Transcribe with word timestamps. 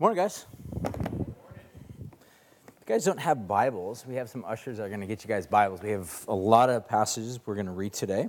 Morning, 0.00 0.16
guys. 0.16 0.46
If 0.84 0.92
you 0.94 2.86
guys 2.86 3.04
don't 3.04 3.18
have 3.18 3.48
Bibles, 3.48 4.06
we 4.06 4.14
have 4.14 4.28
some 4.28 4.44
ushers 4.44 4.76
that 4.76 4.84
are 4.84 4.88
going 4.88 5.00
to 5.00 5.08
get 5.08 5.24
you 5.24 5.28
guys 5.28 5.48
Bibles. 5.48 5.82
We 5.82 5.90
have 5.90 6.24
a 6.28 6.34
lot 6.36 6.70
of 6.70 6.86
passages 6.86 7.40
we're 7.44 7.56
going 7.56 7.66
to 7.66 7.72
read 7.72 7.94
today. 7.94 8.28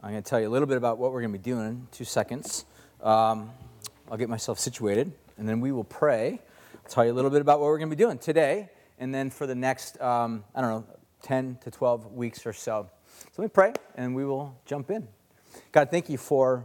I'm 0.00 0.12
going 0.12 0.22
to 0.22 0.30
tell 0.30 0.40
you 0.40 0.46
a 0.46 0.48
little 0.48 0.68
bit 0.68 0.76
about 0.76 0.98
what 0.98 1.10
we're 1.10 1.22
going 1.22 1.32
to 1.32 1.38
be 1.40 1.42
doing 1.42 1.66
in 1.66 1.88
two 1.90 2.04
seconds. 2.04 2.66
Um, 3.02 3.50
I'll 4.08 4.16
get 4.16 4.28
myself 4.28 4.60
situated, 4.60 5.10
and 5.38 5.48
then 5.48 5.60
we 5.60 5.72
will 5.72 5.82
pray. 5.82 6.40
I'll 6.72 6.88
tell 6.88 7.04
you 7.04 7.10
a 7.10 7.14
little 7.14 7.32
bit 7.32 7.40
about 7.40 7.58
what 7.58 7.66
we're 7.66 7.78
going 7.78 7.90
to 7.90 7.96
be 7.96 8.00
doing 8.00 8.18
today, 8.18 8.70
and 9.00 9.12
then 9.12 9.28
for 9.28 9.48
the 9.48 9.56
next, 9.56 10.00
um, 10.00 10.44
I 10.54 10.60
don't 10.60 10.70
know, 10.70 10.86
10 11.22 11.58
to 11.64 11.72
12 11.72 12.12
weeks 12.12 12.46
or 12.46 12.52
so. 12.52 12.88
So 13.18 13.42
let 13.42 13.46
me 13.46 13.50
pray, 13.52 13.72
and 13.96 14.14
we 14.14 14.24
will 14.24 14.56
jump 14.66 14.88
in. 14.88 15.08
God, 15.72 15.90
thank 15.90 16.08
you 16.08 16.16
for 16.16 16.64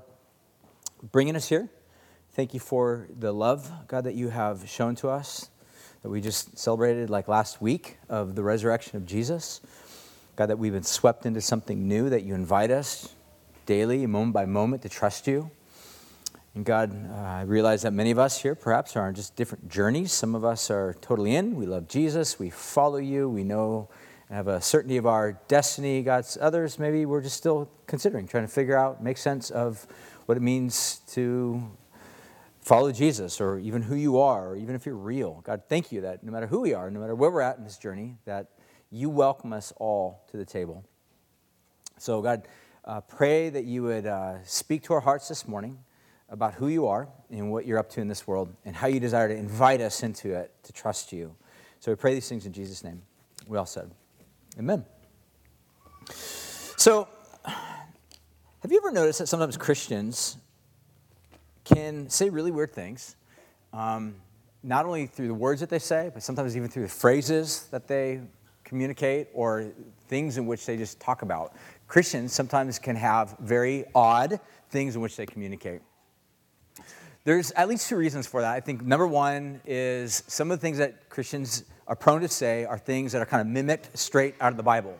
bringing 1.12 1.36
us 1.36 1.50
here. 1.50 1.72
Thank 2.38 2.54
you 2.54 2.60
for 2.60 3.08
the 3.18 3.32
love, 3.32 3.72
God, 3.88 4.04
that 4.04 4.14
you 4.14 4.30
have 4.30 4.70
shown 4.70 4.94
to 4.98 5.10
us, 5.10 5.50
that 6.04 6.10
we 6.10 6.22
just 6.22 6.56
celebrated 6.56 7.10
like 7.10 7.28
last 7.28 7.64
week 7.64 7.98
of 8.10 8.36
the 8.36 8.44
resurrection 8.44 8.96
of 8.96 9.08
Jesus. 9.08 9.60
God, 10.36 10.46
that 10.46 10.60
we've 10.60 10.72
been 10.72 10.84
swept 10.84 11.26
into 11.26 11.42
something 11.42 11.88
new, 11.88 12.12
that 12.12 12.22
you 12.22 12.36
invite 12.36 12.70
us 12.70 13.16
daily, 13.66 14.06
moment 14.06 14.34
by 14.34 14.46
moment, 14.46 14.84
to 14.84 14.90
trust 14.90 15.26
you. 15.26 15.50
And 16.54 16.64
God, 16.64 17.10
uh, 17.10 17.16
I 17.16 17.42
realize 17.42 17.82
that 17.82 17.94
many 17.94 18.12
of 18.12 18.20
us 18.20 18.40
here 18.40 18.54
perhaps 18.54 18.96
are 18.96 19.08
on 19.08 19.16
just 19.16 19.36
different 19.36 19.68
journeys. 19.68 20.12
Some 20.12 20.36
of 20.36 20.46
us 20.46 20.70
are 20.70 20.96
totally 21.02 21.36
in. 21.36 21.56
We 21.56 21.66
love 21.66 21.88
Jesus. 21.88 22.38
We 22.38 22.52
follow 22.52 22.98
you. 22.98 23.28
We 23.28 23.46
know 23.46 23.90
and 24.30 24.38
have 24.38 24.48
a 24.48 24.62
certainty 24.62 24.98
of 24.98 25.08
our 25.08 25.42
destiny. 25.48 26.04
God's 26.04 26.38
others, 26.40 26.78
maybe 26.78 27.08
we're 27.08 27.22
just 27.22 27.38
still 27.38 27.68
considering, 27.88 28.28
trying 28.28 28.46
to 28.46 28.54
figure 28.54 28.78
out, 28.78 29.02
make 29.02 29.18
sense 29.18 29.50
of 29.50 29.88
what 30.28 30.38
it 30.38 30.42
means 30.42 30.98
to 31.14 31.68
follow 32.68 32.92
Jesus 32.92 33.40
or 33.40 33.60
even 33.60 33.82
who 33.82 33.96
you 33.96 34.20
are, 34.20 34.50
or 34.50 34.56
even 34.58 34.76
if 34.76 34.86
you're 34.86 34.96
real. 34.96 35.42
God, 35.46 35.64
thank 35.70 35.92
you 35.92 36.02
that 36.02 36.22
no 36.22 36.34
matter 36.34 36.48
who 36.48 36.60
we 36.60 36.74
are, 36.74 36.92
no 36.92 37.00
matter 37.00 37.16
where 37.16 37.32
we're 37.32 37.42
at 37.42 37.58
in 37.58 37.64
this 37.64 37.78
journey, 37.78 38.18
that 38.26 38.48
you 38.92 39.10
welcome 39.10 39.54
us 39.54 39.72
all 39.78 40.26
to 40.32 40.38
the 40.38 40.44
table. 40.44 40.84
So, 41.98 42.22
God, 42.22 42.48
uh, 42.84 43.00
pray 43.02 43.50
that 43.50 43.64
you 43.64 43.84
would 43.84 44.06
uh, 44.06 44.44
speak 44.44 44.84
to 44.84 44.94
our 44.94 45.00
hearts 45.00 45.30
this 45.30 45.48
morning 45.48 45.80
about 46.30 46.56
who 46.56 46.68
you 46.68 46.88
are 46.88 47.08
and 47.32 47.52
what 47.52 47.66
you're 47.66 47.80
up 47.80 47.90
to 47.92 48.02
in 48.02 48.10
this 48.10 48.28
world 48.28 48.54
and 48.66 48.76
how 48.76 48.88
you 48.88 49.00
desire 49.00 49.30
to 49.30 49.36
invite 49.36 49.80
us 49.80 50.04
into 50.04 50.34
it 50.34 50.52
to 50.64 50.74
trust 50.74 51.14
you. 51.14 51.34
So, 51.80 51.92
we 51.92 51.96
pray 51.96 52.14
these 52.14 52.28
things 52.28 52.46
in 52.46 52.52
Jesus' 52.52 52.84
name. 52.84 53.02
We 53.48 53.58
all 53.58 53.66
said, 53.66 53.90
Amen. 54.60 54.86
So, 56.12 57.08
have 57.46 58.72
you 58.72 58.78
ever 58.78 58.92
noticed 58.92 59.20
that 59.20 59.28
sometimes 59.28 59.56
Christians 59.56 60.38
can 61.68 62.10
say 62.10 62.30
really 62.30 62.52
weird 62.52 62.72
things, 62.72 63.16
um, 63.74 64.16
not 64.64 64.86
only 64.86 65.06
through 65.06 65.28
the 65.28 65.34
words 65.34 65.60
that 65.60 65.70
they 65.70 65.80
say, 65.80 66.10
but 66.14 66.24
sometimes 66.24 66.56
even 66.56 66.70
through 66.70 66.84
the 66.84 66.90
phrases 66.90 67.68
that 67.72 67.88
they 67.88 68.22
communicate 68.64 69.28
or 69.34 69.72
things 70.08 70.38
in 70.38 70.46
which 70.46 70.66
they 70.66 70.78
just 70.78 71.00
talk 71.00 71.22
about. 71.22 71.54
Christians 71.88 72.34
sometimes 72.34 72.80
can 72.80 72.96
have 72.96 73.36
very 73.40 73.86
odd 73.94 74.40
things 74.70 74.96
in 74.96 75.02
which 75.02 75.16
they 75.16 75.26
communicate. 75.26 75.82
There's 77.24 77.52
at 77.52 77.68
least 77.68 77.90
two 77.90 77.98
reasons 77.98 78.28
for 78.28 78.42
that. 78.42 78.54
I 78.54 78.60
think 78.62 78.82
number 78.82 79.08
one 79.08 79.62
is 79.66 80.24
some 80.28 80.50
of 80.52 80.60
the 80.60 80.62
things 80.62 80.78
that 80.78 81.10
Christians 81.10 81.66
are 81.88 81.96
prone 81.96 82.22
to 82.22 82.30
say 82.30 82.64
are 82.66 82.78
things 82.78 83.12
that 83.12 83.22
are 83.22 83.26
kind 83.26 83.42
of 83.42 83.48
mimicked 83.48 83.98
straight 83.98 84.36
out 84.40 84.52
of 84.52 84.58
the 84.58 84.64
Bible. 84.64 84.98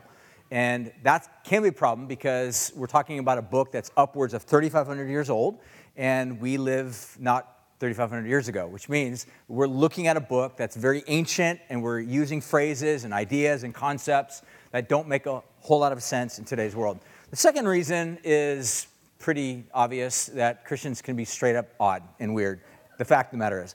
And 0.50 0.92
that 1.02 1.44
can 1.44 1.62
be 1.62 1.68
a 1.68 1.72
problem 1.72 2.06
because 2.06 2.72
we're 2.74 2.86
talking 2.86 3.18
about 3.18 3.36
a 3.36 3.42
book 3.42 3.70
that's 3.70 3.90
upwards 3.96 4.32
of 4.32 4.42
3,500 4.42 5.08
years 5.08 5.28
old 5.28 5.58
and 5.98 6.40
we 6.40 6.56
live 6.56 7.16
not 7.20 7.56
3,500 7.80 8.26
years 8.26 8.48
ago, 8.48 8.66
which 8.66 8.88
means 8.88 9.26
we're 9.48 9.66
looking 9.66 10.06
at 10.06 10.16
a 10.16 10.20
book 10.20 10.56
that's 10.56 10.76
very 10.76 11.02
ancient 11.08 11.60
and 11.68 11.82
we're 11.82 12.00
using 12.00 12.40
phrases 12.40 13.04
and 13.04 13.12
ideas 13.12 13.64
and 13.64 13.74
concepts 13.74 14.42
that 14.72 14.88
don't 14.88 15.06
make 15.08 15.26
a 15.26 15.42
whole 15.60 15.80
lot 15.80 15.92
of 15.92 16.02
sense 16.02 16.38
in 16.38 16.44
today's 16.44 16.74
world. 16.74 16.98
The 17.30 17.36
second 17.36 17.68
reason 17.68 18.18
is 18.24 18.86
pretty 19.18 19.64
obvious 19.74 20.26
that 20.26 20.64
Christians 20.64 21.02
can 21.02 21.16
be 21.16 21.24
straight 21.24 21.56
up 21.56 21.68
odd 21.78 22.02
and 22.20 22.34
weird. 22.34 22.60
The 22.98 23.04
fact 23.04 23.28
of 23.28 23.32
the 23.32 23.38
matter 23.38 23.62
is. 23.62 23.74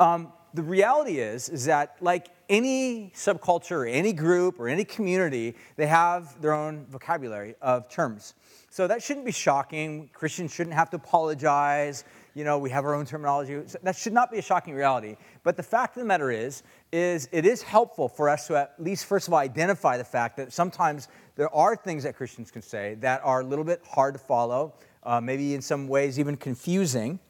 Um, 0.00 0.32
the 0.54 0.62
reality 0.62 1.18
is, 1.18 1.48
is 1.48 1.64
that 1.66 1.96
like 2.00 2.28
any 2.48 3.12
subculture 3.14 3.78
or 3.78 3.86
any 3.86 4.12
group 4.12 4.58
or 4.58 4.68
any 4.68 4.84
community, 4.84 5.54
they 5.76 5.86
have 5.86 6.40
their 6.40 6.52
own 6.52 6.86
vocabulary 6.90 7.54
of 7.62 7.88
terms. 7.88 8.34
So 8.70 8.88
that 8.88 9.02
shouldn't 9.02 9.24
be 9.24 9.32
shocking. 9.32 10.10
Christians 10.12 10.52
shouldn't 10.52 10.74
have 10.74 10.90
to 10.90 10.96
apologize. 10.96 12.04
You 12.34 12.42
know, 12.42 12.58
we 12.58 12.70
have 12.70 12.84
our 12.84 12.94
own 12.94 13.06
terminology. 13.06 13.62
That 13.82 13.94
should 13.94 14.12
not 14.12 14.32
be 14.32 14.38
a 14.38 14.42
shocking 14.42 14.74
reality. 14.74 15.16
But 15.44 15.56
the 15.56 15.62
fact 15.62 15.96
of 15.96 16.00
the 16.00 16.06
matter 16.06 16.32
is, 16.32 16.64
is 16.90 17.28
it 17.30 17.46
is 17.46 17.62
helpful 17.62 18.08
for 18.08 18.28
us 18.28 18.48
to 18.48 18.56
at 18.56 18.74
least 18.78 19.06
first 19.06 19.28
of 19.28 19.34
all 19.34 19.38
identify 19.38 19.96
the 19.96 20.04
fact 20.04 20.36
that 20.38 20.52
sometimes 20.52 21.06
there 21.36 21.54
are 21.54 21.76
things 21.76 22.02
that 22.02 22.16
Christians 22.16 22.50
can 22.50 22.62
say 22.62 22.94
that 22.96 23.20
are 23.22 23.42
a 23.42 23.44
little 23.44 23.64
bit 23.64 23.80
hard 23.88 24.14
to 24.14 24.20
follow, 24.20 24.74
uh, 25.04 25.20
maybe 25.20 25.54
in 25.54 25.62
some 25.62 25.86
ways 25.86 26.18
even 26.18 26.36
confusing. 26.36 27.20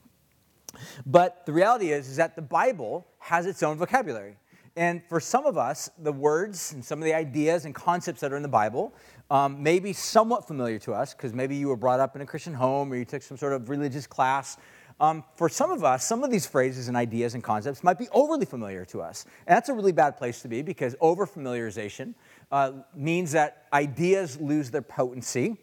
But 1.07 1.45
the 1.47 1.53
reality 1.53 1.93
is, 1.93 2.09
is 2.09 2.17
that 2.17 2.37
the 2.37 2.43
Bible 2.43 3.07
has 3.19 3.47
its 3.47 3.63
own 3.63 3.77
vocabulary. 3.77 4.37
And 4.77 5.03
for 5.09 5.21
some 5.21 5.47
of 5.47 5.57
us, 5.57 5.89
the 5.99 6.13
words 6.13 6.73
and 6.73 6.85
some 6.85 6.99
of 6.99 7.05
the 7.05 7.15
ideas 7.15 7.65
and 7.65 7.75
concepts 7.75 8.21
that 8.21 8.33
are 8.33 8.37
in 8.37 8.43
the 8.43 8.49
Bible 8.49 8.93
um, 9.31 9.63
may 9.63 9.79
be 9.79 9.93
somewhat 9.93 10.49
familiar 10.49 10.79
to 10.81 10.93
us 10.93 11.15
because 11.15 11.33
maybe 11.33 11.55
you 11.55 11.69
were 11.69 11.77
brought 11.77 12.01
up 12.01 12.17
in 12.17 12.23
a 12.23 12.27
Christian 12.27 12.55
home 12.55 12.93
or 12.93 12.97
you 12.97 13.05
took 13.05 13.23
some 13.23 13.37
sort 13.37 13.53
of 13.53 13.69
religious 13.69 14.07
class. 14.07 14.57
Um, 15.01 15.25
for 15.37 15.49
some 15.49 15.71
of 15.71 15.85
us, 15.85 16.05
some 16.05 16.25
of 16.25 16.31
these 16.31 16.47
phrases 16.47 16.89
and 16.89 16.97
ideas 16.97 17.35
and 17.35 17.43
concepts 17.43 17.85
might 17.85 17.99
be 17.99 18.09
overly 18.13 18.47
familiar 18.47 18.85
to 18.87 19.01
us. 19.01 19.27
And 19.47 19.57
that's 19.57 19.69
a 19.69 19.75
really 19.75 19.93
bad 19.93 20.17
place 20.17 20.43
to 20.43 20.49
be 20.49 20.63
because 20.63 20.97
over 21.01 21.27
familiarization 21.27 22.15
uh, 22.51 22.73
means 22.95 23.33
that 23.33 23.67
ideas 23.73 24.41
lose 24.41 24.71
their 24.71 24.83
potency. 24.83 25.57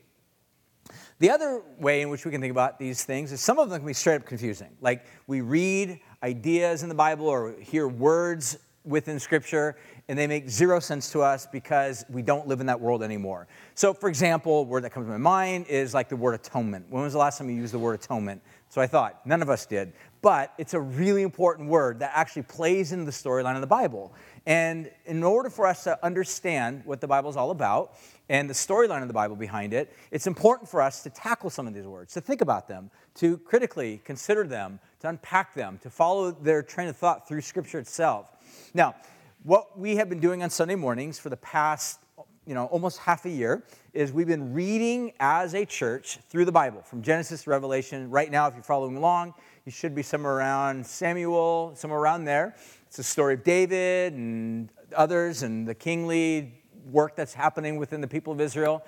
The 1.20 1.30
other 1.30 1.62
way 1.80 2.02
in 2.02 2.10
which 2.10 2.26
we 2.26 2.32
can 2.32 2.42
think 2.42 2.52
about 2.52 2.80
these 2.80 3.04
things 3.04 3.32
is 3.32 3.42
some 3.42 3.60
of 3.60 3.70
them 3.70 3.80
can 3.80 3.88
be 3.88 3.94
straight 3.94 4.16
up 4.16 4.26
confusing. 4.26 4.70
Like 4.82 5.06
we 5.28 5.42
read 5.42 6.00
ideas 6.24 6.84
in 6.84 6.90
the 6.90 6.96
Bible 6.96 7.28
or 7.28 7.56
hear 7.60 7.88
words 7.88 8.58
within 8.84 9.20
Scripture, 9.20 9.78
and 10.08 10.18
they 10.18 10.28
make 10.28 10.50
zero 10.50 10.80
sense 10.80 11.12
to 11.12 11.22
us 11.22 11.48
because 11.52 12.04
we 12.10 12.22
don't 12.22 12.48
live 12.48 12.60
in 12.60 12.66
that 12.66 12.80
world 12.80 13.04
anymore. 13.04 13.48
So, 13.76 13.94
for 13.94 14.10
example, 14.10 14.66
word 14.66 14.84
that 14.84 14.92
comes 14.92 15.06
to 15.06 15.12
my 15.12 15.18
mind 15.18 15.68
is 15.68 15.94
like 15.94 16.10
the 16.10 16.16
word 16.16 16.34
atonement. 16.34 16.86
When 16.90 17.04
was 17.04 17.14
the 17.14 17.20
last 17.20 17.38
time 17.38 17.50
you 17.50 17.56
used 17.56 17.74
the 17.74 17.80
word 17.80 17.94
atonement? 17.94 18.42
So 18.70 18.80
I 18.80 18.88
thought, 18.88 19.26
none 19.26 19.42
of 19.42 19.50
us 19.50 19.66
did. 19.66 19.92
But 20.22 20.54
it's 20.58 20.74
a 20.74 20.80
really 20.80 21.24
important 21.24 21.68
word 21.68 22.00
that 22.00 22.12
actually 22.14 22.44
plays 22.44 22.92
into 22.94 23.06
the 23.06 23.12
storyline 23.12 23.56
of 23.56 23.62
the 23.62 23.68
Bible. 23.68 24.14
And 24.46 24.90
in 25.06 25.24
order 25.24 25.50
for 25.50 25.68
us 25.68 25.84
to 25.84 26.04
understand 26.06 26.84
what 26.86 27.02
the 27.02 27.08
Bible 27.08 27.30
is 27.30 27.36
all 27.36 27.52
about 27.52 27.96
and 28.30 28.50
the 28.50 28.54
storyline 28.54 29.02
of 29.02 29.08
the 29.08 29.14
Bible 29.14 29.36
behind 29.36 29.74
it, 29.74 29.94
it's 30.10 30.26
important 30.26 30.70
for 30.70 30.82
us 30.82 31.04
to 31.04 31.10
tackle 31.10 31.50
some 31.50 31.68
of 31.68 31.74
these 31.74 31.86
words, 31.86 32.14
to 32.14 32.22
think 32.22 32.40
about 32.42 32.68
them, 32.68 32.90
to 33.16 33.38
critically 33.40 34.02
consider 34.06 34.46
them, 34.46 34.80
to 35.02 35.10
unpack 35.10 35.54
them, 35.54 35.78
to 35.84 35.90
follow 35.90 36.32
their 36.32 36.64
train 36.64 36.88
of 36.88 36.96
thought 36.96 37.28
through 37.28 37.42
Scripture 37.42 37.80
itself. 37.80 38.28
Now, 38.74 38.96
what 39.44 39.78
we 39.78 39.96
have 39.96 40.10
been 40.10 40.20
doing 40.20 40.44
on 40.44 40.50
Sunday 40.50 40.76
mornings 40.76 41.18
for 41.18 41.30
the 41.30 41.38
past, 41.38 42.00
you 42.46 42.54
know, 42.54 42.66
almost 42.66 43.00
half 43.00 43.26
a 43.26 43.30
year 43.30 43.64
is 43.94 44.12
we've 44.12 44.28
been 44.28 44.54
reading 44.54 45.14
as 45.20 45.54
a 45.54 45.66
church 45.66 46.20
through 46.30 46.46
the 46.46 46.52
Bible 46.52 46.82
from 46.82 47.02
Genesis 47.02 47.44
to 47.44 47.50
Revelation. 47.50 48.10
Right 48.10 48.30
now, 48.30 48.48
if 48.48 48.54
you're 48.54 48.64
following 48.64 48.98
along, 48.98 49.34
you 49.66 49.72
should 49.72 49.96
be 49.96 50.04
somewhere 50.04 50.38
around 50.38 50.86
Samuel, 50.86 51.74
somewhere 51.76 52.00
around 52.00 52.26
there. 52.26 52.56
It's 52.88 52.98
the 52.98 53.04
story 53.04 53.36
of 53.36 53.44
David 53.44 54.14
and 54.14 54.70
others 54.96 55.44
and 55.44 55.68
the 55.68 55.76
kingly 55.76 56.54
work 56.92 57.16
that's 57.16 57.34
happening 57.34 57.78
within 57.78 58.02
the 58.02 58.08
people 58.08 58.34
of 58.34 58.42
Israel. 58.42 58.84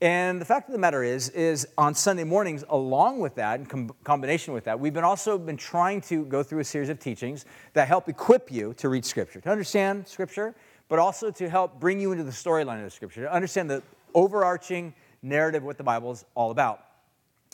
And 0.00 0.40
the 0.40 0.44
fact 0.44 0.68
of 0.68 0.72
the 0.72 0.78
matter 0.78 1.02
is, 1.02 1.28
is 1.30 1.66
on 1.76 1.92
Sunday 1.92 2.22
mornings, 2.22 2.62
along 2.68 3.18
with 3.18 3.34
that, 3.34 3.58
in 3.58 3.66
com- 3.66 3.90
combination 4.04 4.54
with 4.54 4.64
that, 4.64 4.78
we've 4.78 4.94
been 4.94 5.02
also 5.02 5.36
been 5.36 5.56
trying 5.56 6.00
to 6.02 6.24
go 6.26 6.44
through 6.44 6.60
a 6.60 6.64
series 6.64 6.88
of 6.88 7.00
teachings 7.00 7.46
that 7.72 7.88
help 7.88 8.08
equip 8.08 8.52
you 8.52 8.74
to 8.74 8.88
read 8.88 9.04
Scripture, 9.04 9.40
to 9.40 9.50
understand 9.50 10.06
Scripture, 10.06 10.54
but 10.88 11.00
also 11.00 11.32
to 11.32 11.50
help 11.50 11.80
bring 11.80 12.00
you 12.00 12.12
into 12.12 12.22
the 12.22 12.30
storyline 12.30 12.78
of 12.78 12.84
the 12.84 12.90
Scripture, 12.90 13.22
to 13.22 13.32
understand 13.32 13.68
the 13.68 13.82
overarching 14.14 14.94
narrative 15.22 15.64
what 15.64 15.78
the 15.78 15.84
Bible 15.84 16.12
is 16.12 16.24
all 16.36 16.52
about. 16.52 16.84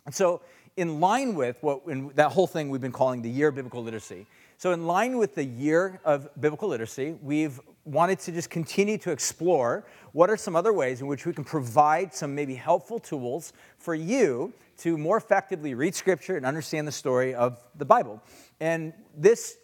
And 0.05 0.15
so, 0.15 0.43
in 0.77 1.01
line 1.01 1.35
with 1.35 1.57
what 1.63 1.83
in 1.87 2.11
that 2.17 2.33
whole 2.33 2.47
thing 2.47 2.69
we've 2.69 2.81
been 2.81 2.93
calling 2.93 3.23
the 3.23 3.31
year 3.31 3.49
of 3.49 3.55
biblical 3.55 3.83
literacy. 3.83 4.27
So, 4.59 4.73
in 4.73 4.87
line 4.87 5.17
with 5.17 5.35
the 5.35 5.45
year 5.45 5.99
of 6.05 6.29
biblical 6.39 6.69
literacy, 6.69 7.17
we've 7.23 7.59
wanted 7.85 8.19
to 8.19 8.33
just 8.33 8.51
continue 8.51 8.97
to 8.99 9.11
explore 9.11 9.87
what 10.13 10.31
are 10.31 10.37
some 10.37 10.57
other 10.57 10.73
ways 10.73 11.01
in 11.01 11.07
which 11.07 11.27
we 11.27 11.33
can 11.33 11.45
provide 11.45 12.15
some 12.15 12.35
maybe 12.35 12.55
helpful 12.55 12.99
tools 12.99 13.53
for 13.79 13.95
you 13.95 14.53
to 14.79 14.97
more 14.97 15.17
effectively 15.17 15.75
read 15.75 15.95
Scripture 15.95 16.37
and 16.37 16.47
understand 16.47 16.89
the 16.89 16.93
story 16.93 17.35
of 17.35 17.63
the 17.77 17.85
Bible. 17.85 18.23
And 18.61 18.93
this 19.17 19.59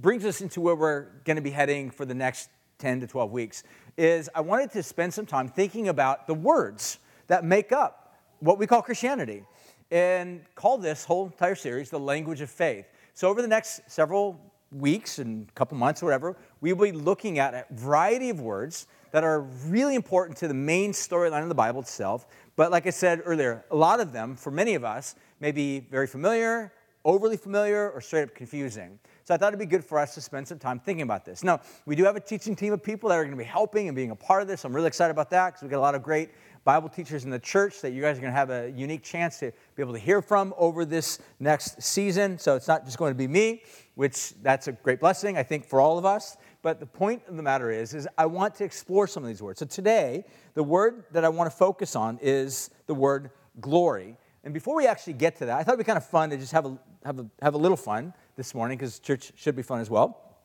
brings 0.00 0.24
us 0.24 0.40
into 0.40 0.60
where 0.60 0.74
we're 0.74 1.06
going 1.24 1.36
to 1.36 1.42
be 1.42 1.50
heading 1.50 1.90
for 1.90 2.04
the 2.04 2.14
next 2.14 2.48
10 2.78 3.00
to 3.00 3.06
12 3.06 3.30
weeks 3.30 3.62
is 3.96 4.28
I 4.34 4.40
wanted 4.40 4.72
to 4.72 4.82
spend 4.82 5.14
some 5.14 5.26
time 5.26 5.48
thinking 5.48 5.88
about 5.88 6.26
the 6.26 6.34
words 6.34 6.98
that 7.28 7.44
make 7.44 7.70
up 7.70 8.16
what 8.40 8.58
we 8.58 8.66
call 8.66 8.82
Christianity 8.82 9.44
and 9.90 10.42
call 10.54 10.78
this 10.78 11.04
whole 11.04 11.26
entire 11.26 11.54
series 11.54 11.90
the 11.90 12.00
language 12.00 12.40
of 12.40 12.50
faith. 12.50 12.86
So 13.14 13.28
over 13.28 13.42
the 13.42 13.48
next 13.48 13.82
several 13.88 14.40
weeks 14.72 15.18
and 15.18 15.54
couple 15.54 15.76
months 15.76 16.02
or 16.02 16.06
whatever, 16.06 16.36
we 16.62 16.72
will 16.72 16.86
be 16.86 16.92
looking 16.92 17.38
at 17.38 17.52
a 17.52 17.66
variety 17.72 18.30
of 18.30 18.40
words 18.40 18.86
that 19.10 19.24
are 19.24 19.42
really 19.66 19.94
important 19.94 20.38
to 20.38 20.48
the 20.48 20.54
main 20.54 20.92
storyline 20.92 21.42
of 21.42 21.48
the 21.50 21.54
Bible 21.54 21.82
itself. 21.82 22.26
But 22.56 22.70
like 22.70 22.86
I 22.86 22.90
said 22.90 23.20
earlier, 23.26 23.64
a 23.70 23.76
lot 23.76 24.00
of 24.00 24.12
them, 24.12 24.36
for 24.36 24.50
many 24.50 24.74
of 24.74 24.84
us, 24.84 25.16
may 25.40 25.52
be 25.52 25.80
very 25.80 26.06
familiar, 26.06 26.72
overly 27.04 27.36
familiar, 27.36 27.90
or 27.90 28.00
straight 28.00 28.22
up 28.22 28.34
confusing. 28.34 28.98
So 29.24 29.34
I 29.34 29.36
thought 29.36 29.48
it'd 29.48 29.58
be 29.58 29.66
good 29.66 29.84
for 29.84 29.98
us 29.98 30.14
to 30.14 30.20
spend 30.20 30.46
some 30.48 30.58
time 30.58 30.78
thinking 30.78 31.02
about 31.02 31.24
this. 31.24 31.42
Now, 31.42 31.60
we 31.84 31.96
do 31.96 32.04
have 32.04 32.16
a 32.16 32.20
teaching 32.20 32.54
team 32.54 32.72
of 32.72 32.82
people 32.82 33.08
that 33.08 33.16
are 33.16 33.24
going 33.24 33.36
to 33.36 33.42
be 33.42 33.44
helping 33.44 33.88
and 33.88 33.96
being 33.96 34.10
a 34.10 34.16
part 34.16 34.40
of 34.40 34.48
this. 34.48 34.64
I'm 34.64 34.74
really 34.74 34.86
excited 34.86 35.10
about 35.10 35.30
that 35.30 35.50
because 35.50 35.62
we've 35.62 35.70
got 35.70 35.78
a 35.78 35.80
lot 35.80 35.94
of 35.94 36.02
great 36.02 36.30
Bible 36.64 36.88
teachers 36.88 37.24
in 37.24 37.30
the 37.30 37.38
church 37.40 37.80
that 37.80 37.92
you 37.92 38.00
guys 38.00 38.18
are 38.18 38.20
going 38.20 38.32
to 38.32 38.38
have 38.38 38.50
a 38.50 38.70
unique 38.70 39.02
chance 39.02 39.40
to 39.40 39.52
be 39.74 39.82
able 39.82 39.92
to 39.92 39.98
hear 39.98 40.22
from 40.22 40.54
over 40.56 40.84
this 40.84 41.18
next 41.40 41.82
season. 41.82 42.38
So 42.38 42.54
it's 42.54 42.68
not 42.68 42.84
just 42.84 42.98
going 42.98 43.12
to 43.12 43.18
be 43.18 43.26
me, 43.26 43.62
which 43.96 44.32
that's 44.42 44.68
a 44.68 44.72
great 44.72 45.00
blessing, 45.00 45.36
I 45.36 45.42
think, 45.42 45.64
for 45.64 45.80
all 45.80 45.98
of 45.98 46.04
us. 46.04 46.36
But 46.62 46.78
the 46.78 46.86
point 46.86 47.22
of 47.28 47.36
the 47.36 47.42
matter 47.42 47.70
is, 47.70 47.92
is 47.92 48.08
I 48.16 48.26
want 48.26 48.54
to 48.56 48.64
explore 48.64 49.08
some 49.08 49.24
of 49.24 49.28
these 49.28 49.42
words. 49.42 49.58
So 49.58 49.66
today, 49.66 50.24
the 50.54 50.62
word 50.62 51.04
that 51.10 51.24
I 51.24 51.28
want 51.28 51.50
to 51.50 51.56
focus 51.56 51.96
on 51.96 52.18
is 52.22 52.70
the 52.86 52.94
word 52.94 53.30
glory. 53.60 54.16
And 54.44 54.54
before 54.54 54.76
we 54.76 54.86
actually 54.86 55.14
get 55.14 55.36
to 55.36 55.46
that, 55.46 55.58
I 55.58 55.64
thought 55.64 55.72
it'd 55.72 55.84
be 55.84 55.88
kind 55.88 55.98
of 55.98 56.06
fun 56.06 56.30
to 56.30 56.36
just 56.36 56.52
have 56.52 56.66
a, 56.66 56.78
have 57.04 57.18
a, 57.18 57.26
have 57.42 57.54
a 57.54 57.58
little 57.58 57.76
fun 57.76 58.14
this 58.36 58.54
morning 58.54 58.78
because 58.78 59.00
church 59.00 59.32
should 59.34 59.56
be 59.56 59.62
fun 59.62 59.80
as 59.80 59.90
well. 59.90 60.36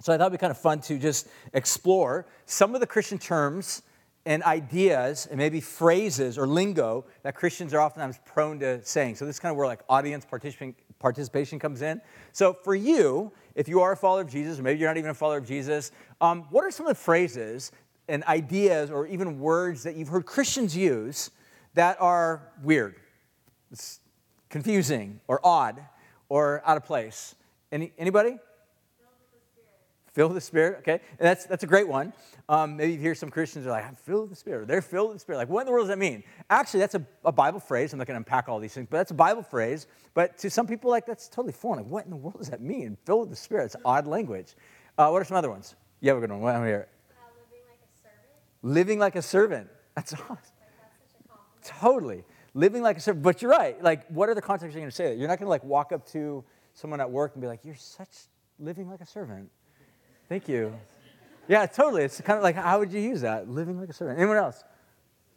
So 0.00 0.12
I 0.12 0.16
thought 0.16 0.26
it'd 0.26 0.38
be 0.38 0.40
kind 0.40 0.50
of 0.50 0.58
fun 0.58 0.80
to 0.82 0.98
just 0.98 1.28
explore 1.52 2.26
some 2.46 2.74
of 2.74 2.80
the 2.80 2.86
Christian 2.86 3.18
terms 3.18 3.82
and 4.26 4.42
ideas 4.42 5.26
and 5.26 5.38
maybe 5.38 5.60
phrases 5.60 6.36
or 6.36 6.46
lingo 6.46 7.04
that 7.22 7.34
Christians 7.34 7.72
are 7.72 7.80
oftentimes 7.80 8.18
prone 8.24 8.58
to 8.60 8.84
saying. 8.84 9.16
So 9.16 9.24
this 9.24 9.36
is 9.36 9.40
kind 9.40 9.50
of 9.50 9.56
where 9.56 9.66
like 9.66 9.80
audience 9.88 10.24
participation, 10.24 10.74
participation 10.98 11.58
comes 11.58 11.82
in. 11.82 12.00
So 12.32 12.52
for 12.52 12.74
you, 12.74 13.32
if 13.54 13.68
you 13.68 13.80
are 13.80 13.92
a 13.92 13.96
follower 13.96 14.22
of 14.22 14.30
Jesus, 14.30 14.58
or 14.58 14.62
maybe 14.62 14.78
you're 14.78 14.88
not 14.88 14.96
even 14.96 15.10
a 15.10 15.14
follower 15.14 15.38
of 15.38 15.46
Jesus, 15.46 15.92
um, 16.20 16.46
what 16.50 16.64
are 16.64 16.70
some 16.70 16.86
of 16.86 16.90
the 16.90 17.02
phrases 17.02 17.72
and 18.08 18.24
ideas 18.24 18.90
or 18.90 19.06
even 19.06 19.38
words 19.40 19.82
that 19.82 19.96
you've 19.96 20.08
heard 20.08 20.26
Christians 20.26 20.76
use 20.76 21.30
that 21.74 22.00
are 22.00 22.48
weird, 22.62 22.96
confusing, 24.48 25.20
or 25.28 25.40
odd, 25.44 25.80
or 26.28 26.62
out 26.66 26.76
of 26.76 26.84
place? 26.84 27.34
Any, 27.72 27.92
anybody? 27.98 28.38
Filled 30.20 30.32
with 30.32 30.42
the 30.42 30.46
Spirit, 30.46 30.80
okay? 30.80 31.00
And 31.18 31.26
that's, 31.26 31.46
that's 31.46 31.64
a 31.64 31.66
great 31.66 31.88
one. 31.88 32.12
Um, 32.46 32.76
maybe 32.76 32.92
you 32.92 32.98
hear 32.98 33.14
some 33.14 33.30
Christians 33.30 33.66
are 33.66 33.70
like, 33.70 33.86
I'm 33.86 33.94
filled 33.94 34.28
with 34.28 34.30
the 34.32 34.36
Spirit. 34.36 34.68
They're 34.68 34.82
filled 34.82 35.08
with 35.08 35.16
the 35.16 35.20
Spirit. 35.20 35.38
Like, 35.38 35.48
what 35.48 35.60
in 35.60 35.66
the 35.66 35.72
world 35.72 35.84
does 35.84 35.88
that 35.88 35.98
mean? 35.98 36.24
Actually, 36.50 36.80
that's 36.80 36.94
a, 36.94 37.06
a 37.24 37.32
Bible 37.32 37.58
phrase. 37.58 37.94
I'm 37.94 37.98
not 37.98 38.06
going 38.06 38.16
to 38.16 38.18
unpack 38.18 38.46
all 38.46 38.58
these 38.58 38.74
things, 38.74 38.86
but 38.90 38.98
that's 38.98 39.12
a 39.12 39.14
Bible 39.14 39.42
phrase. 39.42 39.86
But 40.12 40.36
to 40.36 40.50
some 40.50 40.66
people, 40.66 40.90
like, 40.90 41.06
that's 41.06 41.26
totally 41.26 41.54
foreign. 41.54 41.84
Like, 41.84 41.90
what 41.90 42.04
in 42.04 42.10
the 42.10 42.18
world 42.18 42.36
does 42.36 42.50
that 42.50 42.60
mean? 42.60 42.98
Filled 43.06 43.20
with 43.20 43.30
the 43.30 43.36
Spirit. 43.36 43.64
It's 43.64 43.76
odd 43.82 44.06
language. 44.06 44.56
Uh, 44.98 45.08
what 45.08 45.22
are 45.22 45.24
some 45.24 45.38
other 45.38 45.48
ones? 45.48 45.74
You 46.00 46.10
have 46.10 46.18
a 46.18 46.20
good 46.20 46.30
one. 46.30 46.42
What 46.42 46.54
am 46.54 46.66
here? 46.66 46.88
Uh, 47.12 47.22
living 47.40 47.64
like 47.70 47.78
a 47.80 47.96
servant. 48.02 48.74
Living 48.76 48.98
like 48.98 49.16
a 49.16 49.22
servant. 49.22 49.68
That's 49.96 50.12
awesome. 50.12 50.28
Like, 50.28 50.44
that's 51.62 51.80
totally. 51.80 52.24
Living 52.52 52.82
like 52.82 52.98
a 52.98 53.00
servant. 53.00 53.22
But 53.22 53.40
you're 53.40 53.52
right. 53.52 53.82
Like, 53.82 54.06
what 54.08 54.28
are 54.28 54.34
the 54.34 54.42
contexts 54.42 54.74
you're 54.74 54.82
going 54.82 54.90
to 54.90 54.94
say 54.94 55.08
that? 55.08 55.16
You're 55.16 55.28
not 55.28 55.38
going 55.38 55.46
to, 55.46 55.50
like, 55.50 55.64
walk 55.64 55.92
up 55.92 56.06
to 56.08 56.44
someone 56.74 57.00
at 57.00 57.10
work 57.10 57.36
and 57.36 57.40
be 57.40 57.48
like, 57.48 57.60
you're 57.64 57.74
such 57.74 58.10
living 58.58 58.86
like 58.86 59.00
a 59.00 59.06
servant. 59.06 59.48
Thank 60.30 60.46
you. 60.46 60.72
Yeah, 61.48 61.66
totally. 61.66 62.04
It's 62.04 62.20
kind 62.20 62.36
of 62.36 62.44
like, 62.44 62.54
how 62.54 62.78
would 62.78 62.92
you 62.92 63.00
use 63.00 63.22
that? 63.22 63.50
Living 63.50 63.80
like 63.80 63.88
a 63.88 63.92
servant. 63.92 64.16
Anyone 64.16 64.36
else? 64.36 64.62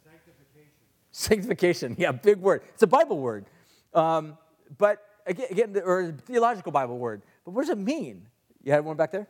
Sanctification. 0.04 0.70
Sanctification. 1.10 1.96
Yeah, 1.98 2.12
big 2.12 2.38
word. 2.38 2.62
It's 2.74 2.84
a 2.84 2.86
Bible 2.86 3.18
word. 3.18 3.46
Um, 3.92 4.38
but 4.78 5.02
again, 5.26 5.46
again, 5.50 5.82
or 5.84 6.12
theological 6.12 6.70
Bible 6.70 6.96
word. 6.96 7.22
But 7.44 7.54
what 7.54 7.62
does 7.62 7.70
it 7.70 7.78
mean? 7.78 8.28
You 8.62 8.70
had 8.70 8.84
one 8.84 8.96
back 8.96 9.10
there? 9.10 9.26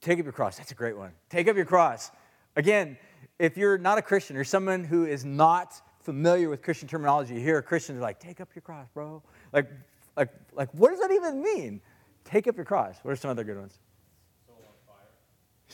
Take 0.00 0.18
up 0.18 0.24
your 0.24 0.32
cross. 0.32 0.56
That's 0.56 0.72
a 0.72 0.74
great 0.74 0.96
one. 0.96 1.12
Take 1.30 1.46
up 1.46 1.54
your 1.54 1.64
cross. 1.64 2.10
Again, 2.56 2.98
if 3.38 3.56
you're 3.56 3.78
not 3.78 3.98
a 3.98 4.02
Christian 4.02 4.36
or 4.36 4.42
someone 4.42 4.82
who 4.82 5.06
is 5.06 5.24
not 5.24 5.80
familiar 6.02 6.48
with 6.48 6.60
Christian 6.60 6.88
terminology, 6.88 7.34
you 7.34 7.40
hear 7.40 7.58
a 7.58 7.62
Christian 7.62 8.00
like, 8.00 8.18
take 8.18 8.40
up 8.40 8.48
your 8.52 8.62
cross, 8.62 8.88
bro. 8.94 9.22
Like, 9.52 9.70
like, 10.16 10.30
like, 10.52 10.74
what 10.74 10.90
does 10.90 10.98
that 10.98 11.12
even 11.12 11.40
mean? 11.40 11.80
Take 12.24 12.48
up 12.48 12.56
your 12.56 12.64
cross. 12.64 12.96
What 13.02 13.12
are 13.12 13.16
some 13.16 13.30
other 13.30 13.44
good 13.44 13.58
ones? 13.58 13.78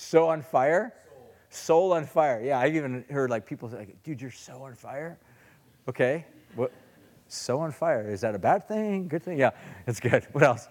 So 0.01 0.29
on 0.29 0.41
fire? 0.41 0.95
Soul. 1.05 1.33
Soul 1.51 1.93
on 1.93 2.07
fire. 2.07 2.41
Yeah, 2.43 2.59
I've 2.59 2.75
even 2.75 3.05
heard 3.11 3.29
like 3.29 3.45
people 3.45 3.69
say, 3.69 3.77
like, 3.77 4.03
dude, 4.03 4.21
you're 4.21 4.31
so 4.31 4.63
on 4.63 4.75
fire. 4.75 5.19
Okay. 5.89 6.25
What? 6.57 6.73
So 7.29 7.61
on 7.61 7.71
fire. 7.71 8.09
Is 8.09 8.23
that 8.23 8.35
a 8.35 8.39
bad 8.39 8.67
thing? 8.67 9.09
Good 9.09 9.23
thing? 9.23 9.39
Yeah, 9.39 9.51
it's 9.87 10.01
good. 10.01 10.27
What 10.33 10.43
else? 10.43 10.69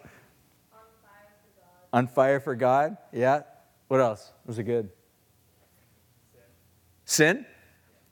On 0.74 0.80
fire 1.04 1.28
for 1.30 1.62
God. 1.62 1.98
On 1.98 2.08
fire 2.08 2.40
for 2.40 2.56
God? 2.56 2.98
Yeah. 3.14 3.44
What 3.88 4.02
else? 4.02 4.34
Was 4.48 4.58
it 4.58 4.64
good? 4.64 4.90
Sin? 7.06 7.46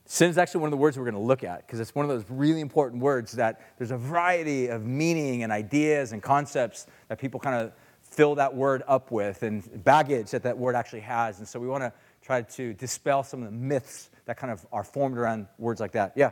Sin 0.06 0.30
is 0.30 0.38
actually 0.38 0.62
one 0.62 0.68
of 0.68 0.72
the 0.72 0.78
words 0.78 0.98
we're 0.98 1.04
going 1.04 1.16
to 1.16 1.20
look 1.20 1.44
at 1.44 1.66
because 1.66 1.80
it's 1.80 1.96
one 1.96 2.06
of 2.06 2.10
those 2.10 2.26
really 2.30 2.62
important 2.62 3.02
words 3.02 3.32
that 3.34 3.76
there's 3.80 3.92
a 3.92 3.98
variety 3.98 4.68
of 4.68 4.86
meaning 4.86 5.42
and 5.42 5.52
ideas 5.52 6.12
and 6.12 6.22
concepts 6.22 6.86
that 7.08 7.18
people 7.18 7.40
kind 7.40 7.56
of 7.56 7.74
fill 8.10 8.36
that 8.36 8.56
word 8.56 8.84
up 8.88 9.12
with 9.12 9.44
and 9.44 9.84
baggage 9.84 10.32
that 10.32 10.44
that 10.44 10.58
word 10.58 10.76
actually 10.76 11.02
has. 11.02 11.40
And 11.40 11.48
so 11.48 11.60
we 11.60 11.68
want 11.68 11.84
to 11.84 11.94
try 12.22 12.42
to 12.42 12.74
dispel 12.74 13.24
some 13.24 13.44
of 13.44 13.52
the 13.52 13.58
myths 13.58 14.10
that 14.26 14.38
kind 14.38 14.52
of 14.52 14.66
are 14.72 14.84
formed 14.84 15.18
around 15.18 15.48
words 15.58 15.80
like 15.80 15.92
that. 15.94 16.14
Yeah. 16.16 16.32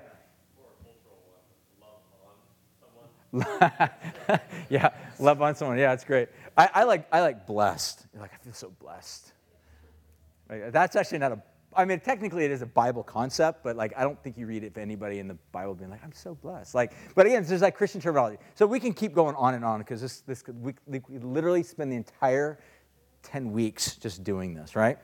yeah, 4.69 4.89
love 5.19 5.41
on 5.41 5.55
someone. 5.55 5.77
Yeah, 5.77 5.91
it's 5.91 6.05
great. 6.05 6.29
I, 6.57 6.69
I, 6.73 6.83
like 6.83 7.05
I 7.11 7.19
like 7.19 7.45
blessed. 7.45 8.05
You're 8.13 8.21
like 8.21 8.33
I 8.33 8.37
feel 8.37 8.53
so 8.53 8.71
blessed. 8.79 9.33
Right? 10.49 10.71
That's 10.71 10.95
actually 10.95 11.19
not 11.19 11.33
a 11.33 11.41
I 11.75 11.85
mean, 11.85 11.99
technically 11.99 12.45
it 12.45 12.51
is 12.51 12.61
a 12.61 12.65
Bible 12.65 13.03
concept, 13.03 13.63
but 13.63 13.75
like 13.75 13.93
I 13.97 14.03
don't 14.03 14.21
think 14.23 14.37
you 14.37 14.47
read 14.47 14.63
it 14.63 14.73
for 14.73 14.79
anybody 14.79 15.19
in 15.19 15.27
the 15.27 15.37
Bible 15.51 15.75
being 15.75 15.89
like, 15.89 16.03
I'm 16.03 16.13
so 16.13 16.35
blessed. 16.35 16.75
Like, 16.75 16.93
but 17.15 17.25
again, 17.25 17.43
there's 17.45 17.61
like 17.61 17.75
Christian 17.75 18.01
terminology. 18.01 18.37
So 18.55 18.65
we 18.65 18.79
can 18.79 18.93
keep 18.93 19.13
going 19.13 19.35
on 19.35 19.53
and 19.53 19.65
on 19.65 19.79
because 19.79 20.01
this, 20.01 20.21
this 20.21 20.43
we, 20.61 20.73
we 20.87 21.01
literally 21.09 21.63
spend 21.63 21.91
the 21.91 21.97
entire 21.97 22.59
10 23.23 23.51
weeks 23.51 23.95
just 23.95 24.23
doing 24.23 24.53
this, 24.53 24.75
right? 24.75 24.97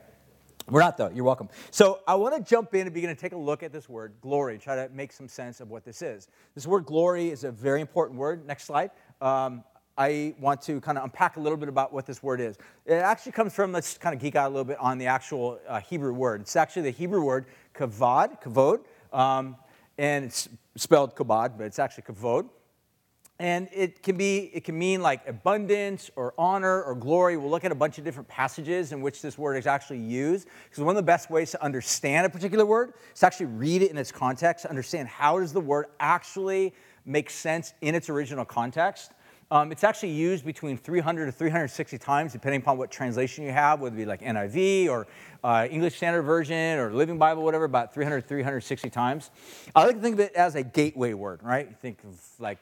We're 0.68 0.80
not 0.80 0.96
though. 0.96 1.10
You're 1.10 1.24
welcome. 1.24 1.48
So 1.70 2.00
I 2.06 2.14
want 2.14 2.36
to 2.36 2.42
jump 2.48 2.74
in 2.74 2.82
and 2.82 2.94
begin 2.94 3.10
to 3.10 3.20
take 3.20 3.32
a 3.32 3.36
look 3.36 3.62
at 3.62 3.72
this 3.72 3.88
word 3.88 4.14
glory, 4.20 4.58
try 4.58 4.76
to 4.76 4.88
make 4.94 5.12
some 5.12 5.28
sense 5.28 5.60
of 5.60 5.70
what 5.70 5.84
this 5.84 6.02
is. 6.02 6.28
This 6.54 6.66
word 6.66 6.86
glory 6.86 7.30
is 7.30 7.44
a 7.44 7.50
very 7.50 7.80
important 7.80 8.18
word. 8.18 8.46
Next 8.46 8.64
slide. 8.64 8.90
Um, 9.20 9.64
I 9.96 10.34
want 10.40 10.62
to 10.62 10.80
kind 10.80 10.96
of 10.96 11.04
unpack 11.04 11.36
a 11.36 11.40
little 11.40 11.58
bit 11.58 11.68
about 11.68 11.92
what 11.92 12.06
this 12.06 12.22
word 12.22 12.40
is. 12.40 12.56
It 12.86 12.94
actually 12.94 13.32
comes 13.32 13.52
from, 13.54 13.72
let's 13.72 13.98
kind 13.98 14.14
of 14.14 14.20
geek 14.20 14.36
out 14.36 14.46
a 14.46 14.52
little 14.52 14.64
bit 14.64 14.78
on 14.78 14.98
the 14.98 15.06
actual 15.06 15.60
uh, 15.68 15.80
Hebrew 15.80 16.12
word. 16.12 16.42
It's 16.42 16.56
actually 16.56 16.82
the 16.82 16.90
Hebrew 16.90 17.22
word 17.22 17.46
kavod, 17.74 18.42
kavod, 18.42 18.84
um, 19.12 19.56
and 19.98 20.24
it's 20.24 20.48
spelled 20.76 21.14
kabod, 21.14 21.58
but 21.58 21.64
it's 21.64 21.78
actually 21.78 22.04
kavod. 22.04 22.48
And 23.38 23.68
it 23.72 24.02
can 24.02 24.16
be, 24.16 24.50
it 24.54 24.62
can 24.62 24.78
mean 24.78 25.02
like 25.02 25.26
abundance 25.26 26.10
or 26.14 26.32
honor 26.38 26.82
or 26.84 26.94
glory. 26.94 27.36
We'll 27.36 27.50
look 27.50 27.64
at 27.64 27.72
a 27.72 27.74
bunch 27.74 27.98
of 27.98 28.04
different 28.04 28.28
passages 28.28 28.92
in 28.92 29.00
which 29.00 29.20
this 29.20 29.36
word 29.36 29.56
is 29.56 29.66
actually 29.66 29.98
used. 29.98 30.46
Because 30.68 30.84
one 30.84 30.94
of 30.94 30.96
the 30.96 31.06
best 31.06 31.28
ways 31.28 31.50
to 31.50 31.62
understand 31.62 32.24
a 32.24 32.30
particular 32.30 32.64
word 32.64 32.92
is 33.12 33.20
to 33.20 33.26
actually 33.26 33.46
read 33.46 33.82
it 33.82 33.90
in 33.90 33.98
its 33.98 34.12
context, 34.12 34.64
understand 34.64 35.08
how 35.08 35.40
does 35.40 35.52
the 35.52 35.60
word 35.60 35.86
actually 35.98 36.72
make 37.04 37.30
sense 37.30 37.74
in 37.80 37.96
its 37.96 38.08
original 38.08 38.44
context. 38.44 39.12
Um, 39.52 39.70
it's 39.70 39.84
actually 39.84 40.12
used 40.12 40.46
between 40.46 40.78
300 40.78 41.26
to 41.26 41.32
360 41.32 41.98
times, 41.98 42.32
depending 42.32 42.62
upon 42.62 42.78
what 42.78 42.90
translation 42.90 43.44
you 43.44 43.52
have, 43.52 43.80
whether 43.80 43.94
it 43.94 43.98
be 43.98 44.06
like 44.06 44.22
NIV 44.22 44.88
or 44.88 45.06
uh, 45.44 45.68
English 45.70 45.98
Standard 45.98 46.22
Version 46.22 46.78
or 46.78 46.90
Living 46.90 47.18
Bible, 47.18 47.42
whatever, 47.42 47.64
about 47.64 47.92
300, 47.92 48.26
360 48.26 48.88
times. 48.88 49.30
I 49.76 49.84
like 49.84 49.96
to 49.96 50.00
think 50.00 50.14
of 50.14 50.20
it 50.20 50.32
as 50.32 50.54
a 50.54 50.62
gateway 50.62 51.12
word, 51.12 51.42
right? 51.42 51.68
Think 51.82 52.02
of 52.04 52.18
like 52.38 52.60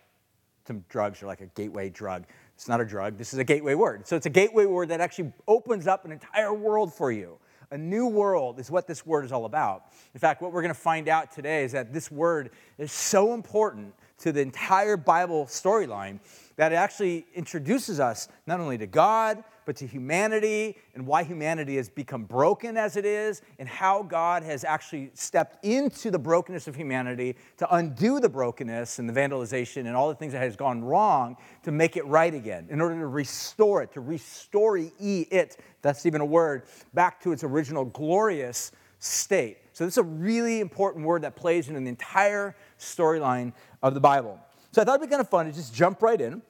some 0.67 0.85
drugs 0.89 1.23
are 1.23 1.27
like 1.27 1.43
a 1.43 1.47
gateway 1.47 1.91
drug. 1.91 2.25
It's 2.57 2.67
not 2.67 2.81
a 2.81 2.85
drug, 2.85 3.17
this 3.17 3.33
is 3.33 3.39
a 3.39 3.45
gateway 3.45 3.75
word. 3.75 4.05
So 4.09 4.17
it's 4.17 4.27
a 4.27 4.31
gateway 4.31 4.67
word 4.67 4.89
that 4.89 5.01
actually 5.01 5.33
opens 5.47 5.87
up 5.87 6.05
an 6.05 6.11
entire 6.11 6.53
world 6.53 6.93
for 6.93 7.13
you. 7.13 7.39
A 7.71 7.79
new 7.79 8.09
world 8.09 8.59
is 8.59 8.69
what 8.69 8.89
this 8.89 9.07
word 9.07 9.25
is 9.25 9.31
all 9.31 9.45
about. 9.45 9.85
In 10.13 10.19
fact, 10.19 10.43
what 10.43 10.53
we're 10.53 10.63
going 10.63 10.75
to 10.75 10.81
find 10.81 11.09
out 11.09 11.31
today 11.31 11.63
is 11.63 11.71
that 11.71 11.93
this 11.93 12.11
word 12.11 12.51
is 12.79 12.91
so 12.91 13.33
important 13.33 13.95
to 14.19 14.33
the 14.33 14.41
entire 14.41 14.97
Bible 14.97 15.47
storyline 15.47 16.19
that 16.61 16.75
actually 16.75 17.25
introduces 17.35 18.01
us 18.01 18.29
not 18.47 18.61
only 18.61 18.77
to 18.77 18.87
God, 18.87 19.43
but 19.65 19.77
to 19.77 19.87
humanity 19.87 20.77
and 20.95 21.07
why 21.07 21.23
humanity 21.23 21.77
has 21.77 21.89
become 21.89 22.25
broken 22.25 22.77
as 22.77 22.97
it 22.97 23.07
is, 23.07 23.41
and 23.59 23.67
how 23.67 24.03
God 24.03 24.43
has 24.43 24.63
actually 24.63 25.11
stepped 25.15 25.65
into 25.65 26.11
the 26.11 26.19
brokenness 26.19 26.69
of 26.69 26.75
humanity 26.75 27.35
to 27.57 27.75
undo 27.75 28.21
the 28.21 28.29
brokenness 28.29 28.99
and 28.99 29.09
the 29.09 29.13
vandalization 29.13 29.87
and 29.87 29.97
all 29.97 30.09
the 30.09 30.15
things 30.15 30.35
that 30.35 30.43
has 30.43 30.55
gone 30.55 30.85
wrong 30.85 31.37
to 31.63 31.73
make 31.73 31.97
it 31.97 32.05
right 32.05 32.35
again, 32.35 32.67
in 32.69 32.81
order 32.83 32.99
to 32.99 33.07
restore 33.07 33.83
it, 33.83 33.93
to 33.93 34.03
restore 34.03 34.77
it, 34.77 35.57
that's 35.81 36.05
even 36.05 36.21
a 36.21 36.27
word, 36.27 36.65
back 36.93 37.23
to 37.23 37.33
its 37.33 37.43
original 37.43 37.87
glorious 37.87 38.73
state. 38.99 39.57
So, 39.73 39.87
this 39.87 39.95
is 39.95 39.99
a 39.99 40.03
really 40.03 40.61
important 40.61 41.07
word 41.07 41.23
that 41.23 41.37
plays 41.37 41.69
into 41.69 41.81
the 41.81 41.89
entire 41.89 42.55
storyline 42.79 43.55
of 43.83 43.95
the 43.95 44.01
Bible. 44.01 44.39
So, 44.73 44.83
I 44.83 44.85
thought 44.85 44.97
it'd 44.97 45.09
be 45.09 45.11
kind 45.11 45.23
of 45.23 45.31
fun 45.31 45.47
to 45.47 45.53
just 45.53 45.75
jump 45.75 46.03
right 46.03 46.21
in 46.21 46.43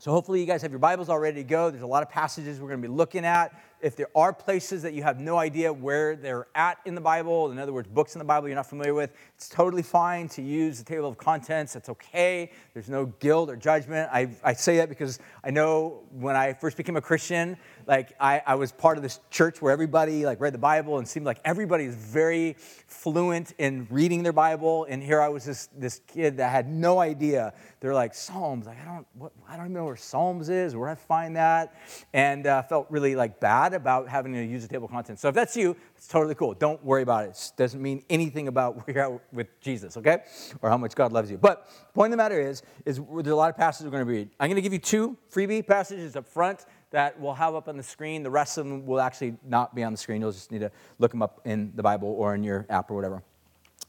So 0.00 0.12
hopefully 0.12 0.40
you 0.40 0.46
guys 0.46 0.62
have 0.62 0.70
your 0.70 0.78
Bibles 0.78 1.10
all 1.10 1.18
ready 1.18 1.42
to 1.42 1.46
go. 1.46 1.68
There's 1.68 1.82
a 1.82 1.86
lot 1.86 2.02
of 2.02 2.08
passages 2.08 2.58
we're 2.58 2.68
going 2.68 2.80
to 2.80 2.88
be 2.88 2.94
looking 2.94 3.26
at. 3.26 3.52
If 3.82 3.96
there 3.96 4.08
are 4.14 4.32
places 4.32 4.80
that 4.80 4.94
you 4.94 5.02
have 5.02 5.20
no 5.20 5.36
idea 5.36 5.70
where 5.70 6.16
they're 6.16 6.46
at 6.54 6.78
in 6.86 6.94
the 6.94 7.02
Bible, 7.02 7.50
in 7.50 7.58
other 7.58 7.74
words, 7.74 7.86
books 7.86 8.14
in 8.14 8.18
the 8.18 8.24
Bible 8.24 8.48
you're 8.48 8.56
not 8.56 8.66
familiar 8.66 8.94
with, 8.94 9.12
it's 9.36 9.50
totally 9.50 9.82
fine 9.82 10.26
to 10.30 10.40
use 10.40 10.78
the 10.78 10.86
table 10.86 11.06
of 11.06 11.18
contents. 11.18 11.74
That's 11.74 11.90
okay. 11.90 12.50
There's 12.72 12.88
no 12.88 13.06
guilt 13.20 13.50
or 13.50 13.56
judgment. 13.56 14.08
I, 14.10 14.30
I 14.42 14.54
say 14.54 14.78
that 14.78 14.88
because 14.88 15.18
I 15.44 15.50
know 15.50 16.00
when 16.12 16.34
I 16.34 16.54
first 16.54 16.78
became 16.78 16.96
a 16.96 17.02
Christian, 17.02 17.58
like 17.90 18.14
I, 18.20 18.40
I 18.46 18.54
was 18.54 18.70
part 18.70 18.98
of 18.98 19.02
this 19.02 19.18
church 19.30 19.60
where 19.60 19.72
everybody 19.72 20.24
like 20.24 20.40
read 20.40 20.54
the 20.54 20.58
Bible 20.58 20.98
and 20.98 21.08
seemed 21.08 21.26
like 21.26 21.40
everybody 21.44 21.86
is 21.86 21.96
very 21.96 22.54
fluent 22.86 23.52
in 23.58 23.88
reading 23.90 24.22
their 24.22 24.32
Bible. 24.32 24.86
And 24.88 25.02
here 25.02 25.20
I 25.20 25.28
was 25.28 25.44
this, 25.44 25.68
this 25.76 26.00
kid 26.06 26.36
that 26.36 26.52
had 26.52 26.68
no 26.68 27.00
idea. 27.00 27.52
They're 27.80 27.92
like 27.92 28.14
Psalms. 28.14 28.66
Like 28.66 28.80
I 28.80 28.84
don't 28.84 29.06
what, 29.14 29.32
I 29.48 29.56
don't 29.56 29.66
even 29.66 29.72
know 29.72 29.86
where 29.86 29.96
Psalms 29.96 30.50
is, 30.50 30.76
where 30.76 30.88
I 30.88 30.94
find 30.94 31.34
that, 31.34 31.74
and 32.12 32.46
uh, 32.46 32.62
felt 32.62 32.86
really 32.90 33.16
like 33.16 33.40
bad 33.40 33.74
about 33.74 34.08
having 34.08 34.34
to 34.34 34.44
use 34.44 34.62
the 34.62 34.68
table 34.68 34.84
of 34.84 34.92
contents. 34.92 35.20
So 35.20 35.28
if 35.28 35.34
that's 35.34 35.56
you, 35.56 35.74
it's 35.96 36.06
totally 36.06 36.36
cool. 36.36 36.54
Don't 36.54 36.82
worry 36.84 37.02
about 37.02 37.24
it. 37.24 37.30
It 37.30 37.52
doesn't 37.56 37.82
mean 37.82 38.04
anything 38.08 38.46
about 38.46 38.76
where 38.86 38.94
you're 38.94 39.16
at 39.16 39.20
with 39.32 39.60
Jesus, 39.60 39.96
okay, 39.96 40.18
or 40.62 40.70
how 40.70 40.78
much 40.78 40.94
God 40.94 41.10
loves 41.10 41.28
you. 41.28 41.38
But 41.38 41.68
point 41.92 42.12
of 42.12 42.18
the 42.18 42.22
matter 42.22 42.40
is, 42.40 42.62
is 42.86 43.00
there's 43.14 43.26
a 43.26 43.34
lot 43.34 43.50
of 43.50 43.56
passages 43.56 43.86
we're 43.86 43.98
going 43.98 44.06
to 44.06 44.12
read. 44.12 44.30
I'm 44.38 44.48
going 44.48 44.54
to 44.54 44.62
give 44.62 44.72
you 44.72 44.78
two 44.78 45.16
freebie 45.32 45.66
passages 45.66 46.14
up 46.14 46.28
front 46.28 46.66
that 46.90 47.18
we'll 47.20 47.34
have 47.34 47.54
up 47.54 47.68
on 47.68 47.76
the 47.76 47.82
screen. 47.82 48.22
The 48.22 48.30
rest 48.30 48.58
of 48.58 48.66
them 48.66 48.86
will 48.86 49.00
actually 49.00 49.36
not 49.44 49.74
be 49.74 49.82
on 49.82 49.92
the 49.92 49.98
screen. 49.98 50.20
You'll 50.20 50.32
just 50.32 50.50
need 50.50 50.60
to 50.60 50.72
look 50.98 51.10
them 51.10 51.22
up 51.22 51.40
in 51.44 51.72
the 51.74 51.82
Bible 51.82 52.08
or 52.08 52.34
in 52.34 52.42
your 52.42 52.66
app 52.68 52.90
or 52.90 52.96
whatever. 52.96 53.22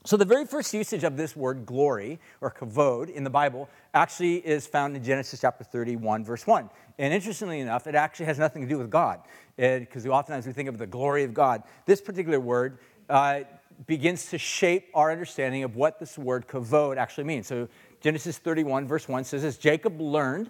So, 0.04 0.18
the 0.18 0.26
very 0.26 0.46
first 0.46 0.74
usage 0.74 1.04
of 1.04 1.16
this 1.16 1.36
word 1.36 1.64
glory 1.64 2.20
or 2.42 2.50
kavod 2.50 3.12
in 3.12 3.24
the 3.24 3.30
Bible 3.30 3.70
actually 3.94 4.38
is 4.38 4.66
found 4.66 4.96
in 4.96 5.04
Genesis 5.04 5.42
chapter 5.42 5.64
31, 5.64 6.26
verse 6.26 6.48
1. 6.48 6.72
And 6.98 7.14
interestingly 7.14 7.60
enough, 7.60 7.86
it 7.86 7.94
actually 7.94 8.26
has 8.26 8.40
nothing 8.40 8.64
to 8.64 8.68
do 8.68 8.80
with 8.80 8.90
God, 8.90 9.22
because 9.58 10.08
oftentimes 10.08 10.48
we 10.48 10.54
think 10.54 10.70
of 10.70 10.80
the 10.80 10.88
glory 10.88 11.24
of 11.24 11.36
God. 11.36 11.62
This 11.86 12.02
particular 12.02 12.40
word 12.40 12.80
uh, 13.10 13.42
begins 13.86 14.26
to 14.28 14.40
shape 14.40 14.90
our 14.96 15.12
understanding 15.12 15.64
of 15.64 15.76
what 15.76 16.00
this 16.00 16.18
word 16.18 16.48
kavod 16.48 16.98
actually 16.98 17.26
means. 17.26 17.46
So, 17.46 17.68
Genesis 18.00 18.40
31, 18.40 18.88
verse 18.88 19.08
1 19.08 19.24
says 19.24 19.44
As 19.44 19.58
Jacob 19.58 20.02
learned 20.02 20.50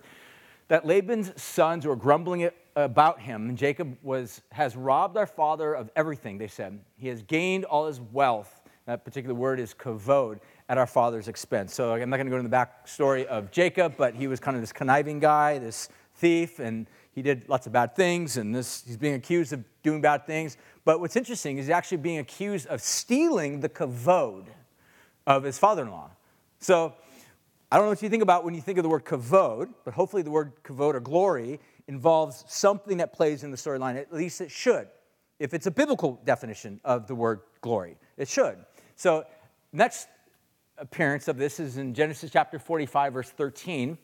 that 0.72 0.86
Laban's 0.86 1.34
sons 1.36 1.86
were 1.86 1.98
grumbling 1.98 2.50
about 2.78 3.20
him, 3.20 3.58
Jacob 3.58 3.98
was, 4.02 4.42
has 4.54 4.74
robbed 4.78 5.18
our 5.18 5.26
father 5.26 5.74
of 5.74 5.92
everything, 5.98 6.38
they 6.38 6.48
said. 6.48 6.80
He 6.96 7.10
has 7.10 7.22
gained 7.24 7.66
all 7.66 7.88
his 7.88 8.00
wealth. 8.00 8.62
That 8.86 9.04
particular 9.04 9.36
word 9.36 9.60
is 9.60 9.74
kavod, 9.74 10.40
at 10.70 10.78
our 10.78 10.88
father's 10.88 11.28
expense. 11.28 11.74
So 11.74 11.92
I'm 11.92 12.10
not 12.10 12.16
going 12.16 12.28
to 12.28 12.32
go 12.32 12.38
into 12.38 12.48
the 12.48 12.56
backstory 12.56 13.26
of 13.26 13.52
Jacob, 13.52 13.96
but 13.98 14.16
he 14.16 14.28
was 14.28 14.40
kind 14.40 14.56
of 14.56 14.64
this 14.64 14.72
conniving 14.72 15.20
guy, 15.20 15.60
this 15.60 15.90
thief, 16.16 16.60
and 16.60 16.88
he 17.12 17.22
did 17.22 17.50
lots 17.50 17.68
of 17.68 17.74
bad 17.74 17.94
things, 17.94 18.38
and 18.38 18.56
this, 18.56 18.82
he's 18.88 18.96
being 18.96 19.16
accused 19.16 19.52
of 19.52 19.66
doing 19.84 20.00
bad 20.00 20.26
things. 20.26 20.56
But 20.86 21.02
what's 21.02 21.18
interesting 21.18 21.58
is 21.58 21.66
he's 21.66 21.74
actually 21.74 21.98
being 21.98 22.20
accused 22.20 22.68
of 22.68 22.82
stealing 22.82 23.60
the 23.60 23.68
kavod 23.68 24.46
of 25.28 25.44
his 25.44 25.60
father 25.60 25.82
in 25.82 25.92
law. 25.92 26.12
So 26.60 26.94
I 27.72 27.78
don't 27.78 27.86
know 27.86 27.92
what 27.92 28.02
you 28.02 28.10
think 28.10 28.22
about 28.22 28.44
when 28.44 28.54
you 28.54 28.60
think 28.60 28.78
of 28.78 28.84
the 28.84 28.90
word 28.90 29.06
kavod, 29.06 29.70
but 29.86 29.94
hopefully 29.94 30.24
the 30.24 30.32
word 30.32 30.62
kavod 30.62 30.94
or 30.94 31.00
glory 31.00 31.62
involves 31.88 32.44
something 32.50 32.98
that 32.98 33.14
plays 33.14 33.44
in 33.44 33.52
the 33.52 33.56
storyline. 33.56 33.96
At 33.96 34.12
least 34.14 34.42
it 34.42 34.52
should. 34.52 34.90
If 35.40 35.54
it's 35.54 35.68
a 35.68 35.72
biblical 35.72 36.20
definition 36.26 36.82
of 36.84 37.08
the 37.08 37.16
word 37.16 37.40
glory, 37.62 37.96
it 38.18 38.28
should. 38.28 38.58
So, 38.98 39.26
next 39.72 40.10
appearance 40.78 41.30
of 41.30 41.38
this 41.38 41.62
is 41.62 41.78
in 41.78 41.94
Genesis 41.94 42.30
chapter 42.30 42.60
45, 42.60 43.14
verse 43.14 43.30
13. 43.30 43.98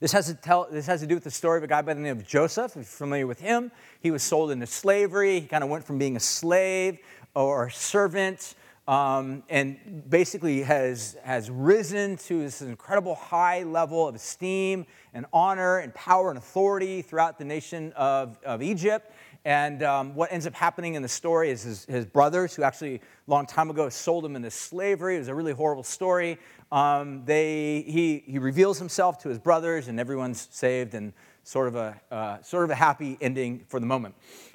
This 0.00 0.12
has, 0.12 0.26
to 0.26 0.34
tell, 0.34 0.68
this 0.70 0.86
has 0.86 1.00
to 1.00 1.06
do 1.06 1.14
with 1.14 1.24
the 1.24 1.30
story 1.30 1.56
of 1.56 1.64
a 1.64 1.66
guy 1.66 1.80
by 1.80 1.94
the 1.94 2.00
name 2.00 2.18
of 2.18 2.26
Joseph. 2.26 2.72
If 2.72 2.76
you're 2.76 2.84
familiar 2.84 3.26
with 3.26 3.40
him, 3.40 3.72
he 4.00 4.10
was 4.10 4.22
sold 4.22 4.50
into 4.50 4.66
slavery. 4.66 5.40
He 5.40 5.46
kind 5.46 5.64
of 5.64 5.70
went 5.70 5.84
from 5.84 5.98
being 5.98 6.16
a 6.16 6.20
slave 6.20 6.98
or 7.34 7.66
a 7.66 7.72
servant 7.72 8.54
um, 8.88 9.42
and 9.50 10.08
basically 10.08 10.62
has, 10.62 11.18
has 11.22 11.50
risen 11.50 12.16
to 12.16 12.40
this 12.40 12.62
incredible 12.62 13.14
high 13.14 13.62
level 13.62 14.08
of 14.08 14.14
esteem 14.14 14.86
and 15.12 15.26
honor 15.30 15.78
and 15.78 15.94
power 15.94 16.30
and 16.30 16.38
authority 16.38 17.02
throughout 17.02 17.38
the 17.38 17.44
nation 17.44 17.92
of, 17.92 18.38
of 18.44 18.62
Egypt. 18.62 19.12
And 19.44 19.82
um, 19.82 20.14
what 20.14 20.32
ends 20.32 20.46
up 20.46 20.54
happening 20.54 20.94
in 20.94 21.02
the 21.02 21.08
story 21.08 21.50
is 21.50 21.62
his, 21.62 21.84
his, 21.84 22.06
brothers, 22.06 22.54
who 22.54 22.62
actually 22.62 22.96
a 22.96 23.00
long 23.26 23.44
time 23.44 23.68
ago 23.68 23.90
sold 23.90 24.24
him 24.24 24.36
into 24.36 24.50
slavery. 24.50 25.16
It 25.16 25.20
was 25.20 25.28
a 25.28 25.34
really 25.34 25.52
horrible 25.52 25.84
story. 25.84 26.38
Um, 26.72 27.24
they, 27.26 27.84
he, 27.86 28.24
he 28.26 28.38
reveals 28.38 28.78
himself 28.78 29.18
to 29.18 29.28
his 29.28 29.38
brothers, 29.38 29.88
and 29.88 30.00
everyone's 30.00 30.48
saved, 30.50 30.94
and 30.94 31.12
sort 31.44 31.68
of 31.68 31.76
a, 31.76 32.00
uh, 32.10 32.42
sort 32.42 32.64
of 32.64 32.70
a 32.70 32.74
happy 32.74 33.18
ending 33.20 33.64
for 33.68 33.80
the 33.80 33.86
moment. 33.86 34.14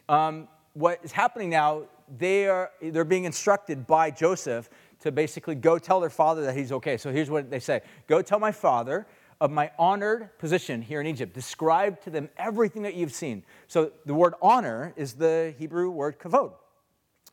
Um, 0.09 0.47
what 0.73 0.99
is 1.03 1.11
happening 1.11 1.51
now 1.51 1.83
they 2.17 2.47
are, 2.47 2.71
they're 2.81 3.03
being 3.03 3.25
instructed 3.25 3.87
by 3.87 4.11
Joseph 4.11 4.69
to 5.01 5.11
basically 5.11 5.55
go 5.55 5.77
tell 5.77 5.99
their 5.99 6.09
father 6.09 6.43
that 6.45 6.55
he's 6.55 6.71
okay. 6.71 6.97
So 6.97 7.11
here's 7.11 7.29
what 7.29 7.49
they 7.49 7.59
say 7.59 7.81
Go 8.07 8.21
tell 8.21 8.39
my 8.39 8.51
father 8.51 9.05
of 9.41 9.51
my 9.51 9.71
honored 9.77 10.37
position 10.37 10.81
here 10.81 11.01
in 11.01 11.07
Egypt. 11.07 11.33
Describe 11.33 12.01
to 12.01 12.09
them 12.09 12.29
everything 12.37 12.83
that 12.83 12.93
you've 12.93 13.13
seen. 13.13 13.43
So 13.67 13.91
the 14.05 14.13
word 14.13 14.35
honor 14.41 14.93
is 14.95 15.13
the 15.13 15.53
Hebrew 15.57 15.89
word 15.89 16.19
kavod. 16.19 16.53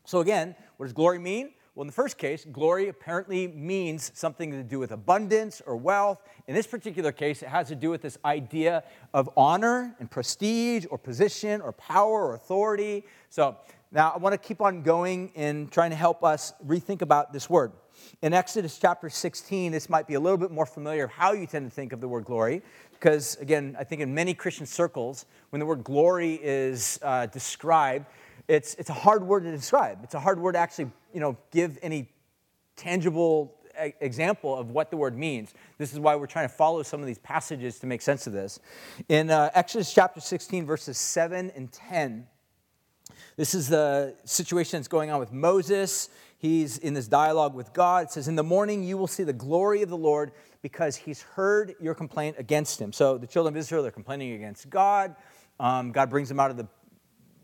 So 0.05 0.19
again, 0.19 0.55
what 0.77 0.87
does 0.87 0.93
glory 0.93 1.19
mean? 1.19 1.51
Well, 1.73 1.83
in 1.83 1.87
the 1.87 1.93
first 1.93 2.17
case, 2.17 2.43
glory 2.43 2.89
apparently 2.89 3.47
means 3.47 4.11
something 4.13 4.51
to 4.51 4.61
do 4.61 4.77
with 4.77 4.91
abundance 4.91 5.61
or 5.65 5.77
wealth. 5.77 6.21
In 6.47 6.53
this 6.53 6.67
particular 6.67 7.13
case, 7.13 7.41
it 7.41 7.47
has 7.47 7.69
to 7.69 7.75
do 7.75 7.89
with 7.89 8.01
this 8.01 8.17
idea 8.25 8.83
of 9.13 9.29
honor 9.37 9.95
and 9.99 10.11
prestige 10.11 10.85
or 10.91 10.97
position 10.97 11.61
or 11.61 11.71
power 11.71 12.27
or 12.27 12.33
authority. 12.33 13.05
So 13.29 13.55
now, 13.93 14.13
I 14.15 14.17
want 14.19 14.31
to 14.31 14.37
keep 14.37 14.61
on 14.61 14.83
going 14.83 15.31
in 15.35 15.67
trying 15.67 15.89
to 15.89 15.97
help 15.97 16.23
us 16.23 16.53
rethink 16.65 17.01
about 17.01 17.33
this 17.33 17.49
word. 17.49 17.73
In 18.21 18.33
Exodus 18.33 18.79
chapter 18.79 19.09
16, 19.09 19.73
this 19.73 19.89
might 19.89 20.07
be 20.07 20.13
a 20.13 20.19
little 20.19 20.37
bit 20.37 20.49
more 20.49 20.65
familiar 20.65 21.03
of 21.03 21.11
how 21.11 21.33
you 21.33 21.45
tend 21.45 21.69
to 21.69 21.75
think 21.75 21.91
of 21.91 21.99
the 21.99 22.07
word 22.07 22.23
glory, 22.23 22.61
because 22.93 23.35
again, 23.41 23.75
I 23.77 23.83
think 23.83 24.01
in 24.01 24.13
many 24.13 24.33
Christian 24.33 24.65
circles, 24.65 25.25
when 25.49 25.59
the 25.59 25.65
word 25.65 25.83
glory 25.83 26.39
is 26.41 26.99
uh, 27.01 27.25
described, 27.25 28.05
it's, 28.47 28.75
it's 28.75 28.89
a 28.89 28.93
hard 28.93 29.23
word 29.23 29.43
to 29.43 29.51
describe. 29.51 29.99
It's 30.03 30.13
a 30.13 30.21
hard 30.21 30.39
word 30.39 30.53
to 30.53 30.59
actually, 30.59 30.91
you 31.13 31.19
know, 31.19 31.37
give 31.51 31.77
any 31.81 32.07
tangible 32.77 33.57
example 33.99 34.57
of 34.57 34.69
what 34.71 34.89
the 34.89 34.97
word 34.97 35.17
means. 35.17 35.53
This 35.77 35.91
is 35.91 35.99
why 35.99 36.15
we're 36.15 36.27
trying 36.27 36.47
to 36.47 36.53
follow 36.53 36.81
some 36.83 37.01
of 37.01 37.07
these 37.07 37.19
passages 37.19 37.79
to 37.79 37.87
make 37.87 38.01
sense 38.01 38.25
of 38.25 38.31
this. 38.31 38.59
In 39.09 39.29
uh, 39.29 39.49
Exodus 39.53 39.93
chapter 39.93 40.21
16, 40.21 40.65
verses 40.65 40.97
7 40.97 41.51
and 41.55 41.69
10, 41.71 42.27
this 43.41 43.55
is 43.55 43.67
the 43.67 44.13
situation 44.23 44.77
that's 44.77 44.87
going 44.87 45.09
on 45.09 45.19
with 45.19 45.31
Moses. 45.31 46.09
He's 46.37 46.77
in 46.77 46.93
this 46.93 47.07
dialogue 47.07 47.55
with 47.55 47.73
God. 47.73 48.03
It 48.03 48.11
says, 48.11 48.27
In 48.27 48.35
the 48.35 48.43
morning 48.43 48.83
you 48.83 48.97
will 48.97 49.07
see 49.07 49.23
the 49.23 49.33
glory 49.33 49.81
of 49.81 49.89
the 49.89 49.97
Lord 49.97 50.31
because 50.61 50.95
he's 50.95 51.23
heard 51.23 51.73
your 51.81 51.95
complaint 51.95 52.35
against 52.37 52.79
him. 52.79 52.93
So 52.93 53.17
the 53.17 53.25
children 53.25 53.55
of 53.55 53.57
Israel, 53.57 53.81
they're 53.81 53.91
complaining 53.91 54.33
against 54.33 54.69
God. 54.69 55.15
Um, 55.59 55.91
God 55.91 56.11
brings 56.11 56.29
them 56.29 56.39
out 56.39 56.51
of 56.51 56.57
the 56.57 56.67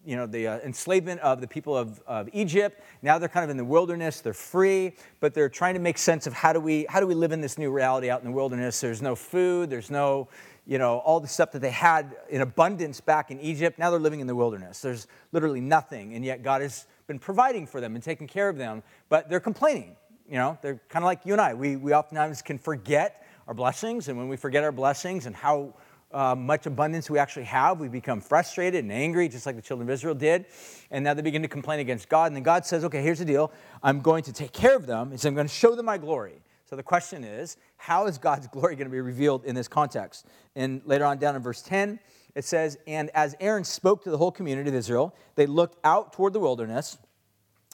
you 0.06 0.16
know, 0.16 0.28
the 0.28 0.48
uh, 0.48 0.60
enslavement 0.60 1.20
of 1.22 1.42
the 1.42 1.48
people 1.48 1.76
of, 1.76 2.00
of 2.06 2.30
Egypt. 2.32 2.80
Now 3.02 3.18
they're 3.18 3.28
kind 3.28 3.44
of 3.44 3.50
in 3.50 3.58
the 3.58 3.66
wilderness. 3.66 4.22
They're 4.22 4.36
free, 4.36 4.94
but 5.20 5.34
they're 5.34 5.50
trying 5.50 5.74
to 5.74 5.82
make 5.82 5.98
sense 5.98 6.28
of 6.28 6.34
how 6.34 6.54
do 6.54 6.60
we 6.60 6.86
how 6.88 7.00
do 7.00 7.08
we 7.08 7.16
live 7.16 7.32
in 7.32 7.42
this 7.42 7.58
new 7.58 7.72
reality 7.72 8.12
out 8.12 8.22
in 8.22 8.26
the 8.26 8.32
wilderness? 8.32 8.80
There's 8.80 9.02
no 9.02 9.16
food. 9.16 9.72
There's 9.72 9.90
no 9.90 10.30
you 10.68 10.78
know, 10.78 10.98
all 11.00 11.22
the 11.22 11.28
stuff 11.28 11.54
that 11.54 11.60
they 11.60 11.72
had 11.72 12.18
in 12.30 12.42
abundance 12.42 13.00
back 13.00 13.32
in 13.32 13.40
Egypt. 13.40 13.80
Now 13.80 13.90
they're 13.90 14.00
living 14.00 14.20
in 14.20 14.28
the 14.28 14.36
wilderness. 14.36 14.82
There's 14.82 15.08
literally 15.32 15.62
nothing, 15.62 16.14
and 16.14 16.26
yet 16.26 16.44
God 16.44 16.62
has 16.62 16.86
been 17.08 17.20
providing 17.20 17.66
for 17.66 17.80
them 17.80 17.96
and 17.96 18.04
taking 18.04 18.28
care 18.28 18.50
of 18.50 18.58
them, 18.58 18.84
but 19.08 19.30
they're 19.30 19.40
complaining. 19.40 19.96
You 20.30 20.36
know, 20.36 20.58
they're 20.62 20.82
kind 20.90 21.04
of 21.04 21.08
like 21.08 21.26
you 21.26 21.32
and 21.32 21.42
I. 21.42 21.54
We, 21.54 21.78
we 21.78 21.94
oftentimes 21.94 22.42
can 22.42 22.60
forget 22.60 23.26
our 23.48 23.54
blessings, 23.54 24.10
and 24.10 24.18
when 24.18 24.28
we 24.28 24.36
forget 24.36 24.66
our 24.66 24.74
blessings 24.74 25.26
and 25.26 25.34
how 25.34 25.74
uh, 26.12 26.36
much 26.36 26.66
abundance 26.66 27.10
we 27.10 27.18
actually 27.18 27.46
have, 27.46 27.80
we 27.80 27.88
become 27.88 28.20
frustrated 28.20 28.84
and 28.84 28.92
angry, 28.92 29.30
just 29.30 29.46
like 29.46 29.56
the 29.56 29.62
children 29.62 29.88
of 29.88 29.94
Israel 29.94 30.16
did. 30.16 30.46
And 30.92 31.04
now 31.04 31.14
they 31.14 31.22
begin 31.22 31.42
to 31.42 31.48
complain 31.48 31.80
against 31.80 32.10
God. 32.10 32.28
And 32.28 32.36
then 32.36 32.44
God 32.44 32.66
says, 32.66 32.84
okay, 32.86 33.02
here's 33.02 33.20
the 33.20 33.26
deal. 33.26 33.52
I'm 33.84 34.02
going 34.02 34.24
to 34.24 34.34
take 34.34 34.52
care 34.52 34.76
of 34.76 34.86
them. 34.86 35.12
He 35.12 35.18
says, 35.18 35.26
I'm 35.26 35.36
going 35.36 35.48
to 35.48 35.54
show 35.54 35.76
them 35.76 35.86
my 35.86 35.98
glory. 35.98 36.42
So 36.70 36.76
the 36.76 36.84
question 36.84 37.24
is, 37.24 37.56
how 37.78 38.08
is 38.08 38.18
God's 38.18 38.48
glory 38.48 38.76
going 38.76 38.88
to 38.88 38.92
be 38.92 39.00
revealed 39.00 39.46
in 39.46 39.56
this 39.56 39.70
context? 39.70 40.26
And 40.56 40.82
later 40.86 41.06
on 41.06 41.18
down 41.18 41.36
in 41.36 41.42
verse 41.42 41.62
10, 41.62 42.00
it 42.36 42.44
says, 42.44 42.78
And 42.86 43.10
as 43.14 43.36
Aaron 43.40 43.64
spoke 43.64 44.04
to 44.04 44.12
the 44.12 44.18
whole 44.18 44.32
community 44.32 44.70
of 44.70 44.76
Israel, 44.76 45.16
they 45.36 45.46
looked 45.46 45.80
out 45.86 46.12
toward 46.12 46.34
the 46.34 46.40
wilderness, 46.40 46.98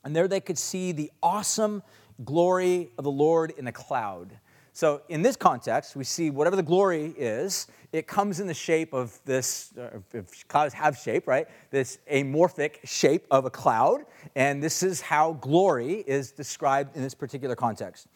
and 0.03 0.15
there 0.15 0.27
they 0.27 0.39
could 0.39 0.59
see 0.59 0.91
the 0.91 1.11
awesome 1.23 1.81
glory 2.23 2.91
of 2.99 3.03
the 3.03 3.11
Lord 3.11 3.53
in 3.57 3.65
a 3.67 3.71
cloud. 3.71 4.37
So, 4.75 5.01
in 5.07 5.21
this 5.21 5.35
context, 5.35 5.95
we 5.95 6.03
see 6.03 6.31
whatever 6.31 6.55
the 6.55 6.63
glory 6.63 7.13
is, 7.17 7.67
it 7.91 8.07
comes 8.07 8.39
in 8.39 8.47
the 8.47 8.55
shape 8.55 8.91
of 8.91 9.19
this, 9.23 9.71
uh, 9.77 9.99
clouds 10.47 10.73
have 10.73 10.97
shape, 10.97 11.27
right? 11.27 11.47
This 11.69 11.99
amorphic 12.11 12.77
shape 12.83 13.27
of 13.29 13.45
a 13.45 13.51
cloud. 13.51 14.05
And 14.35 14.63
this 14.63 14.81
is 14.81 14.99
how 14.99 15.33
glory 15.33 16.03
is 16.07 16.31
described 16.31 16.95
in 16.95 17.03
this 17.03 17.13
particular 17.13 17.55
context. 17.55 18.07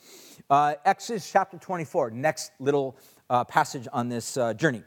Uh, 0.49 0.75
Exodus 0.85 1.29
chapter 1.29 1.57
24, 1.57 2.11
next 2.11 2.53
little 2.59 2.97
uh, 3.29 3.43
passage 3.43 3.85
on 3.91 4.07
this 4.07 4.37
uh, 4.37 4.53
journey. 4.53 4.81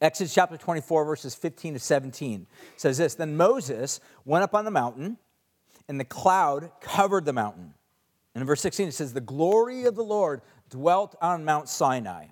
Exodus 0.00 0.32
chapter 0.32 0.56
24, 0.56 1.04
verses 1.04 1.34
15 1.34 1.74
to 1.74 1.80
17 1.80 2.46
says 2.76 2.98
this 2.98 3.16
Then 3.16 3.36
Moses 3.36 3.98
went 4.24 4.44
up 4.44 4.54
on 4.54 4.64
the 4.64 4.70
mountain, 4.70 5.18
and 5.88 5.98
the 5.98 6.04
cloud 6.04 6.70
covered 6.80 7.24
the 7.24 7.32
mountain. 7.32 7.74
And 8.32 8.42
in 8.42 8.46
verse 8.46 8.60
16, 8.60 8.86
it 8.86 8.92
says, 8.92 9.12
The 9.12 9.20
glory 9.20 9.86
of 9.86 9.96
the 9.96 10.04
Lord 10.04 10.42
dwelt 10.70 11.16
on 11.20 11.44
Mount 11.44 11.68
Sinai, 11.68 12.26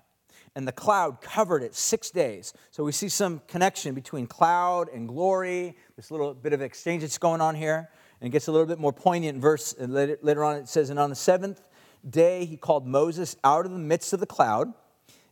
and 0.55 0.65
the 0.65 0.71
cloud 0.71 1.19
covered 1.19 1.61
it 1.61 1.75
six 1.75 2.09
days. 2.09 2.53
So 2.71 2.85
we 2.85 2.93
see 2.93 3.09
some 3.09 3.41
connection 3.49 3.93
between 3.93 4.27
cloud 4.27 4.87
and 4.93 5.09
glory, 5.09 5.75
this 5.97 6.09
little 6.09 6.33
bit 6.33 6.53
of 6.53 6.61
exchange 6.61 7.01
that's 7.01 7.17
going 7.17 7.41
on 7.41 7.53
here. 7.53 7.89
And 8.21 8.29
it 8.29 8.31
gets 8.31 8.47
a 8.47 8.51
little 8.51 8.65
bit 8.65 8.79
more 8.79 8.93
poignant 8.93 9.41
verse 9.41 9.75
later 9.77 10.45
on. 10.45 10.55
It 10.55 10.69
says, 10.69 10.89
And 10.89 10.97
on 10.97 11.09
the 11.09 11.15
seventh 11.15 11.61
day 12.09 12.45
he 12.45 12.57
called 12.57 12.87
Moses 12.87 13.35
out 13.43 13.65
of 13.65 13.71
the 13.71 13.77
midst 13.77 14.13
of 14.13 14.19
the 14.19 14.25
cloud. 14.25 14.73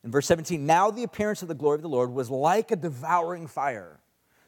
In 0.03 0.12
verse 0.12 0.27
17, 0.27 0.65
now 0.65 0.91
the 0.91 1.03
appearance 1.03 1.41
of 1.41 1.48
the 1.48 1.55
glory 1.55 1.75
of 1.75 1.82
the 1.82 1.89
Lord 1.89 2.12
was 2.12 2.29
like 2.29 2.72
a 2.72 2.75
devouring 2.75 3.48
fire. 3.48 4.00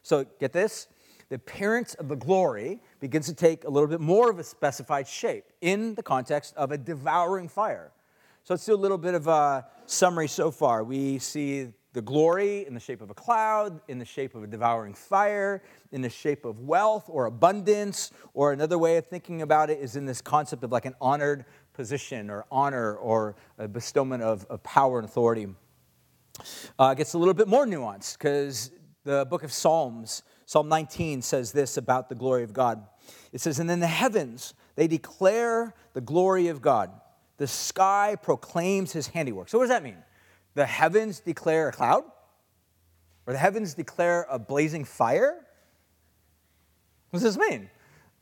So 0.04 0.26
get 0.40 0.54
this 0.54 0.88
the 1.30 1.36
appearance 1.36 1.94
of 1.96 2.08
the 2.08 2.16
glory 2.16 2.80
begins 3.02 3.26
to 3.26 3.34
take 3.34 3.66
a 3.66 3.70
little 3.70 3.90
bit 3.90 4.00
more 4.00 4.30
of 4.30 4.40
a 4.40 4.44
specified 4.44 5.08
shape 5.08 5.44
in 5.60 5.94
the 5.96 6.04
context 6.04 6.54
of 6.56 6.72
a 6.72 6.78
devouring 6.78 7.50
fire. 7.50 7.92
So 8.46 8.54
let's 8.54 8.66
do 8.66 8.74
a 8.74 8.76
little 8.76 8.98
bit 8.98 9.14
of 9.14 9.28
a 9.28 9.66
summary 9.88 10.30
so 10.30 10.52
far. 10.52 10.86
We 10.86 11.20
see 11.20 11.74
the 11.92 12.02
glory 12.02 12.66
in 12.66 12.74
the 12.74 12.80
shape 12.80 13.02
of 13.02 13.10
a 13.10 13.14
cloud, 13.14 13.82
in 13.90 14.00
the 14.00 14.06
shape 14.06 14.36
of 14.36 14.44
a 14.44 14.48
devouring 14.48 14.94
fire, 14.94 15.64
in 15.92 16.02
the 16.02 16.10
shape 16.10 16.46
of 16.46 16.60
wealth 16.60 17.06
or 17.10 17.26
abundance, 17.26 18.12
or 18.34 18.54
another 18.54 18.78
way 18.78 18.98
of 18.98 19.08
thinking 19.08 19.42
about 19.42 19.70
it 19.70 19.80
is 19.80 19.98
in 19.98 20.06
this 20.06 20.22
concept 20.22 20.64
of 20.64 20.72
like 20.72 20.86
an 20.86 20.96
honored 21.02 21.44
position 21.78 22.30
or 22.30 22.44
honor 22.52 22.96
or 22.96 23.36
a 23.58 23.68
bestowment 23.68 24.24
of, 24.24 24.46
of 24.50 24.62
power 24.64 25.00
and 25.00 25.08
authority. 25.08 25.48
Uh, 26.78 26.94
gets 26.94 27.14
a 27.14 27.18
little 27.18 27.34
bit 27.34 27.48
more 27.48 27.66
nuanced 27.66 28.18
because 28.18 28.72
the 29.06 29.26
book 29.30 29.44
of 29.44 29.54
Psalms, 29.54 30.24
Psalm 30.46 30.68
19, 30.68 31.22
says 31.22 31.52
this 31.52 31.78
about 31.78 32.10
the 32.10 32.16
glory 32.16 32.44
of 32.44 32.52
God. 32.52 32.86
It 33.32 33.42
says, 33.42 33.60
And 33.60 33.72
in 33.72 33.80
the 33.80 33.88
heavens 33.88 34.54
they 34.76 34.88
declare 34.88 35.74
the 35.94 36.02
glory 36.02 36.48
of 36.48 36.62
God. 36.62 36.92
The 37.38 37.48
sky 37.48 38.18
proclaims 38.22 38.92
his 38.92 39.08
handiwork. 39.08 39.48
So, 39.48 39.60
what 39.60 39.66
does 39.66 39.70
that 39.70 39.84
mean? 39.84 39.98
The 40.56 40.66
heavens 40.66 41.20
declare 41.20 41.70
a 41.70 41.72
cloud? 41.72 42.04
Or 43.28 43.34
the 43.34 43.40
heavens 43.40 43.76
declare 43.76 44.26
a 44.30 44.40
blazing 44.40 44.84
fire? 44.84 45.46
What 47.12 47.22
does 47.22 47.36
this 47.36 47.38
mean? 47.38 47.70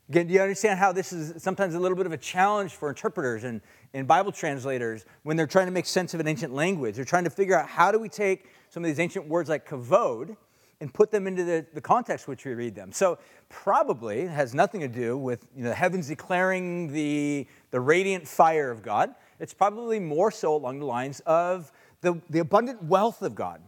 Again, 0.08 0.28
do 0.28 0.34
you 0.34 0.40
understand 0.40 0.78
how 0.78 0.92
this 0.92 1.12
is 1.12 1.42
sometimes 1.42 1.74
a 1.74 1.80
little 1.80 1.96
bit 1.96 2.06
of 2.06 2.12
a 2.12 2.16
challenge 2.16 2.72
for 2.72 2.88
interpreters 2.88 3.42
and, 3.42 3.60
and 3.92 4.06
Bible 4.06 4.30
translators 4.30 5.04
when 5.24 5.36
they're 5.36 5.48
trying 5.48 5.66
to 5.66 5.72
make 5.72 5.86
sense 5.86 6.14
of 6.14 6.20
an 6.20 6.28
ancient 6.28 6.54
language? 6.54 6.94
They're 6.94 7.04
trying 7.04 7.24
to 7.24 7.30
figure 7.30 7.58
out 7.58 7.68
how 7.68 7.90
do 7.90 7.98
we 7.98 8.08
take 8.08 8.46
some 8.70 8.84
of 8.84 8.88
these 8.88 9.00
ancient 9.00 9.26
words 9.26 9.48
like 9.48 9.68
kavod 9.68 10.36
and 10.80 10.92
put 10.94 11.10
them 11.10 11.26
into 11.26 11.42
the, 11.42 11.66
the 11.74 11.80
context 11.80 12.28
which 12.28 12.44
we 12.44 12.54
read 12.54 12.74
them. 12.74 12.92
So 12.92 13.18
probably 13.48 14.26
has 14.26 14.54
nothing 14.54 14.80
to 14.82 14.88
do 14.88 15.16
with 15.18 15.48
you 15.56 15.64
know, 15.64 15.70
the 15.70 15.74
heavens 15.74 16.06
declaring 16.06 16.92
the, 16.92 17.48
the 17.72 17.80
radiant 17.80 18.28
fire 18.28 18.70
of 18.70 18.82
God. 18.82 19.12
It's 19.40 19.54
probably 19.54 19.98
more 19.98 20.30
so 20.30 20.54
along 20.54 20.78
the 20.78 20.86
lines 20.86 21.20
of 21.26 21.72
the, 22.02 22.20
the 22.30 22.40
abundant 22.40 22.82
wealth 22.84 23.22
of 23.22 23.34
God, 23.34 23.60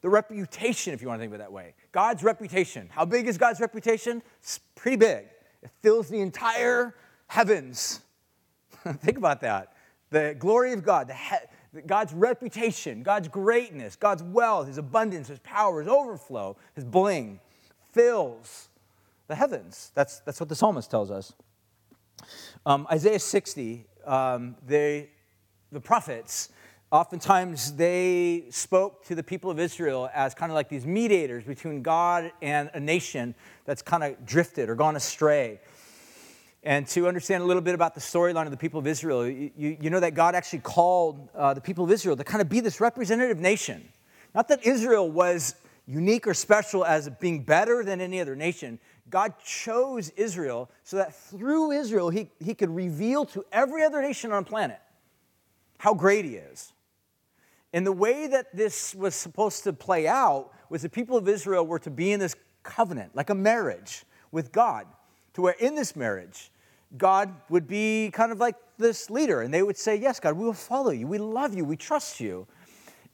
the 0.00 0.08
reputation, 0.08 0.92
if 0.92 1.02
you 1.02 1.08
want 1.08 1.18
to 1.18 1.22
think 1.22 1.30
of 1.30 1.34
it 1.36 1.44
that 1.44 1.52
way. 1.52 1.74
God's 1.92 2.24
reputation. 2.24 2.88
How 2.90 3.04
big 3.04 3.28
is 3.28 3.38
God's 3.38 3.60
reputation? 3.60 4.22
It's 4.40 4.58
pretty 4.74 4.96
big. 4.96 5.26
It 5.62 5.70
fills 5.82 6.08
the 6.08 6.20
entire 6.20 6.94
heavens. 7.26 8.00
Think 8.98 9.18
about 9.18 9.40
that. 9.42 9.72
The 10.10 10.34
glory 10.38 10.72
of 10.72 10.84
God, 10.84 11.10
he- 11.10 11.80
God's 11.86 12.12
reputation, 12.12 13.02
God's 13.02 13.28
greatness, 13.28 13.96
God's 13.96 14.22
wealth, 14.22 14.68
His 14.68 14.78
abundance, 14.78 15.28
His 15.28 15.38
power, 15.40 15.80
His 15.80 15.88
overflow, 15.88 16.56
His 16.74 16.84
bling 16.84 17.40
fills 17.92 18.68
the 19.26 19.34
heavens. 19.34 19.92
That's, 19.94 20.20
that's 20.20 20.40
what 20.40 20.48
the 20.48 20.54
psalmist 20.54 20.90
tells 20.90 21.10
us. 21.10 21.32
Um, 22.64 22.86
Isaiah 22.90 23.18
60, 23.18 23.86
um, 24.06 24.56
they, 24.66 25.10
the 25.70 25.80
prophets, 25.80 26.48
oftentimes 26.90 27.74
they 27.74 28.44
spoke 28.50 29.04
to 29.06 29.14
the 29.14 29.22
people 29.22 29.50
of 29.50 29.58
Israel 29.58 30.08
as 30.14 30.34
kind 30.34 30.50
of 30.50 30.54
like 30.54 30.68
these 30.68 30.86
mediators 30.86 31.44
between 31.44 31.82
God 31.82 32.32
and 32.40 32.70
a 32.74 32.80
nation 32.80 33.34
that's 33.64 33.82
kind 33.82 34.02
of 34.02 34.24
drifted 34.24 34.68
or 34.68 34.74
gone 34.74 34.96
astray. 34.96 35.60
And 36.62 36.86
to 36.88 37.06
understand 37.06 37.42
a 37.42 37.46
little 37.46 37.62
bit 37.62 37.74
about 37.74 37.94
the 37.94 38.00
storyline 38.00 38.44
of 38.44 38.50
the 38.50 38.56
people 38.56 38.80
of 38.80 38.86
Israel, 38.86 39.26
you, 39.26 39.50
you 39.56 39.90
know 39.90 40.00
that 40.00 40.14
God 40.14 40.34
actually 40.34 40.60
called 40.60 41.28
uh, 41.34 41.54
the 41.54 41.60
people 41.60 41.84
of 41.84 41.90
Israel 41.90 42.16
to 42.16 42.24
kind 42.24 42.42
of 42.42 42.48
be 42.48 42.60
this 42.60 42.80
representative 42.80 43.38
nation. 43.38 43.88
Not 44.34 44.48
that 44.48 44.66
Israel 44.66 45.10
was 45.10 45.54
unique 45.86 46.26
or 46.26 46.34
special 46.34 46.84
as 46.84 47.08
being 47.20 47.44
better 47.44 47.84
than 47.84 48.00
any 48.00 48.20
other 48.20 48.36
nation. 48.36 48.78
God 49.08 49.34
chose 49.42 50.10
Israel 50.10 50.68
so 50.84 50.96
that 50.96 51.14
through 51.14 51.70
Israel, 51.72 52.10
he, 52.10 52.30
he 52.40 52.54
could 52.54 52.68
reveal 52.68 53.24
to 53.26 53.44
every 53.52 53.82
other 53.82 54.02
nation 54.02 54.32
on 54.32 54.44
planet 54.44 54.80
how 55.78 55.94
great 55.94 56.24
He 56.24 56.34
is. 56.34 56.72
And 57.72 57.86
the 57.86 57.92
way 57.92 58.26
that 58.26 58.54
this 58.56 58.94
was 58.94 59.14
supposed 59.14 59.64
to 59.64 59.72
play 59.72 60.06
out 60.06 60.52
was 60.70 60.82
the 60.82 60.88
people 60.88 61.16
of 61.16 61.28
Israel 61.28 61.66
were 61.66 61.78
to 61.80 61.90
be 61.90 62.12
in 62.12 62.20
this 62.20 62.34
covenant, 62.62 63.14
like 63.14 63.30
a 63.30 63.34
marriage 63.34 64.04
with 64.30 64.52
God, 64.52 64.86
to 65.34 65.42
where 65.42 65.54
in 65.54 65.74
this 65.74 65.94
marriage, 65.94 66.50
God 66.96 67.34
would 67.48 67.66
be 67.66 68.10
kind 68.12 68.32
of 68.32 68.38
like 68.38 68.56
this 68.78 69.10
leader, 69.10 69.42
and 69.42 69.52
they 69.52 69.62
would 69.62 69.76
say, 69.76 69.96
Yes, 69.96 70.20
God, 70.20 70.34
we 70.34 70.44
will 70.44 70.52
follow 70.52 70.90
you. 70.90 71.06
We 71.06 71.18
love 71.18 71.54
you. 71.54 71.64
We 71.64 71.76
trust 71.76 72.20
you. 72.20 72.46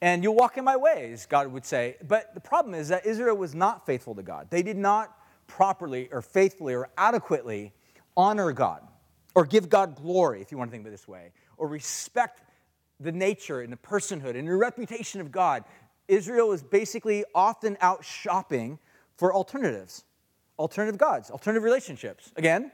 And 0.00 0.22
you'll 0.22 0.34
walk 0.34 0.58
in 0.58 0.64
my 0.64 0.76
ways, 0.76 1.26
God 1.26 1.48
would 1.48 1.64
say. 1.64 1.96
But 2.06 2.34
the 2.34 2.40
problem 2.40 2.74
is 2.74 2.88
that 2.88 3.06
Israel 3.06 3.36
was 3.36 3.54
not 3.54 3.86
faithful 3.86 4.14
to 4.16 4.22
God. 4.22 4.48
They 4.50 4.62
did 4.62 4.76
not 4.76 5.16
properly 5.46 6.08
or 6.12 6.20
faithfully 6.20 6.74
or 6.74 6.90
adequately 6.98 7.72
honor 8.16 8.52
God 8.52 8.82
or 9.34 9.44
give 9.44 9.68
God 9.68 9.96
glory, 9.96 10.40
if 10.40 10.52
you 10.52 10.58
want 10.58 10.70
to 10.70 10.72
think 10.72 10.82
of 10.82 10.88
it 10.88 10.90
this 10.90 11.08
way, 11.08 11.32
or 11.56 11.68
respect 11.68 12.42
the 13.04 13.12
nature 13.12 13.60
and 13.60 13.72
the 13.72 13.76
personhood 13.76 14.36
and 14.36 14.48
the 14.48 14.54
reputation 14.56 15.20
of 15.20 15.30
God. 15.30 15.64
Israel 16.08 16.52
is 16.52 16.62
basically 16.62 17.24
often 17.34 17.76
out 17.80 18.04
shopping 18.04 18.78
for 19.16 19.32
alternatives, 19.32 20.04
alternative 20.58 20.98
gods, 20.98 21.30
alternative 21.30 21.62
relationships. 21.62 22.32
Again, 22.36 22.72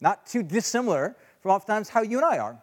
not 0.00 0.26
too 0.26 0.42
dissimilar 0.42 1.16
from 1.40 1.52
oftentimes 1.52 1.88
how 1.88 2.02
you 2.02 2.18
and 2.18 2.26
I 2.26 2.38
are. 2.38 2.62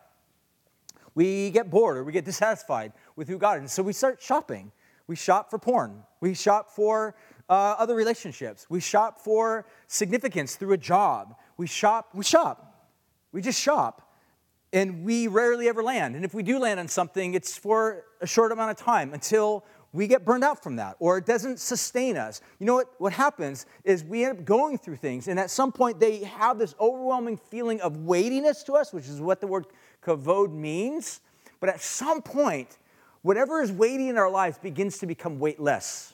We 1.15 1.49
get 1.49 1.69
bored 1.69 1.97
or 1.97 2.03
we 2.03 2.13
get 2.13 2.25
dissatisfied 2.25 2.93
with 3.15 3.27
who 3.27 3.37
God 3.37 3.57
is. 3.57 3.61
And 3.61 3.71
so 3.71 3.83
we 3.83 3.93
start 3.93 4.21
shopping. 4.21 4.71
We 5.07 5.15
shop 5.15 5.49
for 5.49 5.59
porn. 5.59 6.03
We 6.21 6.33
shop 6.35 6.71
for 6.71 7.15
uh, 7.49 7.75
other 7.77 7.95
relationships. 7.95 8.67
We 8.69 8.79
shop 8.79 9.19
for 9.19 9.65
significance 9.87 10.55
through 10.55 10.73
a 10.73 10.77
job. 10.77 11.35
We 11.57 11.67
shop, 11.67 12.11
we 12.13 12.23
shop. 12.23 12.89
We 13.33 13.41
just 13.41 13.59
shop. 13.59 14.00
And 14.73 15.03
we 15.03 15.27
rarely 15.27 15.67
ever 15.67 15.83
land. 15.83 16.15
And 16.15 16.23
if 16.23 16.33
we 16.33 16.43
do 16.43 16.59
land 16.59 16.79
on 16.79 16.87
something, 16.87 17.33
it's 17.33 17.57
for 17.57 18.05
a 18.21 18.27
short 18.27 18.51
amount 18.51 18.71
of 18.71 18.77
time 18.77 19.13
until 19.13 19.65
we 19.93 20.07
get 20.07 20.23
burned 20.23 20.43
out 20.43 20.63
from 20.63 20.77
that 20.77 20.95
or 20.99 21.17
it 21.17 21.25
doesn't 21.25 21.59
sustain 21.59 22.15
us. 22.15 22.41
You 22.59 22.65
know 22.65 22.75
what, 22.75 22.93
what 22.97 23.13
happens 23.13 23.65
is 23.83 24.03
we 24.03 24.23
end 24.23 24.39
up 24.39 24.45
going 24.45 24.77
through 24.77 24.95
things, 24.97 25.27
and 25.27 25.39
at 25.39 25.49
some 25.49 25.71
point 25.71 25.99
they 25.99 26.23
have 26.23 26.57
this 26.57 26.73
overwhelming 26.79 27.37
feeling 27.37 27.81
of 27.81 27.97
weightiness 27.97 28.63
to 28.63 28.73
us, 28.73 28.93
which 28.93 29.07
is 29.07 29.19
what 29.19 29.41
the 29.41 29.47
word 29.47 29.65
kavod 30.01 30.53
means. 30.53 31.19
But 31.59 31.69
at 31.69 31.81
some 31.81 32.21
point, 32.21 32.77
whatever 33.21 33.61
is 33.61 33.71
weighty 33.71 34.09
in 34.09 34.17
our 34.17 34.29
lives 34.29 34.57
begins 34.57 34.97
to 34.99 35.05
become 35.05 35.39
weightless. 35.39 36.13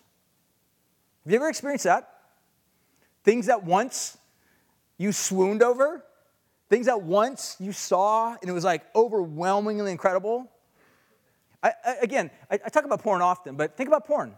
Have 1.23 1.31
you 1.31 1.37
ever 1.37 1.49
experienced 1.49 1.85
that? 1.85 2.09
Things 3.23 3.45
that 3.45 3.63
once 3.63 4.17
you 4.97 5.11
swooned 5.11 5.61
over, 5.61 6.03
things 6.69 6.85
that 6.87 7.01
once 7.01 7.55
you 7.59 7.71
saw 7.71 8.35
and 8.41 8.49
it 8.49 8.53
was 8.53 8.63
like 8.63 8.83
overwhelmingly 8.95 9.91
incredible 9.91 10.49
I, 11.63 11.73
I, 11.85 11.95
again, 12.01 12.31
I, 12.49 12.55
I 12.65 12.69
talk 12.69 12.85
about 12.85 13.01
porn 13.01 13.21
often, 13.21 13.55
but 13.55 13.75
think 13.75 13.87
about 13.87 14.05
porn. 14.05 14.35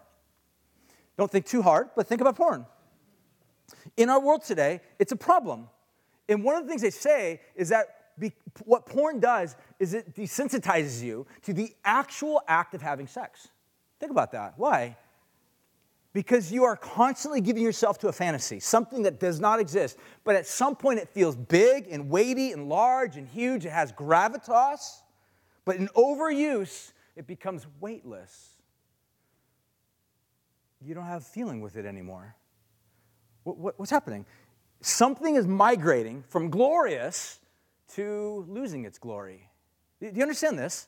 Don't 1.17 1.29
think 1.29 1.45
too 1.45 1.61
hard, 1.61 1.89
but 1.95 2.07
think 2.07 2.21
about 2.21 2.35
porn. 2.35 2.65
In 3.97 4.09
our 4.09 4.21
world 4.21 4.43
today, 4.43 4.81
it's 4.99 5.11
a 5.11 5.17
problem. 5.17 5.67
And 6.27 6.43
one 6.43 6.55
of 6.55 6.63
the 6.63 6.69
things 6.69 6.81
they 6.81 6.89
say 6.89 7.41
is 7.55 7.69
that 7.69 7.87
be, 8.17 8.33
what 8.65 8.85
porn 8.85 9.19
does 9.19 9.55
is 9.79 9.93
it 9.93 10.15
desensitizes 10.15 11.01
you 11.01 11.25
to 11.43 11.53
the 11.53 11.73
actual 11.83 12.41
act 12.47 12.73
of 12.73 12.81
having 12.81 13.07
sex. 13.07 13.49
Think 13.99 14.11
about 14.11 14.31
that. 14.31 14.53
Why? 14.57 14.97
Because 16.11 16.51
you 16.51 16.63
are 16.63 16.75
constantly 16.75 17.39
giving 17.39 17.61
yourself 17.61 17.99
to 17.99 18.07
a 18.07 18.11
fantasy, 18.11 18.59
something 18.59 19.03
that 19.03 19.19
does 19.19 19.39
not 19.39 19.59
exist. 19.59 19.97
But 20.23 20.35
at 20.35 20.47
some 20.47 20.75
point, 20.75 20.99
it 20.99 21.09
feels 21.09 21.35
big 21.35 21.87
and 21.89 22.09
weighty 22.09 22.51
and 22.51 22.67
large 22.67 23.15
and 23.15 23.27
huge. 23.27 23.65
It 23.65 23.71
has 23.71 23.91
gravitas. 23.91 25.01
But 25.65 25.75
in 25.75 25.87
overuse, 25.89 26.93
it 27.15 27.27
becomes 27.27 27.67
weightless. 27.79 28.55
You 30.81 30.95
don't 30.95 31.05
have 31.05 31.25
feeling 31.25 31.61
with 31.61 31.75
it 31.75 31.85
anymore. 31.85 32.35
What, 33.43 33.57
what, 33.57 33.79
what's 33.79 33.91
happening? 33.91 34.25
Something 34.81 35.35
is 35.35 35.45
migrating 35.45 36.23
from 36.27 36.49
glorious 36.49 37.39
to 37.95 38.45
losing 38.47 38.85
its 38.85 38.97
glory. 38.97 39.49
Do 39.99 40.11
you 40.13 40.21
understand 40.21 40.57
this? 40.57 40.87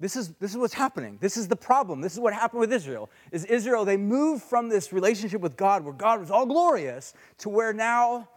This 0.00 0.16
is, 0.16 0.30
this 0.40 0.50
is 0.50 0.56
what's 0.56 0.74
happening. 0.74 1.18
This 1.20 1.36
is 1.36 1.48
the 1.48 1.56
problem. 1.56 2.00
This 2.00 2.12
is 2.12 2.20
what 2.20 2.34
happened 2.34 2.60
with 2.60 2.72
Israel. 2.72 3.10
Is 3.30 3.44
Israel, 3.44 3.84
they 3.84 3.96
moved 3.96 4.42
from 4.42 4.68
this 4.68 4.92
relationship 4.92 5.40
with 5.40 5.56
God 5.56 5.84
where 5.84 5.94
God 5.94 6.20
was 6.20 6.30
all 6.30 6.46
glorious 6.46 7.14
to 7.38 7.48
where 7.48 7.72
now 7.72 8.28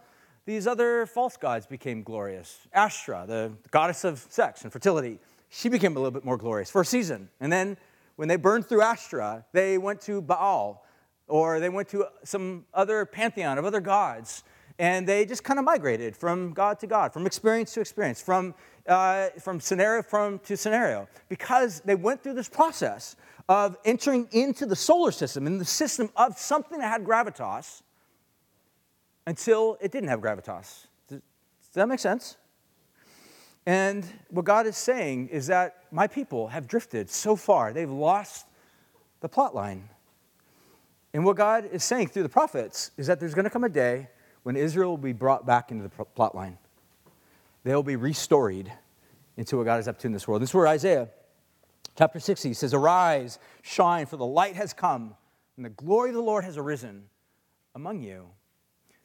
these 0.46 0.66
other 0.66 1.04
false 1.04 1.36
gods 1.36 1.66
became 1.66 2.02
glorious. 2.02 2.66
Ashtra, 2.74 3.26
the 3.26 3.52
goddess 3.70 4.04
of 4.04 4.24
sex 4.30 4.62
and 4.62 4.72
fertility, 4.72 5.18
she 5.50 5.68
became 5.68 5.96
a 5.96 5.98
little 5.98 6.12
bit 6.12 6.24
more 6.24 6.36
glorious 6.36 6.70
for 6.70 6.80
a 6.80 6.84
season. 6.84 7.28
And 7.40 7.52
then 7.52 7.76
when 8.16 8.28
they 8.28 8.36
burned 8.36 8.66
through 8.66 8.80
Ashtra, 8.80 9.44
they 9.52 9.78
went 9.78 10.00
to 10.02 10.22
Baal 10.22 10.84
or 11.26 11.60
they 11.60 11.68
went 11.68 11.88
to 11.88 12.06
some 12.24 12.64
other 12.72 13.04
pantheon 13.04 13.58
of 13.58 13.64
other 13.64 13.80
gods. 13.80 14.42
And 14.78 15.08
they 15.08 15.26
just 15.26 15.42
kind 15.42 15.58
of 15.58 15.64
migrated 15.64 16.16
from 16.16 16.52
God 16.52 16.78
to 16.80 16.86
God, 16.86 17.12
from 17.12 17.26
experience 17.26 17.74
to 17.74 17.80
experience, 17.80 18.20
from, 18.20 18.54
uh, 18.86 19.28
from 19.40 19.60
scenario 19.60 20.02
from 20.02 20.38
to 20.40 20.56
scenario, 20.56 21.08
because 21.28 21.80
they 21.80 21.96
went 21.96 22.22
through 22.22 22.34
this 22.34 22.48
process 22.48 23.16
of 23.48 23.76
entering 23.84 24.28
into 24.30 24.66
the 24.66 24.76
solar 24.76 25.10
system, 25.10 25.46
in 25.46 25.58
the 25.58 25.64
system 25.64 26.10
of 26.16 26.38
something 26.38 26.78
that 26.78 26.92
had 26.92 27.04
gravitas, 27.04 27.82
until 29.26 29.76
it 29.80 29.90
didn't 29.90 30.08
have 30.08 30.20
gravitas. 30.20 30.86
Does, 31.08 31.20
that 31.74 31.88
make 31.88 31.98
sense? 31.98 32.36
And 33.66 34.04
what 34.30 34.44
God 34.44 34.66
is 34.66 34.76
saying 34.76 35.28
is 35.28 35.48
that 35.48 35.84
my 35.90 36.06
people 36.06 36.48
have 36.48 36.66
drifted 36.66 37.10
so 37.10 37.36
far, 37.36 37.72
they've 37.72 37.90
lost 37.90 38.46
the 39.20 39.28
plot 39.28 39.54
line. 39.54 39.88
And 41.12 41.24
what 41.24 41.36
God 41.36 41.68
is 41.70 41.84
saying 41.84 42.08
through 42.08 42.22
the 42.22 42.28
prophets 42.28 42.92
is 42.96 43.06
that 43.08 43.18
there's 43.18 43.34
going 43.34 43.44
to 43.44 43.50
come 43.50 43.64
a 43.64 43.68
day 43.68 44.08
when 44.48 44.56
Israel 44.56 44.92
will 44.92 44.96
be 44.96 45.12
brought 45.12 45.44
back 45.44 45.70
into 45.70 45.82
the 45.82 45.90
plot 45.90 46.34
line. 46.34 46.56
They'll 47.64 47.82
be 47.82 47.96
restored 47.96 48.72
into 49.36 49.58
what 49.58 49.64
God 49.66 49.78
is 49.78 49.86
up 49.86 49.98
to 49.98 50.06
in 50.06 50.14
this 50.14 50.26
world. 50.26 50.40
This 50.40 50.48
is 50.48 50.54
where 50.54 50.66
Isaiah 50.66 51.10
chapter 51.98 52.18
60 52.18 52.54
says, 52.54 52.72
Arise, 52.72 53.38
shine, 53.60 54.06
for 54.06 54.16
the 54.16 54.24
light 54.24 54.56
has 54.56 54.72
come, 54.72 55.14
and 55.56 55.66
the 55.66 55.68
glory 55.68 56.08
of 56.08 56.14
the 56.14 56.22
Lord 56.22 56.44
has 56.44 56.56
arisen 56.56 57.02
among 57.74 58.00
you. 58.00 58.24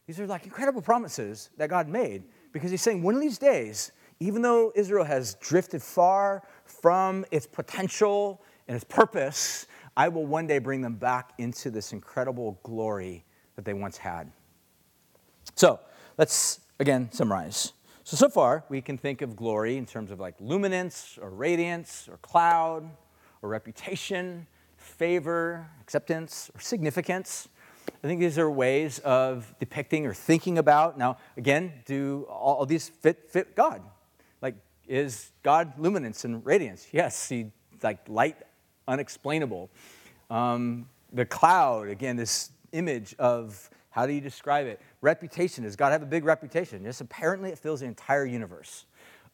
These 0.08 0.18
are 0.22 0.28
like 0.28 0.46
incredible 0.46 0.82
promises 0.82 1.50
that 1.58 1.70
God 1.70 1.90
made 1.90 2.24
because 2.54 2.72
He's 2.72 2.82
saying, 2.82 3.04
one 3.04 3.14
of 3.14 3.20
these 3.20 3.38
days, 3.38 3.92
even 4.22 4.42
though 4.42 4.72
Israel 4.78 5.04
has 5.04 5.36
drifted 5.42 5.84
far 5.84 6.44
from 6.64 7.26
its 7.32 7.48
potential 7.48 8.42
and 8.70 8.78
its 8.78 8.86
purpose, 8.86 9.68
I 9.98 10.08
will 10.08 10.26
one 10.26 10.48
day 10.48 10.60
bring 10.60 10.80
them 10.80 10.96
back 10.96 11.34
into 11.38 11.70
this 11.70 11.92
incredible 11.92 12.62
glory 12.64 13.26
that 13.58 13.66
they 13.66 13.74
once 13.74 13.98
had. 13.98 14.32
So 15.56 15.80
let's 16.18 16.60
again 16.80 17.10
summarize. 17.12 17.74
So, 18.04 18.18
so 18.18 18.28
far, 18.28 18.66
we 18.68 18.82
can 18.82 18.98
think 18.98 19.22
of 19.22 19.36
glory 19.36 19.78
in 19.78 19.86
terms 19.86 20.12
of 20.12 20.20
like 20.20 20.36
luminance 20.40 21.18
or 21.22 21.30
radiance 21.30 22.10
or 22.12 22.18
cloud 22.18 22.90
or 23.42 23.50
reputation, 23.50 24.46
favor, 24.78 25.70
acceptance, 25.82 26.52
or 26.54 26.60
significance. 26.60 27.48
I 28.04 28.08
think 28.08 28.20
these 28.20 28.38
are 28.38 28.50
ways 28.50 29.00
of 29.00 29.54
depicting 29.60 30.06
or 30.06 30.14
thinking 30.14 30.58
about. 30.58 30.98
Now, 30.98 31.18
again, 31.38 31.74
do 31.86 32.26
all 32.30 32.66
these 32.66 32.90
fit, 32.90 33.30
fit 33.30 33.56
God? 33.56 33.82
Like, 34.42 34.56
is 34.88 35.32
God 35.44 35.74
luminance 35.78 36.26
and 36.26 36.46
radiance? 36.46 36.88
Yes, 36.92 37.30
he 37.30 37.52
like 37.82 38.00
light, 38.08 38.38
unexplainable. 38.88 39.70
Um, 40.30 40.90
the 41.12 41.26
cloud, 41.26 41.90
again, 41.90 42.16
this 42.16 42.52
image 42.72 43.16
of 43.20 43.70
how 43.90 44.06
do 44.06 44.14
you 44.14 44.22
describe 44.22 44.66
it? 44.66 44.82
Reputation. 45.04 45.66
Does 45.66 45.76
God 45.76 45.92
have 45.92 46.02
a 46.02 46.06
big 46.06 46.24
reputation? 46.24 46.82
Yes, 46.86 47.02
apparently 47.02 47.50
it 47.50 47.60
fills 47.60 47.82
the 47.82 47.86
entire 47.86 48.26
universe. 48.26 48.86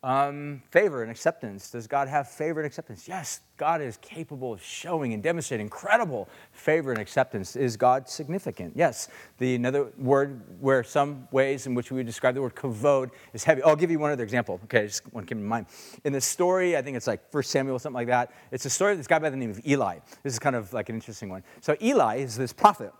Um, 0.01 0.63
favor 0.71 1.03
and 1.03 1.11
acceptance. 1.11 1.69
Does 1.69 1.85
God 1.85 2.07
have 2.07 2.27
favor 2.27 2.59
and 2.59 2.65
acceptance? 2.65 3.07
Yes, 3.07 3.41
God 3.55 3.79
is 3.79 3.97
capable 3.97 4.51
of 4.51 4.63
showing 4.63 5.13
and 5.13 5.21
demonstrating 5.21 5.67
incredible 5.67 6.27
favor 6.53 6.91
and 6.91 6.99
acceptance. 6.99 7.55
Is 7.55 7.77
God 7.77 8.09
significant? 8.09 8.73
Yes. 8.75 9.09
The 9.37 9.53
another 9.53 9.91
word 9.99 10.41
where 10.59 10.83
some 10.83 11.27
ways 11.31 11.67
in 11.67 11.75
which 11.75 11.91
we 11.91 11.97
would 11.97 12.07
describe 12.07 12.33
the 12.33 12.41
word 12.41 12.55
kavod 12.55 13.11
is 13.33 13.43
heavy. 13.43 13.61
Oh, 13.61 13.69
I'll 13.69 13.75
give 13.75 13.91
you 13.91 13.99
one 13.99 14.11
other 14.11 14.23
example. 14.23 14.59
Okay, 14.63 14.87
just 14.87 15.03
one 15.13 15.23
came 15.23 15.37
to 15.37 15.43
mind. 15.43 15.67
In 16.03 16.13
the 16.13 16.21
story, 16.21 16.77
I 16.77 16.81
think 16.81 16.97
it's 16.97 17.05
like 17.05 17.29
First 17.29 17.51
Samuel, 17.51 17.77
something 17.77 17.93
like 17.93 18.07
that. 18.07 18.31
It's 18.51 18.65
a 18.65 18.71
story 18.71 18.93
of 18.93 18.97
this 18.97 19.05
guy 19.05 19.19
by 19.19 19.29
the 19.29 19.37
name 19.37 19.51
of 19.51 19.59
Eli. 19.67 19.99
This 20.23 20.33
is 20.33 20.39
kind 20.39 20.55
of 20.55 20.73
like 20.73 20.89
an 20.89 20.95
interesting 20.95 21.29
one. 21.29 21.43
So 21.61 21.75
Eli 21.79 22.15
is 22.15 22.37
this 22.37 22.53
prophet. 22.53 22.93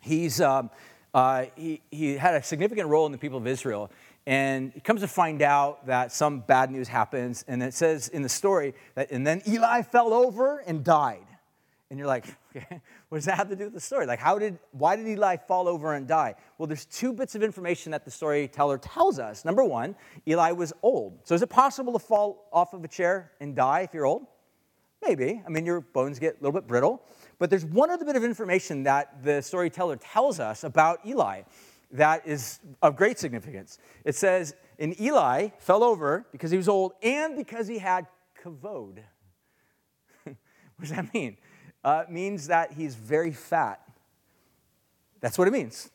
He's 0.00 0.40
um, 0.40 0.70
uh, 1.12 1.46
he, 1.56 1.80
he 1.90 2.16
had 2.16 2.34
a 2.34 2.42
significant 2.42 2.88
role 2.88 3.06
in 3.06 3.12
the 3.12 3.18
people 3.18 3.38
of 3.38 3.46
Israel. 3.46 3.90
And 4.26 4.72
he 4.74 4.80
comes 4.80 5.00
to 5.00 5.08
find 5.08 5.42
out 5.42 5.86
that 5.86 6.12
some 6.12 6.40
bad 6.40 6.70
news 6.70 6.88
happens. 6.88 7.44
And 7.48 7.62
it 7.62 7.74
says 7.74 8.08
in 8.08 8.22
the 8.22 8.28
story 8.28 8.74
that, 8.94 9.10
and 9.10 9.26
then 9.26 9.42
Eli 9.48 9.82
fell 9.82 10.12
over 10.12 10.58
and 10.58 10.84
died. 10.84 11.26
And 11.88 11.98
you're 11.98 12.06
like, 12.06 12.26
okay, 12.54 12.80
what 13.08 13.18
does 13.18 13.24
that 13.24 13.36
have 13.36 13.48
to 13.48 13.56
do 13.56 13.64
with 13.64 13.74
the 13.74 13.80
story? 13.80 14.06
Like, 14.06 14.20
how 14.20 14.38
did, 14.38 14.58
why 14.70 14.94
did 14.94 15.08
Eli 15.08 15.36
fall 15.36 15.66
over 15.66 15.94
and 15.94 16.06
die? 16.06 16.36
Well, 16.58 16.68
there's 16.68 16.84
two 16.84 17.12
bits 17.12 17.34
of 17.34 17.42
information 17.42 17.90
that 17.92 18.04
the 18.04 18.10
storyteller 18.10 18.78
tells 18.78 19.18
us. 19.18 19.44
Number 19.44 19.64
one, 19.64 19.96
Eli 20.28 20.52
was 20.52 20.72
old. 20.82 21.18
So 21.24 21.34
is 21.34 21.42
it 21.42 21.48
possible 21.48 21.92
to 21.94 21.98
fall 21.98 22.48
off 22.52 22.72
of 22.74 22.84
a 22.84 22.88
chair 22.88 23.32
and 23.40 23.56
die 23.56 23.80
if 23.80 23.92
you're 23.92 24.06
old? 24.06 24.26
Maybe. 25.02 25.42
I 25.44 25.48
mean, 25.48 25.66
your 25.66 25.80
bones 25.80 26.18
get 26.18 26.34
a 26.34 26.36
little 26.36 26.52
bit 26.52 26.68
brittle. 26.68 27.02
But 27.40 27.48
there's 27.48 27.64
one 27.64 27.90
other 27.90 28.04
bit 28.04 28.16
of 28.16 28.22
information 28.22 28.82
that 28.82 29.24
the 29.24 29.40
storyteller 29.40 29.96
tells 29.96 30.38
us 30.38 30.62
about 30.62 31.00
Eli 31.06 31.42
that 31.90 32.28
is 32.28 32.60
of 32.82 32.96
great 32.96 33.18
significance. 33.18 33.78
It 34.04 34.14
says, 34.14 34.54
and 34.78 34.98
Eli 35.00 35.48
fell 35.58 35.82
over 35.82 36.26
because 36.32 36.50
he 36.50 36.58
was 36.58 36.68
old 36.68 36.92
and 37.02 37.34
because 37.34 37.66
he 37.66 37.78
had 37.78 38.06
kavod. 38.44 38.98
what 40.24 40.36
does 40.80 40.90
that 40.90 41.12
mean? 41.14 41.38
Uh, 41.82 42.04
it 42.06 42.12
means 42.12 42.46
that 42.48 42.74
he's 42.74 42.94
very 42.94 43.32
fat. 43.32 43.80
That's 45.20 45.38
what 45.38 45.48
it 45.48 45.52
means. 45.52 45.90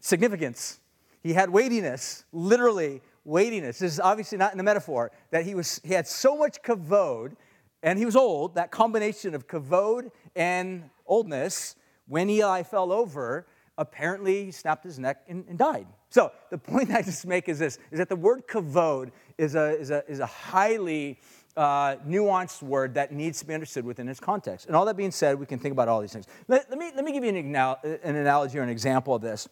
Significance. 0.00 0.80
He 1.22 1.34
had 1.34 1.50
weightiness, 1.50 2.24
literally 2.32 3.00
weightiness. 3.24 3.78
This 3.78 3.92
is 3.92 4.00
obviously 4.00 4.38
not 4.38 4.50
in 4.50 4.58
the 4.58 4.64
metaphor, 4.64 5.12
that 5.30 5.44
he, 5.44 5.54
was, 5.54 5.80
he 5.84 5.94
had 5.94 6.08
so 6.08 6.36
much 6.36 6.60
kavod 6.62 7.36
and 7.82 7.98
he 7.98 8.04
was 8.04 8.16
old, 8.16 8.54
that 8.54 8.70
combination 8.70 9.34
of 9.34 9.46
kavod 9.46 10.10
and 10.36 10.90
oldness, 11.06 11.76
when 12.06 12.28
Eli 12.28 12.62
fell 12.62 12.92
over, 12.92 13.46
apparently 13.78 14.46
he 14.46 14.50
snapped 14.50 14.84
his 14.84 14.98
neck 14.98 15.22
and, 15.28 15.44
and, 15.48 15.58
died. 15.58 15.86
So 16.10 16.32
the 16.50 16.58
point 16.58 16.90
I 16.94 17.02
just 17.02 17.26
make 17.26 17.48
is 17.48 17.58
this, 17.58 17.78
is 17.90 17.98
that 17.98 18.08
the 18.08 18.16
word 18.16 18.46
kavod 18.46 19.10
is 19.38 19.54
a, 19.54 19.78
is 19.78 19.90
a, 19.90 20.04
is 20.08 20.20
a 20.20 20.26
highly 20.26 21.18
uh, 21.56 21.96
nuanced 22.06 22.62
word 22.62 22.94
that 22.94 23.12
needs 23.12 23.40
to 23.40 23.46
be 23.46 23.54
understood 23.54 23.84
within 23.84 24.08
its 24.08 24.20
context. 24.20 24.66
And 24.66 24.76
all 24.76 24.84
that 24.84 24.96
being 24.96 25.10
said, 25.10 25.38
we 25.38 25.46
can 25.46 25.58
think 25.58 25.72
about 25.72 25.88
all 25.88 26.00
these 26.00 26.12
things. 26.12 26.26
Let, 26.48 26.68
let 26.68 26.78
me, 26.78 26.90
let 26.94 27.04
me 27.04 27.12
give 27.12 27.24
you 27.24 27.30
an, 27.30 27.54
an 27.54 28.16
analogy 28.16 28.58
or 28.58 28.62
an 28.62 28.68
example 28.68 29.14
of 29.14 29.22
this 29.22 29.48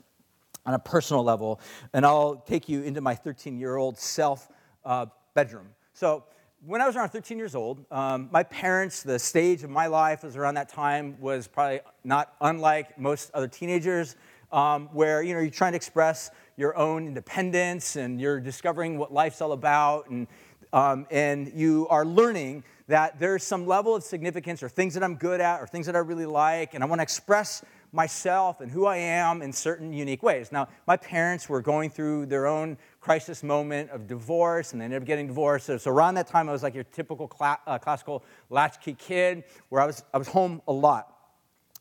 on 0.66 0.74
a 0.74 0.78
personal 0.78 1.24
level, 1.24 1.60
and 1.94 2.04
I'll 2.04 2.36
take 2.36 2.68
you 2.68 2.82
into 2.82 3.00
my 3.00 3.14
13-year-old 3.14 3.96
self 3.96 4.48
uh, 4.84 5.06
bedroom. 5.34 5.68
So 5.94 6.24
when 6.66 6.80
I 6.80 6.86
was 6.86 6.96
around 6.96 7.10
13 7.10 7.38
years 7.38 7.54
old, 7.54 7.84
um, 7.90 8.28
my 8.32 8.42
parents, 8.42 9.02
the 9.02 9.18
stage 9.18 9.62
of 9.62 9.70
my 9.70 9.86
life 9.86 10.24
was 10.24 10.36
around 10.36 10.54
that 10.54 10.68
time 10.68 11.16
was 11.20 11.46
probably 11.46 11.80
not 12.02 12.34
unlike 12.40 12.98
most 12.98 13.30
other 13.32 13.46
teenagers, 13.46 14.16
um, 14.50 14.88
where 14.92 15.22
you 15.22 15.34
know 15.34 15.40
you're 15.40 15.50
trying 15.50 15.72
to 15.72 15.76
express 15.76 16.30
your 16.56 16.76
own 16.76 17.06
independence 17.06 17.96
and 17.96 18.20
you're 18.20 18.40
discovering 18.40 18.98
what 18.98 19.12
life's 19.12 19.40
all 19.40 19.52
about, 19.52 20.08
and 20.10 20.26
um, 20.72 21.06
and 21.10 21.52
you 21.54 21.86
are 21.90 22.04
learning 22.04 22.64
that 22.88 23.20
there's 23.20 23.44
some 23.44 23.66
level 23.66 23.94
of 23.94 24.02
significance 24.02 24.62
or 24.62 24.68
things 24.68 24.94
that 24.94 25.02
I'm 25.02 25.14
good 25.14 25.40
at 25.40 25.60
or 25.60 25.66
things 25.66 25.86
that 25.86 25.94
I 25.94 26.00
really 26.00 26.26
like, 26.26 26.74
and 26.74 26.82
I 26.82 26.86
want 26.86 26.98
to 26.98 27.04
express 27.04 27.62
myself 27.92 28.60
and 28.60 28.70
who 28.70 28.86
I 28.86 28.96
am 28.96 29.42
in 29.42 29.52
certain 29.52 29.92
unique 29.92 30.22
ways. 30.22 30.52
Now, 30.52 30.68
my 30.86 30.96
parents 30.96 31.48
were 31.48 31.62
going 31.62 31.90
through 31.90 32.26
their 32.26 32.46
own 32.46 32.76
crisis 33.00 33.42
moment 33.42 33.90
of 33.90 34.06
divorce, 34.06 34.72
and 34.72 34.80
they 34.80 34.84
ended 34.84 35.02
up 35.02 35.06
getting 35.06 35.26
divorced. 35.26 35.66
So, 35.66 35.78
so 35.78 35.90
around 35.90 36.14
that 36.14 36.26
time, 36.26 36.48
I 36.48 36.52
was 36.52 36.62
like 36.62 36.74
your 36.74 36.84
typical 36.84 37.30
cl- 37.36 37.60
uh, 37.66 37.78
classical 37.78 38.24
latchkey 38.50 38.94
kid, 38.94 39.44
where 39.68 39.80
I 39.80 39.86
was, 39.86 40.04
I 40.12 40.18
was 40.18 40.28
home 40.28 40.60
a 40.68 40.72
lot. 40.72 41.14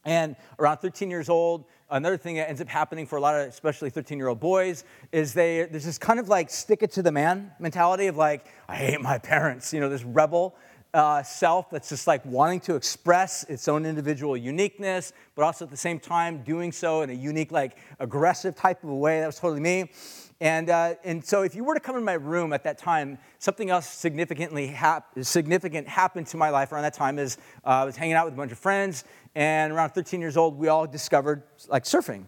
And 0.05 0.37
around 0.57 0.77
13 0.77 1.09
years 1.11 1.27
old, 1.27 1.65
another 1.89 2.17
thing 2.17 2.35
that 2.35 2.47
ends 2.47 2.61
up 2.61 2.69
happening 2.69 3.05
for 3.05 3.17
a 3.17 3.21
lot 3.21 3.35
of 3.35 3.47
especially 3.47 3.89
13 3.89 4.17
year 4.17 4.27
old 4.27 4.39
boys 4.39 4.83
is 5.11 5.33
they 5.33 5.65
there's 5.65 5.85
this 5.85 5.97
kind 5.97 6.19
of 6.19 6.27
like 6.27 6.49
stick 6.49 6.83
it 6.83 6.91
to 6.91 7.01
the 7.01 7.11
man 7.11 7.51
mentality 7.59 8.07
of 8.07 8.17
like 8.17 8.45
i 8.67 8.75
hate 8.75 8.99
my 8.99 9.17
parents 9.17 9.73
you 9.73 9.79
know 9.79 9.87
this 9.87 10.03
rebel 10.03 10.55
uh, 10.93 11.23
self 11.23 11.69
that's 11.69 11.89
just 11.89 12.07
like 12.07 12.25
wanting 12.25 12.59
to 12.61 12.75
express 12.75 13.43
its 13.45 13.67
own 13.67 13.85
individual 13.85 14.35
uniqueness, 14.35 15.13
but 15.35 15.43
also 15.43 15.65
at 15.65 15.71
the 15.71 15.77
same 15.77 15.99
time 15.99 16.43
doing 16.43 16.71
so 16.71 17.01
in 17.01 17.09
a 17.09 17.13
unique, 17.13 17.51
like 17.51 17.77
aggressive 17.99 18.55
type 18.55 18.83
of 18.83 18.89
a 18.89 18.95
way. 18.95 19.19
That 19.19 19.27
was 19.27 19.39
totally 19.39 19.61
me. 19.61 19.91
And, 20.39 20.69
uh, 20.69 20.95
and 21.03 21.25
so 21.25 21.41
if 21.41 21.55
you 21.55 21.63
were 21.63 21.73
to 21.73 21.79
come 21.79 21.97
in 21.97 22.03
my 22.03 22.13
room 22.13 22.53
at 22.53 22.63
that 22.63 22.77
time, 22.77 23.17
something 23.39 23.71
else 23.71 23.87
significantly 23.87 24.67
hap- 24.67 25.09
significant 25.21 25.87
happened 25.87 26.27
to 26.27 26.37
my 26.37 26.49
life 26.49 26.71
around 26.71 26.83
that 26.83 26.93
time 26.93 27.17
is 27.17 27.37
uh, 27.65 27.69
I 27.69 27.85
was 27.85 27.95
hanging 27.95 28.13
out 28.13 28.25
with 28.25 28.35
a 28.35 28.37
bunch 28.37 28.51
of 28.51 28.59
friends, 28.59 29.03
and 29.33 29.73
around 29.73 29.91
13 29.91 30.21
years 30.21 30.37
old, 30.37 30.57
we 30.57 30.67
all 30.67 30.85
discovered 30.85 31.43
like 31.69 31.85
surfing. 31.85 32.25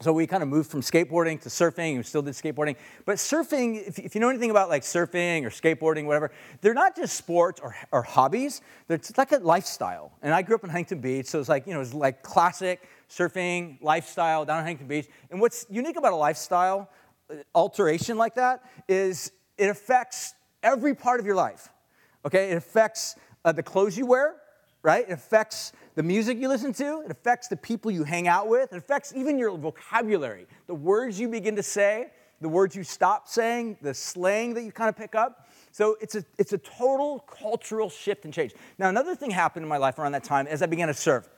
So 0.00 0.12
we 0.12 0.26
kind 0.26 0.42
of 0.42 0.48
moved 0.48 0.70
from 0.70 0.82
skateboarding 0.82 1.40
to 1.40 1.48
surfing 1.48 1.96
we 1.96 2.02
still 2.02 2.20
did 2.20 2.34
skateboarding. 2.34 2.76
But 3.06 3.16
surfing 3.16 3.86
if, 3.86 3.98
if, 3.98 4.14
you 4.14 4.20
know 4.20 4.28
anything 4.28 4.50
about 4.50 4.68
like 4.68 4.82
surfing 4.82 5.44
or 5.44 5.50
skateboarding 5.50 6.04
whatever 6.04 6.30
they're 6.60 6.74
not 6.74 6.94
just 6.94 7.16
sports 7.16 7.60
or, 7.60 7.74
or 7.92 8.02
hobbies. 8.02 8.60
They're 8.88 9.00
like 9.16 9.32
a 9.32 9.38
lifestyle. 9.38 10.12
And 10.22 10.34
i 10.34 10.42
grew 10.42 10.56
up 10.56 10.64
in 10.64 10.70
huntington 10.70 11.00
beach 11.00 11.26
so 11.26 11.40
it's 11.40 11.48
like 11.48 11.66
you 11.66 11.72
know 11.72 11.80
it's 11.80 11.94
like 11.94 12.22
classic 12.22 12.86
surfing 13.08 13.82
lifestyle 13.82 14.44
down 14.44 14.58
in 14.58 14.64
huntington 14.64 14.88
beach. 14.88 15.08
And 15.30 15.40
what's 15.40 15.66
unique 15.70 15.96
about 15.96 16.12
a 16.12 16.16
lifestyle 16.16 16.90
uh, 17.30 17.36
alteration 17.54 18.18
like 18.18 18.34
that 18.34 18.62
is 18.88 19.32
it 19.56 19.70
affects 19.70 20.34
every 20.62 20.94
part 20.94 21.20
of 21.20 21.26
your 21.26 21.36
life 21.36 21.70
okay? 22.26 22.50
It 22.50 22.56
affects 22.56 23.14
uh, 23.44 23.52
the 23.52 23.62
clothes 23.62 23.96
you 23.96 24.04
wear 24.04 24.36
right? 24.86 25.04
It 25.08 25.12
affects 25.12 25.72
the 25.96 26.02
music 26.02 26.38
you 26.38 26.48
listen 26.48 26.72
to, 26.74 27.02
it 27.04 27.10
affects 27.10 27.48
the 27.48 27.56
people 27.56 27.90
you 27.90 28.04
hang 28.04 28.28
out 28.28 28.48
with, 28.48 28.72
it 28.72 28.76
affects 28.76 29.12
even 29.16 29.38
your 29.38 29.56
vocabulary, 29.56 30.46
the 30.66 30.74
words 30.74 31.18
you 31.18 31.26
begin 31.26 31.56
to 31.56 31.62
say, 31.62 32.08
the 32.42 32.48
words 32.48 32.76
you 32.76 32.84
stop 32.84 33.26
saying, 33.26 33.78
the 33.80 33.94
slang 33.94 34.52
that 34.54 34.62
you 34.62 34.70
kind 34.70 34.90
of 34.90 34.96
pick 34.96 35.14
up. 35.14 35.48
So 35.72 35.96
it's 36.02 36.14
a, 36.14 36.24
it's 36.38 36.52
a 36.52 36.58
total 36.58 37.20
cultural 37.20 37.88
shift 37.88 38.26
and 38.26 38.32
change. 38.32 38.54
Now, 38.78 38.90
another 38.90 39.14
thing 39.14 39.30
happened 39.30 39.64
in 39.64 39.68
my 39.70 39.78
life 39.78 39.98
around 39.98 40.12
that 40.12 40.22
time 40.22 40.46
as 40.46 40.60
I 40.60 40.66
began 40.66 40.88
to 40.88 40.94
surf. 40.94 41.28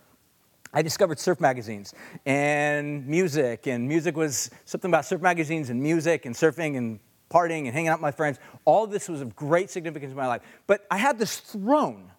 I 0.74 0.82
discovered 0.82 1.20
surf 1.20 1.40
magazines 1.40 1.94
and 2.26 3.06
music, 3.06 3.68
and 3.68 3.86
music 3.86 4.16
was 4.16 4.50
something 4.64 4.90
about 4.90 5.04
surf 5.04 5.22
magazines 5.22 5.70
and 5.70 5.80
music 5.80 6.26
and 6.26 6.34
surfing 6.34 6.76
and 6.76 6.98
partying 7.30 7.66
and 7.66 7.68
hanging 7.68 7.88
out 7.88 7.98
with 7.98 8.02
my 8.02 8.10
friends. 8.10 8.40
All 8.64 8.88
this 8.88 9.08
was 9.08 9.20
of 9.20 9.36
great 9.36 9.70
significance 9.70 10.10
in 10.10 10.16
my 10.16 10.26
life. 10.26 10.42
But 10.66 10.84
I 10.90 10.98
had 10.98 11.16
this 11.16 11.38
throne 11.38 12.10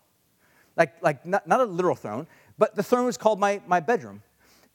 like, 0.80 1.04
like 1.04 1.26
not, 1.26 1.46
not 1.46 1.60
a 1.60 1.66
literal 1.66 1.96
throne, 1.96 2.26
but 2.58 2.76
the 2.76 2.82
throne 2.82 3.06
was 3.06 3.18
called 3.18 3.40
my, 3.40 3.62
my 3.68 3.82
bedroom. 3.82 4.24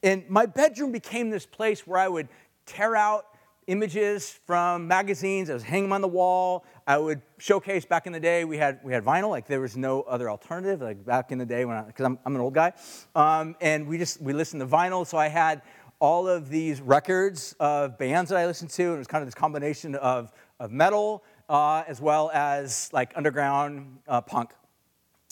And 0.03 0.23
my 0.29 0.45
bedroom 0.45 0.91
became 0.91 1.31
this 1.31 1.45
place 1.45 1.85
where 1.85 1.99
I 1.99 2.07
would 2.07 2.29
tear 2.67 2.95
out 2.95 3.25
images 3.67 4.39
from 4.45 4.87
magazines. 4.87 5.49
I 5.49 5.55
was 5.55 5.63
hanging 5.63 5.85
them 5.85 5.93
on 5.93 6.01
the 6.01 6.07
wall. 6.07 6.63
I 6.85 6.99
would 6.99 7.23
showcase 7.39 7.83
back 7.83 8.05
in 8.05 8.13
the 8.13 8.19
day, 8.19 8.45
we 8.45 8.57
had, 8.57 8.79
we 8.83 8.93
had 8.93 9.03
vinyl, 9.03 9.29
like 9.29 9.47
there 9.47 9.59
was 9.59 9.75
no 9.75 10.03
other 10.03 10.29
alternative, 10.29 10.81
like 10.81 11.03
back 11.03 11.31
in 11.31 11.39
the 11.39 11.45
day 11.45 11.65
when 11.65 11.83
because 11.85 12.05
I'm, 12.05 12.19
I'm 12.23 12.35
an 12.35 12.41
old 12.41 12.53
guy. 12.53 12.73
Um, 13.15 13.55
and 13.59 13.87
we 13.87 13.97
just, 13.97 14.21
we 14.21 14.33
listened 14.33 14.61
to 14.61 14.67
vinyl. 14.67 15.07
So 15.07 15.17
I 15.17 15.27
had 15.27 15.63
all 15.99 16.27
of 16.27 16.49
these 16.49 16.81
records 16.81 17.55
of 17.59 17.97
bands 17.97 18.29
that 18.29 18.37
I 18.37 18.45
listened 18.45 18.69
to. 18.71 18.83
And 18.83 18.95
it 18.95 18.99
was 18.99 19.07
kind 19.07 19.23
of 19.23 19.27
this 19.27 19.35
combination 19.35 19.95
of, 19.95 20.31
of 20.59 20.71
metal 20.71 21.23
uh, 21.49 21.83
as 21.87 21.99
well 21.99 22.29
as 22.31 22.91
like 22.93 23.13
underground 23.15 23.97
uh, 24.07 24.21
punk. 24.21 24.51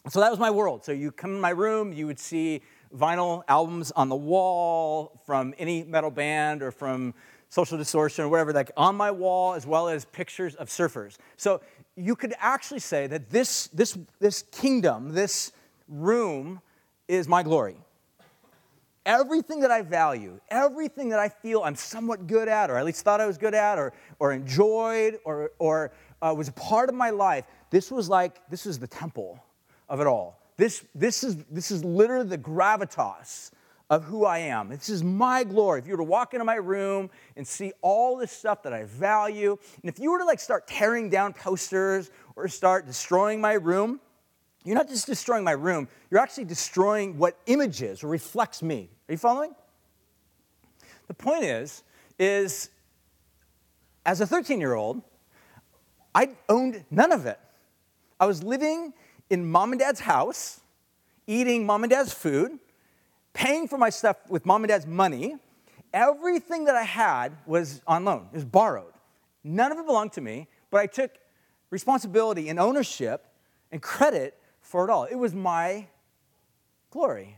So 0.10 0.20
that 0.20 0.30
was 0.30 0.40
my 0.40 0.52
world. 0.52 0.84
So 0.84 0.92
you 0.92 1.12
come 1.12 1.32
in 1.36 1.40
my 1.40 1.52
room, 1.52 1.94
you 1.94 2.08
would 2.08 2.20
see 2.20 2.62
vinyl 2.96 3.44
albums 3.48 3.92
on 3.92 4.10
the 4.10 4.16
wall 4.16 5.22
from 5.26 5.54
any 5.58 5.84
metal 5.84 6.12
band 6.12 6.62
or 6.62 6.72
from 6.72 7.14
Social 7.48 7.78
Distortion 7.78 8.26
or 8.26 8.30
whatever, 8.30 8.52
like 8.52 8.72
on 8.76 8.96
my 8.96 9.12
wall, 9.12 9.54
as 9.54 9.66
well 9.66 9.88
as 9.88 10.04
pictures 10.06 10.56
of 10.56 10.68
surfers. 10.68 11.18
So 11.38 11.62
you 11.96 12.16
could 12.16 12.34
actually 12.40 12.82
say 12.82 13.08
that 13.08 13.30
this, 13.30 13.68
this, 13.68 13.98
this 14.20 14.44
kingdom, 14.52 15.14
this 15.14 15.54
room, 15.88 16.60
is 17.08 17.28
my 17.28 17.44
glory. 17.44 17.78
Everything 19.06 19.60
that 19.62 19.72
I 19.72 19.84
value, 19.84 20.40
everything 20.50 21.10
that 21.10 21.20
I 21.20 21.30
feel 21.30 21.62
I'm 21.64 21.76
somewhat 21.76 22.28
good 22.28 22.48
at, 22.48 22.70
or 22.70 22.78
at 22.78 22.86
least 22.86 23.04
thought 23.04 23.22
I 23.22 23.26
was 23.26 23.38
good 23.38 23.54
at, 23.54 23.78
or, 23.78 23.94
or 24.20 24.34
enjoyed, 24.34 25.20
or, 25.24 25.52
or 25.60 25.92
uh, 26.22 26.34
was 26.36 26.48
a 26.48 26.54
part 26.54 26.90
of 26.90 26.96
my 26.96 27.10
life, 27.10 27.46
this 27.70 27.92
was 27.92 28.10
like, 28.10 28.42
this 28.50 28.66
was 28.66 28.80
the 28.80 28.88
temple 28.88 29.42
of 29.94 30.02
it 30.02 30.08
all. 30.08 30.40
This, 30.58 30.84
this, 30.96 31.24
is, 31.24 31.38
this 31.52 31.70
is 31.70 31.86
literally 31.86 32.28
the 32.28 32.38
gravitas 32.38 33.52
of 33.92 34.04
who 34.04 34.26
I 34.26 34.40
am. 34.40 34.70
This 34.70 34.90
is 34.90 35.04
my 35.04 35.44
glory. 35.44 35.80
If 35.80 35.86
you 35.86 35.92
were 35.92 35.98
to 35.98 36.04
walk 36.04 36.34
into 36.34 36.44
my 36.44 36.56
room 36.56 37.12
and 37.38 37.48
see 37.48 37.74
all 37.84 38.18
this 38.18 38.32
stuff 38.32 38.64
that 38.64 38.74
I 38.74 38.86
value, 38.86 39.52
and 39.84 39.90
if 39.90 40.00
you 40.00 40.12
were 40.12 40.18
to 40.18 40.26
like 40.26 40.40
start 40.40 40.68
tearing 40.68 41.12
down 41.12 41.32
posters 41.34 42.10
or 42.36 42.48
start 42.48 42.88
destroying 42.88 43.40
my 43.40 43.54
room, 43.54 44.00
you're 44.66 44.76
not 44.76 44.90
just 44.90 45.06
destroying 45.06 45.44
my 45.44 45.52
room, 45.52 45.88
you're 46.10 46.20
actually 46.20 46.46
destroying 46.46 47.20
what 47.20 47.38
images 47.46 48.04
or 48.04 48.08
reflects 48.08 48.64
me. 48.64 48.90
Are 49.08 49.12
you 49.12 49.18
following? 49.20 49.54
The 51.08 51.14
point 51.14 51.44
is, 51.44 51.84
is 52.18 52.72
as 54.08 54.22
a 54.22 54.26
13 54.26 54.60
year 54.60 54.74
old, 54.74 55.04
I 56.16 56.30
owned 56.50 56.84
none 56.90 57.12
of 57.12 57.28
it. 57.28 57.40
I 58.20 58.26
was 58.26 58.42
living 58.42 58.94
in 59.34 59.50
mom 59.50 59.72
and 59.72 59.80
dad's 59.80 60.02
house, 60.02 60.62
eating 61.26 61.66
mom 61.66 61.84
and 61.84 61.90
dad's 61.90 62.14
food, 62.14 62.60
paying 63.34 63.68
for 63.68 63.80
my 63.80 63.90
stuff 63.90 64.18
with 64.30 64.46
mom 64.46 64.64
and 64.64 64.70
dad's 64.70 64.86
money. 64.86 65.36
Everything 65.92 66.66
that 66.66 66.76
I 66.76 66.84
had 66.84 67.36
was 67.48 67.82
on 67.88 68.06
loan, 68.06 68.30
it 68.32 68.36
was 68.36 68.46
borrowed. 68.46 68.94
None 69.44 69.72
of 69.72 69.80
it 69.80 69.86
belonged 69.86 70.14
to 70.14 70.22
me, 70.22 70.48
but 70.70 70.80
I 70.80 70.86
took 70.86 71.12
responsibility 71.72 72.50
and 72.50 72.60
ownership 72.60 73.26
and 73.72 73.82
credit 73.82 74.40
for 74.62 74.86
it 74.86 74.92
all. 74.92 75.06
It 75.06 75.16
was 75.16 75.34
my 75.34 75.88
glory. 76.92 77.38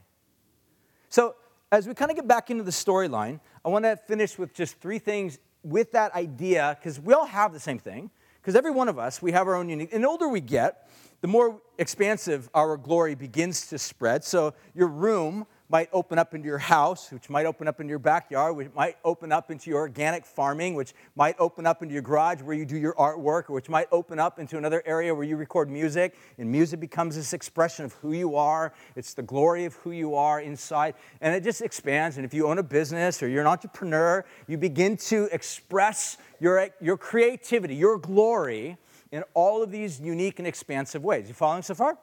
So, 1.09 1.35
as 1.71 1.87
we 1.87 1.93
kind 1.93 2.11
of 2.11 2.17
get 2.17 2.27
back 2.27 2.51
into 2.51 2.63
the 2.63 2.71
storyline, 2.71 3.39
I 3.63 3.69
want 3.69 3.85
to 3.85 3.95
finish 3.95 4.37
with 4.37 4.53
just 4.53 4.79
three 4.79 4.99
things 4.99 5.39
with 5.63 5.93
that 5.93 6.13
idea, 6.13 6.77
because 6.77 6.99
we 6.99 7.13
all 7.13 7.25
have 7.25 7.53
the 7.53 7.59
same 7.59 7.79
thing. 7.79 8.11
Because 8.45 8.55
every 8.55 8.69
one 8.69 8.87
of 8.87 8.99
us, 8.99 9.23
we 9.23 9.31
have 9.31 9.47
our 9.47 9.55
own 9.55 9.69
unique. 9.69 9.91
And 9.91 10.03
the 10.03 10.07
older 10.07 10.27
we 10.27 10.39
get, 10.39 10.87
the 11.21 11.27
more 11.27 11.59
expansive 11.79 12.47
our 12.53 12.77
glory 12.77 13.15
begins 13.15 13.65
to 13.69 13.79
spread. 13.79 14.23
So 14.23 14.53
your 14.75 14.87
room 14.87 15.47
might 15.69 15.89
open 15.91 16.19
up 16.19 16.33
into 16.33 16.47
your 16.47 16.59
house, 16.59 17.11
which 17.11 17.29
might 17.29 17.45
open 17.45 17.67
up 17.67 17.79
into 17.79 17.89
your 17.89 17.99
backyard, 17.99 18.55
which 18.55 18.69
might 18.75 18.97
open 19.03 19.31
up 19.31 19.49
into 19.49 19.69
your 19.69 19.79
organic 19.79 20.25
farming, 20.25 20.75
which 20.75 20.93
might 21.15 21.35
open 21.39 21.65
up 21.65 21.81
into 21.81 21.93
your 21.93 22.03
garage 22.03 22.41
where 22.41 22.55
you 22.55 22.65
do 22.65 22.77
your 22.77 22.93
artwork, 22.93 23.49
or 23.49 23.53
which 23.53 23.67
might 23.67 23.87
open 23.91 24.19
up 24.19 24.37
into 24.37 24.57
another 24.57 24.83
area 24.85 25.13
where 25.13 25.23
you 25.23 25.37
record 25.37 25.69
music. 25.69 26.15
And 26.37 26.51
music 26.51 26.79
becomes 26.79 27.15
this 27.15 27.33
expression 27.33 27.85
of 27.85 27.93
who 27.93 28.13
you 28.13 28.35
are. 28.35 28.73
It's 28.95 29.13
the 29.15 29.23
glory 29.23 29.65
of 29.65 29.73
who 29.75 29.91
you 29.91 30.15
are 30.15 30.39
inside. 30.39 30.93
And 31.21 31.33
it 31.33 31.43
just 31.43 31.61
expands. 31.61 32.17
And 32.17 32.25
if 32.25 32.33
you 32.33 32.47
own 32.47 32.59
a 32.59 32.63
business 32.63 33.23
or 33.23 33.27
you're 33.27 33.41
an 33.41 33.47
entrepreneur, 33.47 34.23
you 34.47 34.57
begin 34.57 34.97
to 34.97 35.27
express 35.31 36.17
your, 36.39 36.69
your 36.79 36.97
creativity, 36.97 37.75
your 37.75 37.97
glory 37.97 38.77
in 39.11 39.23
all 39.33 39.63
of 39.63 39.71
these 39.71 39.99
unique 39.99 40.39
and 40.39 40.47
expansive 40.47 41.03
ways. 41.03 41.27
You 41.27 41.33
following 41.33 41.63
so 41.63 41.73
far? 41.73 41.97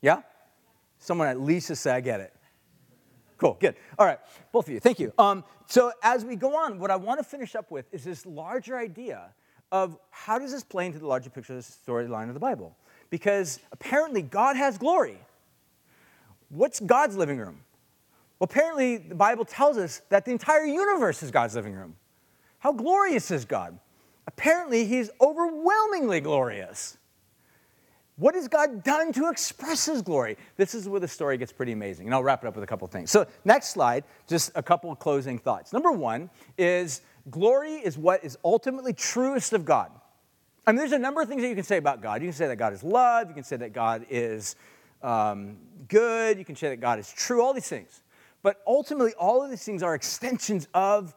Yeah? 0.00 0.22
Someone 1.00 1.26
at 1.26 1.40
least 1.40 1.66
to 1.68 1.76
say, 1.76 1.90
I 1.90 2.00
get 2.00 2.20
it. 2.20 2.32
Cool, 3.38 3.56
good. 3.58 3.74
All 3.98 4.06
right, 4.06 4.18
both 4.52 4.68
of 4.68 4.74
you, 4.74 4.80
thank 4.80 5.00
you. 5.00 5.12
Um, 5.18 5.44
so 5.66 5.92
as 6.02 6.24
we 6.24 6.36
go 6.36 6.54
on, 6.56 6.78
what 6.78 6.90
I 6.90 6.96
want 6.96 7.18
to 7.18 7.24
finish 7.24 7.56
up 7.56 7.70
with 7.70 7.92
is 7.92 8.04
this 8.04 8.26
larger 8.26 8.76
idea 8.76 9.30
of 9.72 9.98
how 10.10 10.38
does 10.38 10.52
this 10.52 10.62
play 10.62 10.86
into 10.86 10.98
the 10.98 11.06
larger 11.06 11.30
picture 11.30 11.56
of 11.56 11.64
the 11.64 11.72
storyline 11.92 12.28
of 12.28 12.34
the 12.34 12.40
Bible? 12.40 12.76
Because 13.08 13.60
apparently 13.72 14.20
God 14.20 14.56
has 14.56 14.76
glory. 14.76 15.18
What's 16.50 16.80
God's 16.80 17.16
living 17.16 17.38
room? 17.38 17.60
Well, 18.38 18.46
apparently 18.50 18.98
the 18.98 19.14
Bible 19.14 19.44
tells 19.44 19.78
us 19.78 20.02
that 20.10 20.24
the 20.24 20.32
entire 20.32 20.64
universe 20.64 21.22
is 21.22 21.30
God's 21.30 21.54
living 21.54 21.74
room. 21.74 21.96
How 22.58 22.72
glorious 22.72 23.30
is 23.30 23.46
God? 23.46 23.78
Apparently, 24.26 24.84
he's 24.84 25.10
overwhelmingly 25.20 26.20
glorious. 26.20 26.98
What 28.20 28.34
has 28.34 28.48
God 28.48 28.84
done 28.84 29.14
to 29.14 29.30
express 29.30 29.86
his 29.86 30.02
glory? 30.02 30.36
This 30.58 30.74
is 30.74 30.86
where 30.86 31.00
the 31.00 31.08
story 31.08 31.38
gets 31.38 31.52
pretty 31.52 31.72
amazing. 31.72 32.04
And 32.04 32.14
I'll 32.14 32.22
wrap 32.22 32.44
it 32.44 32.48
up 32.48 32.54
with 32.54 32.62
a 32.62 32.66
couple 32.66 32.86
things. 32.86 33.10
So, 33.10 33.26
next 33.46 33.70
slide, 33.70 34.04
just 34.28 34.52
a 34.54 34.62
couple 34.62 34.92
of 34.92 34.98
closing 34.98 35.38
thoughts. 35.38 35.72
Number 35.72 35.90
one 35.90 36.28
is 36.58 37.00
glory 37.30 37.76
is 37.76 37.96
what 37.96 38.22
is 38.22 38.36
ultimately 38.44 38.92
truest 38.92 39.54
of 39.54 39.64
God. 39.64 39.90
I 40.66 40.72
mean, 40.72 40.80
there's 40.80 40.92
a 40.92 40.98
number 40.98 41.22
of 41.22 41.28
things 41.28 41.40
that 41.40 41.48
you 41.48 41.54
can 41.54 41.64
say 41.64 41.78
about 41.78 42.02
God. 42.02 42.20
You 42.20 42.28
can 42.28 42.36
say 42.36 42.46
that 42.46 42.56
God 42.56 42.74
is 42.74 42.84
love, 42.84 43.28
you 43.28 43.34
can 43.34 43.42
say 43.42 43.56
that 43.56 43.72
God 43.72 44.04
is 44.10 44.54
um, 45.02 45.56
good, 45.88 46.38
you 46.38 46.44
can 46.44 46.56
say 46.56 46.68
that 46.68 46.80
God 46.80 46.98
is 46.98 47.10
true, 47.10 47.40
all 47.40 47.54
these 47.54 47.68
things. 47.68 48.02
But 48.42 48.60
ultimately, 48.66 49.14
all 49.14 49.42
of 49.42 49.48
these 49.48 49.64
things 49.64 49.82
are 49.82 49.94
extensions 49.94 50.68
of 50.74 51.14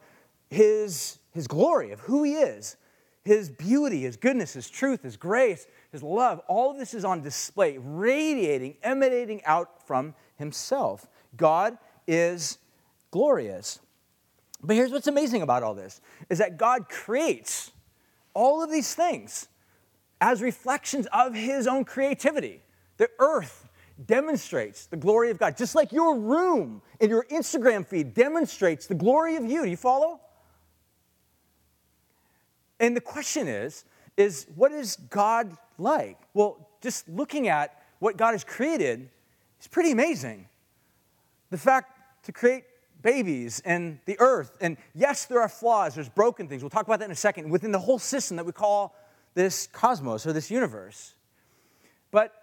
his, 0.50 1.18
his 1.32 1.48
glory, 1.48 1.92
of 1.92 2.00
who 2.00 2.24
he 2.24 2.36
is 2.36 2.78
his 3.24 3.50
beauty, 3.50 4.02
his 4.02 4.18
goodness, 4.18 4.54
his 4.54 4.70
truth, 4.70 5.04
his 5.04 5.18
grace, 5.18 5.68
his 5.94 6.04
love, 6.04 6.42
all 6.48 6.72
of 6.72 6.78
this 6.78 6.94
is 6.96 7.06
on 7.06 7.22
display, 7.22 7.78
radiating, 7.78 8.76
emanating 8.82 9.46
out 9.46 9.88
from 9.88 10.16
himself. 10.38 11.08
God 11.38 11.78
is 12.08 12.58
glorious. 13.12 13.80
But 14.64 14.76
here's 14.76 14.92
what's 14.92 15.08
amazing 15.08 15.44
about 15.44 15.62
all 15.62 15.76
this 15.76 16.02
is 16.30 16.40
that 16.40 16.58
God 16.58 16.90
creates 16.90 17.72
all 18.34 18.64
of 18.64 18.72
these 18.72 18.96
things 18.96 19.48
as 20.20 20.42
reflections 20.42 21.08
of 21.14 21.36
his 21.36 21.68
own 21.68 21.86
creativity. 21.86 22.64
The 22.98 23.10
earth 23.20 23.70
demonstrates 24.04 24.88
the 24.88 24.98
glory 24.98 25.30
of 25.30 25.38
God, 25.38 25.56
just 25.56 25.76
like 25.76 25.92
your 25.92 26.18
room 26.18 26.82
and 27.00 27.10
your 27.12 27.26
Instagram 27.26 27.86
feed 27.86 28.16
demonstrates 28.16 28.88
the 28.88 28.96
glory 28.96 29.36
of 29.36 29.46
you. 29.46 29.64
Do 29.64 29.70
you 29.70 29.78
follow? 29.78 30.22
And 32.80 32.96
the 32.96 33.02
question 33.02 33.48
is, 33.48 33.86
is 34.18 34.48
what 34.56 34.72
is 34.72 34.96
God 34.96 35.56
like? 35.78 36.18
Well, 36.34 36.68
just 36.82 37.08
looking 37.10 37.48
at 37.48 37.82
what 38.00 38.18
God 38.18 38.32
has 38.32 38.44
created 38.44 39.10
is 39.60 39.68
pretty 39.68 39.92
amazing. 39.92 40.48
The 41.50 41.58
fact 41.58 42.24
to 42.24 42.32
create 42.32 42.66
babies 43.02 43.62
and 43.66 44.00
the 44.06 44.20
earth. 44.20 44.58
And 44.62 44.78
yes, 44.96 45.26
there 45.26 45.42
are 45.42 45.50
flaws, 45.50 45.96
there's 45.96 46.10
broken 46.10 46.48
things. 46.48 46.64
We'll 46.64 46.70
talk 46.70 46.86
about 46.86 47.00
that 47.00 47.06
in 47.06 47.12
a 47.12 47.16
second 47.16 47.50
within 47.50 47.72
the 47.72 47.80
whole 47.80 48.00
system 48.00 48.38
that 48.38 48.46
we 48.46 48.52
call 48.52 48.96
this 49.36 49.68
cosmos 49.68 50.26
or 50.26 50.34
this 50.34 50.50
universe. 50.50 51.14
But 52.12 52.34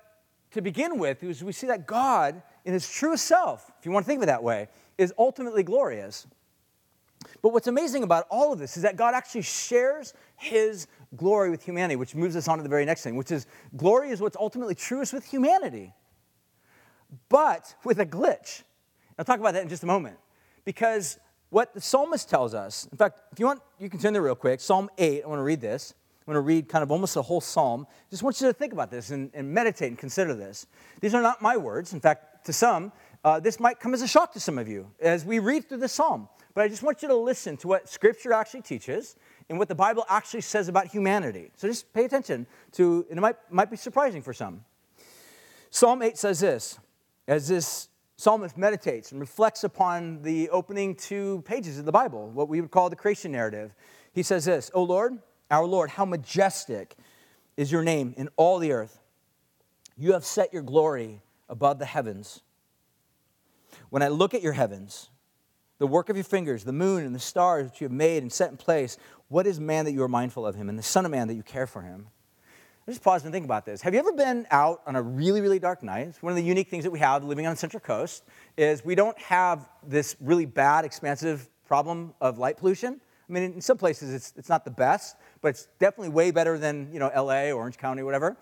to 0.52 0.60
begin 0.60 0.98
with, 0.98 1.22
we 1.22 1.52
see 1.52 1.66
that 1.66 1.86
God, 1.86 2.42
in 2.64 2.72
his 2.72 2.90
truest 2.90 3.26
self, 3.26 3.70
if 3.78 3.86
you 3.86 3.92
want 3.92 4.04
to 4.04 4.08
think 4.08 4.18
of 4.18 4.24
it 4.24 4.26
that 4.26 4.42
way, 4.42 4.68
is 4.98 5.14
ultimately 5.18 5.62
glorious. 5.62 6.26
But 7.42 7.52
what's 7.52 7.66
amazing 7.66 8.02
about 8.02 8.26
all 8.30 8.52
of 8.52 8.58
this 8.58 8.76
is 8.76 8.82
that 8.82 8.96
God 8.96 9.14
actually 9.14 9.42
shares 9.42 10.14
his 10.36 10.86
glory 11.16 11.50
with 11.50 11.62
humanity, 11.64 11.96
which 11.96 12.14
moves 12.14 12.36
us 12.36 12.48
on 12.48 12.58
to 12.58 12.62
the 12.62 12.68
very 12.68 12.84
next 12.84 13.02
thing, 13.02 13.16
which 13.16 13.30
is 13.30 13.46
glory 13.76 14.10
is 14.10 14.20
what's 14.20 14.36
ultimately 14.36 14.74
truest 14.74 15.12
with 15.12 15.24
humanity, 15.24 15.92
but 17.28 17.74
with 17.84 17.98
a 17.98 18.06
glitch. 18.06 18.62
I'll 19.18 19.24
talk 19.24 19.40
about 19.40 19.54
that 19.54 19.62
in 19.62 19.68
just 19.68 19.82
a 19.82 19.86
moment. 19.86 20.16
Because 20.64 21.18
what 21.50 21.74
the 21.74 21.80
psalmist 21.80 22.30
tells 22.30 22.54
us, 22.54 22.86
in 22.92 22.96
fact, 22.96 23.20
if 23.32 23.40
you 23.40 23.46
want, 23.46 23.60
you 23.78 23.90
can 23.90 23.98
turn 23.98 24.12
there 24.12 24.22
real 24.22 24.34
quick. 24.34 24.60
Psalm 24.60 24.88
8, 24.98 25.24
I 25.24 25.28
want 25.28 25.40
to 25.40 25.44
read 25.44 25.60
this. 25.60 25.94
I'm 26.20 26.32
going 26.32 26.42
to 26.42 26.46
read 26.46 26.68
kind 26.68 26.82
of 26.82 26.92
almost 26.92 27.14
the 27.14 27.22
whole 27.22 27.40
psalm. 27.40 27.86
Just 28.08 28.22
want 28.22 28.40
you 28.40 28.46
to 28.46 28.52
think 28.52 28.72
about 28.72 28.90
this 28.90 29.10
and, 29.10 29.30
and 29.34 29.52
meditate 29.52 29.88
and 29.88 29.98
consider 29.98 30.34
this. 30.34 30.66
These 31.00 31.14
are 31.14 31.22
not 31.22 31.42
my 31.42 31.56
words. 31.56 31.92
In 31.92 32.00
fact, 32.00 32.46
to 32.46 32.52
some, 32.52 32.92
uh, 33.24 33.40
this 33.40 33.58
might 33.58 33.80
come 33.80 33.94
as 33.94 34.02
a 34.02 34.08
shock 34.08 34.32
to 34.34 34.40
some 34.40 34.58
of 34.58 34.68
you 34.68 34.90
as 35.00 35.24
we 35.24 35.38
read 35.40 35.68
through 35.68 35.78
the 35.78 35.88
psalm. 35.88 36.28
But 36.54 36.62
I 36.62 36.68
just 36.68 36.82
want 36.82 37.02
you 37.02 37.08
to 37.08 37.16
listen 37.16 37.56
to 37.58 37.68
what 37.68 37.88
Scripture 37.88 38.32
actually 38.32 38.62
teaches 38.62 39.16
and 39.50 39.58
what 39.58 39.68
the 39.68 39.74
Bible 39.74 40.06
actually 40.08 40.42
says 40.42 40.68
about 40.68 40.86
humanity. 40.86 41.50
So 41.56 41.66
just 41.66 41.92
pay 41.92 42.04
attention 42.04 42.46
to, 42.72 43.04
and 43.10 43.18
it 43.18 43.20
might, 43.20 43.36
might 43.50 43.68
be 43.68 43.76
surprising 43.76 44.22
for 44.22 44.32
some. 44.32 44.64
Psalm 45.70 46.02
8 46.02 46.16
says 46.16 46.38
this 46.38 46.78
as 47.26 47.48
this 47.48 47.88
psalmist 48.16 48.56
meditates 48.56 49.10
and 49.10 49.20
reflects 49.20 49.64
upon 49.64 50.22
the 50.22 50.48
opening 50.50 50.94
two 50.94 51.42
pages 51.44 51.80
of 51.80 51.84
the 51.84 51.90
Bible, 51.92 52.30
what 52.30 52.48
we 52.48 52.60
would 52.60 52.70
call 52.70 52.88
the 52.90 52.96
creation 52.96 53.32
narrative. 53.32 53.74
He 54.12 54.22
says 54.22 54.44
this 54.44 54.70
O 54.72 54.84
Lord, 54.84 55.18
our 55.50 55.66
Lord, 55.66 55.90
how 55.90 56.04
majestic 56.04 56.94
is 57.56 57.72
your 57.72 57.82
name 57.82 58.14
in 58.16 58.28
all 58.36 58.58
the 58.58 58.70
earth. 58.70 59.00
You 59.96 60.12
have 60.12 60.24
set 60.24 60.52
your 60.52 60.62
glory 60.62 61.22
above 61.48 61.80
the 61.80 61.86
heavens. 61.86 62.42
When 63.88 64.02
I 64.02 64.08
look 64.08 64.32
at 64.32 64.42
your 64.42 64.52
heavens, 64.52 65.10
the 65.80 65.86
work 65.86 66.10
of 66.10 66.16
your 66.16 66.24
fingers, 66.24 66.62
the 66.62 66.74
moon 66.74 67.04
and 67.04 67.14
the 67.14 67.18
stars 67.18 67.64
which 67.64 67.80
you 67.80 67.86
have 67.86 67.92
made 67.92 68.22
and 68.22 68.30
set 68.30 68.50
in 68.50 68.58
place. 68.58 68.98
What 69.30 69.46
is 69.46 69.60
man 69.60 69.84
that 69.84 69.92
you 69.92 70.02
are 70.02 70.08
mindful 70.08 70.44
of 70.44 70.56
him, 70.56 70.68
and 70.68 70.76
the 70.76 70.82
Son 70.82 71.04
of 71.04 71.12
Man 71.12 71.28
that 71.28 71.34
you 71.34 71.44
care 71.44 71.68
for 71.68 71.82
him? 71.82 72.08
I 72.84 72.90
Just 72.90 73.00
pause 73.00 73.22
and 73.22 73.32
think 73.32 73.44
about 73.44 73.64
this. 73.64 73.80
Have 73.82 73.94
you 73.94 74.00
ever 74.00 74.10
been 74.10 74.44
out 74.50 74.82
on 74.88 74.96
a 74.96 75.02
really, 75.02 75.40
really 75.40 75.60
dark 75.60 75.84
night? 75.84 76.16
One 76.20 76.32
of 76.32 76.36
the 76.36 76.42
unique 76.42 76.68
things 76.68 76.82
that 76.82 76.90
we 76.90 76.98
have 76.98 77.22
living 77.22 77.46
on 77.46 77.52
the 77.52 77.56
Central 77.56 77.80
Coast 77.80 78.24
is 78.56 78.84
we 78.84 78.96
don't 78.96 79.16
have 79.20 79.68
this 79.86 80.16
really 80.20 80.46
bad, 80.46 80.84
expansive 80.84 81.48
problem 81.64 82.12
of 82.20 82.38
light 82.38 82.56
pollution. 82.56 83.00
I 83.28 83.32
mean, 83.32 83.44
in 83.44 83.60
some 83.60 83.78
places 83.78 84.12
it's, 84.12 84.32
it's 84.36 84.48
not 84.48 84.64
the 84.64 84.72
best, 84.72 85.14
but 85.42 85.50
it's 85.50 85.68
definitely 85.78 86.08
way 86.08 86.32
better 86.32 86.58
than 86.58 86.92
you 86.92 86.98
know 86.98 87.12
LA, 87.14 87.52
Orange 87.52 87.78
County, 87.78 88.02
whatever. 88.02 88.36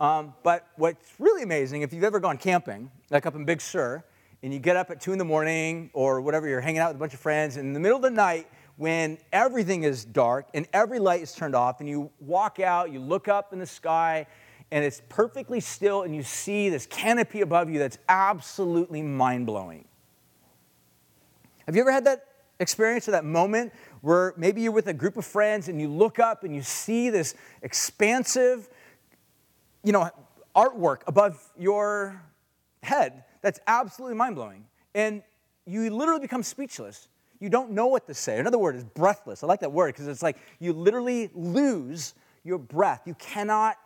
Um, 0.00 0.32
but 0.42 0.68
what's 0.76 1.12
really 1.18 1.42
amazing, 1.42 1.82
if 1.82 1.92
you've 1.92 2.02
ever 2.02 2.18
gone 2.18 2.38
camping, 2.38 2.90
like 3.10 3.26
up 3.26 3.34
in 3.34 3.44
Big 3.44 3.60
Sur, 3.60 4.02
and 4.42 4.54
you 4.54 4.58
get 4.58 4.76
up 4.76 4.90
at 4.90 5.02
2 5.02 5.12
in 5.12 5.18
the 5.18 5.24
morning 5.26 5.90
or 5.92 6.22
whatever, 6.22 6.48
you're 6.48 6.62
hanging 6.62 6.78
out 6.78 6.88
with 6.88 6.96
a 6.96 6.98
bunch 6.98 7.12
of 7.12 7.20
friends, 7.20 7.58
and 7.58 7.66
in 7.66 7.72
the 7.74 7.80
middle 7.80 7.96
of 7.96 8.02
the 8.02 8.08
night, 8.08 8.48
when 8.80 9.18
everything 9.30 9.82
is 9.82 10.06
dark 10.06 10.48
and 10.54 10.66
every 10.72 10.98
light 10.98 11.20
is 11.20 11.34
turned 11.34 11.54
off, 11.54 11.80
and 11.80 11.88
you 11.88 12.10
walk 12.18 12.60
out, 12.60 12.90
you 12.90 12.98
look 12.98 13.28
up 13.28 13.52
in 13.52 13.58
the 13.58 13.66
sky, 13.66 14.26
and 14.70 14.82
it's 14.82 15.02
perfectly 15.10 15.60
still, 15.60 16.00
and 16.00 16.16
you 16.16 16.22
see 16.22 16.70
this 16.70 16.86
canopy 16.86 17.42
above 17.42 17.68
you 17.68 17.78
that's 17.78 17.98
absolutely 18.08 19.02
mind 19.02 19.44
blowing. 19.44 19.84
Have 21.66 21.76
you 21.76 21.82
ever 21.82 21.92
had 21.92 22.06
that 22.06 22.24
experience 22.58 23.06
or 23.06 23.10
that 23.10 23.26
moment 23.26 23.70
where 24.00 24.32
maybe 24.38 24.62
you're 24.62 24.72
with 24.72 24.86
a 24.86 24.94
group 24.94 25.18
of 25.18 25.26
friends 25.26 25.68
and 25.68 25.78
you 25.78 25.88
look 25.88 26.18
up 26.18 26.42
and 26.42 26.54
you 26.54 26.62
see 26.62 27.10
this 27.10 27.34
expansive, 27.60 28.66
you 29.84 29.92
know, 29.92 30.08
artwork 30.56 31.02
above 31.06 31.38
your 31.58 32.22
head 32.82 33.24
that's 33.42 33.60
absolutely 33.66 34.16
mind 34.16 34.36
blowing. 34.36 34.64
And 34.94 35.22
you 35.66 35.90
literally 35.90 36.22
become 36.22 36.42
speechless. 36.42 37.08
You 37.40 37.48
don't 37.48 37.70
know 37.70 37.86
what 37.86 38.06
to 38.06 38.14
say. 38.14 38.38
Another 38.38 38.58
word 38.58 38.76
is 38.76 38.84
breathless. 38.84 39.42
I 39.42 39.46
like 39.46 39.60
that 39.60 39.72
word 39.72 39.94
because 39.94 40.06
it's 40.06 40.22
like 40.22 40.36
you 40.58 40.72
literally 40.72 41.30
lose 41.34 42.14
your 42.44 42.58
breath. 42.58 43.02
You 43.06 43.14
cannot 43.14 43.76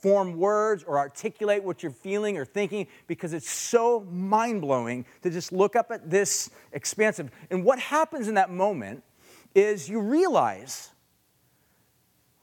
form 0.00 0.38
words 0.38 0.82
or 0.84 0.98
articulate 0.98 1.62
what 1.62 1.82
you're 1.82 1.92
feeling 1.92 2.36
or 2.36 2.44
thinking 2.44 2.86
because 3.06 3.32
it's 3.32 3.50
so 3.50 4.00
mind 4.10 4.60
blowing 4.60 5.04
to 5.22 5.30
just 5.30 5.52
look 5.52 5.76
up 5.76 5.90
at 5.90 6.10
this 6.10 6.50
expansive. 6.72 7.30
And 7.50 7.64
what 7.64 7.78
happens 7.78 8.28
in 8.28 8.34
that 8.34 8.50
moment 8.50 9.02
is 9.54 9.88
you 9.88 10.00
realize 10.00 10.90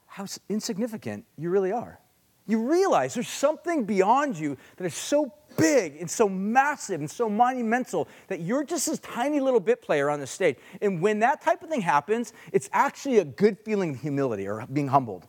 how 0.06 0.26
insignificant 0.48 1.24
you 1.36 1.50
really 1.50 1.72
are. 1.72 2.00
You 2.46 2.68
realize 2.68 3.14
there's 3.14 3.28
something 3.28 3.84
beyond 3.84 4.38
you 4.38 4.56
that 4.76 4.84
is 4.84 4.94
so 4.94 5.32
big 5.58 5.96
and 6.00 6.10
so 6.10 6.28
massive 6.28 7.00
and 7.00 7.10
so 7.10 7.28
monumental 7.28 8.08
that 8.28 8.40
you're 8.40 8.64
just 8.64 8.86
this 8.86 8.98
tiny 9.00 9.40
little 9.40 9.60
bit 9.60 9.82
player 9.82 10.08
on 10.08 10.20
the 10.20 10.26
stage. 10.26 10.56
And 10.80 11.02
when 11.02 11.18
that 11.18 11.42
type 11.42 11.62
of 11.62 11.68
thing 11.68 11.82
happens, 11.82 12.32
it's 12.52 12.70
actually 12.72 13.18
a 13.18 13.24
good 13.24 13.58
feeling 13.58 13.90
of 13.90 14.00
humility 14.00 14.48
or 14.48 14.64
being 14.72 14.88
humbled. 14.88 15.26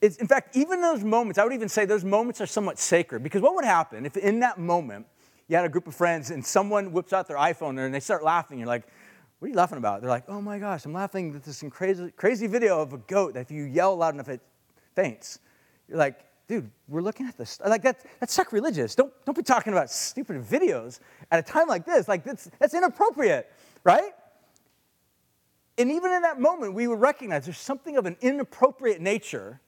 It's, 0.00 0.16
in 0.16 0.28
fact, 0.28 0.56
even 0.56 0.80
those 0.80 1.02
moments, 1.02 1.38
I 1.38 1.44
would 1.44 1.52
even 1.52 1.68
say 1.68 1.84
those 1.84 2.04
moments 2.04 2.40
are 2.40 2.46
somewhat 2.46 2.78
sacred 2.78 3.22
because 3.22 3.42
what 3.42 3.54
would 3.56 3.64
happen 3.64 4.06
if 4.06 4.16
in 4.16 4.40
that 4.40 4.58
moment 4.58 5.06
you 5.48 5.56
had 5.56 5.64
a 5.64 5.68
group 5.68 5.88
of 5.88 5.94
friends 5.94 6.30
and 6.30 6.44
someone 6.44 6.92
whips 6.92 7.12
out 7.12 7.26
their 7.26 7.36
iPhone 7.36 7.84
and 7.84 7.92
they 7.92 8.00
start 8.00 8.22
laughing? 8.22 8.58
You're 8.58 8.68
like, 8.68 8.86
what 9.38 9.46
are 9.46 9.50
you 9.50 9.56
laughing 9.56 9.78
about? 9.78 10.00
They're 10.00 10.10
like, 10.10 10.24
oh 10.28 10.40
my 10.40 10.58
gosh, 10.58 10.84
I'm 10.84 10.92
laughing 10.92 11.34
at 11.34 11.42
this 11.42 11.64
crazy, 11.70 12.12
crazy 12.16 12.46
video 12.46 12.80
of 12.80 12.92
a 12.92 12.98
goat 12.98 13.34
that 13.34 13.40
if 13.40 13.50
you 13.50 13.64
yell 13.64 13.96
loud 13.96 14.14
enough, 14.14 14.28
it 14.28 14.40
faints. 14.94 15.40
You're 15.88 15.98
like, 15.98 16.20
dude, 16.48 16.70
we're 16.88 17.02
looking 17.02 17.26
at 17.26 17.36
this. 17.36 17.60
Like, 17.64 17.82
that, 17.82 18.04
that's 18.18 18.32
sacrilegious. 18.32 18.94
Don't, 18.94 19.12
don't 19.24 19.36
be 19.36 19.42
talking 19.42 19.72
about 19.72 19.90
stupid 19.90 20.42
videos 20.42 20.98
at 21.30 21.38
a 21.38 21.42
time 21.42 21.68
like 21.68 21.84
this. 21.84 22.08
Like, 22.08 22.24
that's, 22.24 22.50
that's 22.58 22.74
inappropriate, 22.74 23.52
right? 23.84 24.12
And 25.76 25.92
even 25.92 26.10
in 26.10 26.22
that 26.22 26.40
moment, 26.40 26.74
we 26.74 26.88
would 26.88 27.00
recognize 27.00 27.44
there's 27.44 27.58
something 27.58 27.96
of 27.96 28.06
an 28.06 28.16
inappropriate 28.20 29.00
nature 29.00 29.60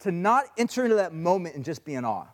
to 0.00 0.12
not 0.12 0.44
enter 0.58 0.84
into 0.84 0.96
that 0.96 1.14
moment 1.14 1.56
and 1.56 1.64
just 1.64 1.84
be 1.84 1.94
in 1.94 2.04
awe. 2.04 2.26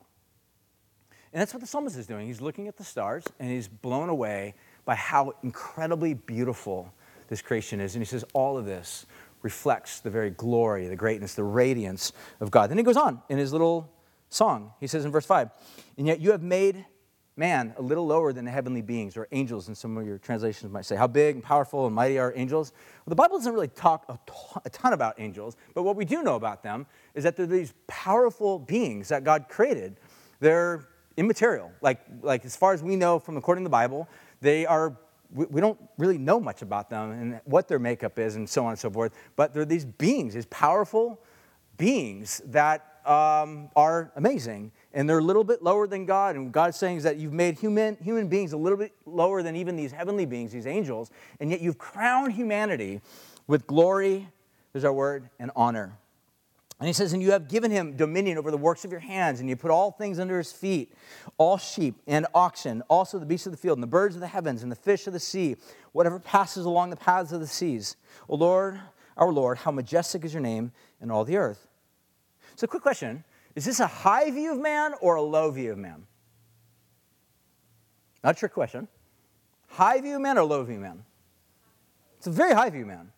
And 1.32 1.40
that's 1.40 1.54
what 1.54 1.60
the 1.60 1.66
psalmist 1.66 1.96
is 1.96 2.06
doing. 2.06 2.26
He's 2.26 2.42
looking 2.42 2.68
at 2.68 2.76
the 2.76 2.84
stars 2.84 3.24
and 3.38 3.50
he's 3.50 3.68
blown 3.68 4.08
away 4.08 4.54
by 4.84 4.96
how 4.96 5.32
incredibly 5.42 6.12
beautiful 6.12 6.92
this 7.28 7.40
creation 7.40 7.80
is. 7.80 7.94
And 7.94 8.02
he 8.02 8.06
says, 8.06 8.24
All 8.34 8.58
of 8.58 8.66
this 8.66 9.06
reflects 9.42 10.00
the 10.00 10.10
very 10.10 10.30
glory, 10.30 10.86
the 10.88 10.96
greatness, 10.96 11.34
the 11.34 11.44
radiance 11.44 12.12
of 12.40 12.50
God. 12.50 12.70
Then 12.70 12.78
he 12.78 12.84
goes 12.84 12.96
on 12.96 13.22
in 13.28 13.38
his 13.38 13.52
little 13.52 13.90
song. 14.28 14.72
He 14.80 14.86
says 14.86 15.04
in 15.04 15.12
verse 15.12 15.26
5, 15.26 15.50
And 15.98 16.06
yet 16.06 16.20
you 16.20 16.30
have 16.30 16.42
made 16.42 16.84
man 17.36 17.74
a 17.78 17.82
little 17.82 18.06
lower 18.06 18.32
than 18.32 18.44
the 18.44 18.50
heavenly 18.50 18.82
beings, 18.82 19.16
or 19.16 19.26
angels 19.32 19.68
in 19.68 19.74
some 19.74 19.96
of 19.96 20.06
your 20.06 20.18
translations 20.18 20.70
might 20.70 20.84
say. 20.84 20.96
How 20.96 21.06
big 21.06 21.36
and 21.36 21.44
powerful 21.44 21.86
and 21.86 21.94
mighty 21.94 22.18
are 22.18 22.32
angels? 22.36 22.72
Well, 23.04 23.10
the 23.10 23.16
Bible 23.16 23.38
doesn't 23.38 23.52
really 23.52 23.68
talk 23.68 24.04
a 24.64 24.70
ton 24.70 24.92
about 24.92 25.18
angels, 25.18 25.56
but 25.74 25.82
what 25.82 25.96
we 25.96 26.04
do 26.04 26.22
know 26.22 26.36
about 26.36 26.62
them 26.62 26.86
is 27.14 27.24
that 27.24 27.36
they're 27.36 27.46
these 27.46 27.72
powerful 27.86 28.58
beings 28.58 29.08
that 29.08 29.24
God 29.24 29.46
created. 29.48 29.98
They're 30.40 30.86
immaterial. 31.16 31.72
Like, 31.80 32.00
like 32.20 32.44
as 32.44 32.56
far 32.56 32.74
as 32.74 32.82
we 32.82 32.96
know 32.96 33.18
from 33.18 33.36
according 33.36 33.64
to 33.64 33.66
the 33.66 33.70
Bible, 33.70 34.08
they 34.40 34.66
are 34.66 34.96
we, 35.34 35.46
we 35.46 35.60
don't 35.60 35.78
really 35.98 36.18
know 36.18 36.40
much 36.40 36.62
about 36.62 36.90
them 36.90 37.10
and 37.10 37.40
what 37.44 37.68
their 37.68 37.78
makeup 37.78 38.18
is 38.18 38.36
and 38.36 38.48
so 38.48 38.64
on 38.64 38.70
and 38.70 38.78
so 38.78 38.90
forth, 38.90 39.12
but 39.36 39.54
they're 39.54 39.64
these 39.64 39.84
beings, 39.84 40.34
these 40.34 40.46
powerful 40.46 41.20
beings 41.76 42.42
that 42.46 43.00
um, 43.04 43.68
are 43.74 44.12
amazing. 44.16 44.72
And 44.92 45.08
they're 45.08 45.18
a 45.18 45.22
little 45.22 45.44
bit 45.44 45.62
lower 45.62 45.86
than 45.86 46.06
God. 46.06 46.36
And 46.36 46.52
God's 46.52 46.76
saying 46.76 46.98
is 46.98 47.02
that 47.04 47.16
you've 47.16 47.32
made 47.32 47.58
human, 47.58 47.96
human 48.02 48.28
beings 48.28 48.52
a 48.52 48.56
little 48.56 48.78
bit 48.78 48.92
lower 49.06 49.42
than 49.42 49.56
even 49.56 49.74
these 49.74 49.92
heavenly 49.92 50.26
beings, 50.26 50.52
these 50.52 50.66
angels, 50.66 51.10
and 51.40 51.50
yet 51.50 51.60
you've 51.60 51.78
crowned 51.78 52.32
humanity 52.32 53.00
with 53.46 53.66
glory, 53.66 54.28
there's 54.72 54.84
our 54.84 54.92
word, 54.92 55.28
and 55.38 55.50
honor. 55.56 55.98
And 56.82 56.88
he 56.88 56.92
says, 56.92 57.12
And 57.12 57.22
you 57.22 57.30
have 57.30 57.46
given 57.46 57.70
him 57.70 57.94
dominion 57.94 58.38
over 58.38 58.50
the 58.50 58.56
works 58.56 58.84
of 58.84 58.90
your 58.90 58.98
hands, 58.98 59.38
and 59.38 59.48
you 59.48 59.54
put 59.54 59.70
all 59.70 59.92
things 59.92 60.18
under 60.18 60.36
his 60.36 60.50
feet 60.50 60.92
all 61.38 61.56
sheep 61.56 61.94
and 62.08 62.26
oxen, 62.34 62.82
also 62.90 63.20
the 63.20 63.24
beasts 63.24 63.46
of 63.46 63.52
the 63.52 63.56
field, 63.56 63.78
and 63.78 63.84
the 63.84 63.86
birds 63.86 64.16
of 64.16 64.20
the 64.20 64.26
heavens, 64.26 64.64
and 64.64 64.72
the 64.72 64.74
fish 64.74 65.06
of 65.06 65.12
the 65.12 65.20
sea, 65.20 65.54
whatever 65.92 66.18
passes 66.18 66.64
along 66.64 66.90
the 66.90 66.96
paths 66.96 67.30
of 67.30 67.38
the 67.38 67.46
seas. 67.46 67.94
O 68.28 68.34
Lord, 68.34 68.80
our 69.16 69.30
Lord, 69.30 69.58
how 69.58 69.70
majestic 69.70 70.24
is 70.24 70.34
your 70.34 70.40
name 70.40 70.72
in 71.00 71.08
all 71.08 71.24
the 71.24 71.36
earth. 71.36 71.68
So, 72.56 72.66
quick 72.66 72.82
question 72.82 73.22
Is 73.54 73.64
this 73.64 73.78
a 73.78 73.86
high 73.86 74.32
view 74.32 74.50
of 74.50 74.58
man 74.58 74.94
or 75.00 75.14
a 75.14 75.22
low 75.22 75.52
view 75.52 75.70
of 75.70 75.78
man? 75.78 76.04
Not 78.24 78.34
a 78.34 78.38
trick 78.40 78.54
question. 78.54 78.88
High 79.68 80.00
view 80.00 80.18
man 80.18 80.36
or 80.36 80.42
low 80.42 80.64
view 80.64 80.80
man? 80.80 81.04
It's 82.18 82.26
a 82.26 82.32
very 82.32 82.54
high 82.54 82.70
view, 82.70 82.86
man. 82.86 83.12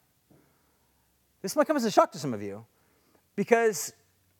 This 1.40 1.56
might 1.56 1.66
come 1.66 1.78
as 1.78 1.86
a 1.86 1.90
shock 1.90 2.12
to 2.12 2.18
some 2.18 2.34
of 2.34 2.42
you. 2.42 2.66
Because 3.36 3.92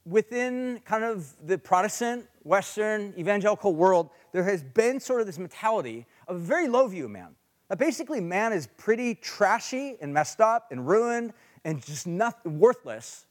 within 0.05 0.81
kind 0.85 1.05
of 1.05 1.35
the 1.47 1.59
Protestant, 1.59 2.27
Western, 2.43 3.15
evangelical 3.19 3.75
world, 3.75 4.11
there 4.33 4.45
has 4.45 4.63
been 4.63 5.01
sort 5.01 5.21
of 5.21 5.27
this 5.27 5.39
mentality 5.39 6.07
of 6.29 6.37
a 6.37 6.39
very 6.39 6.69
low 6.69 6.87
view 6.87 7.07
of 7.07 7.11
man. 7.11 7.35
That 7.69 7.79
basically 7.79 8.21
man 8.21 8.53
is 8.53 8.69
pretty 8.77 9.15
trashy 9.15 9.97
and 10.01 10.13
messed 10.13 10.41
up 10.41 10.71
and 10.71 10.87
ruined 10.87 11.33
and 11.65 11.85
just 11.85 12.07
not, 12.07 12.45
worthless 12.47 13.27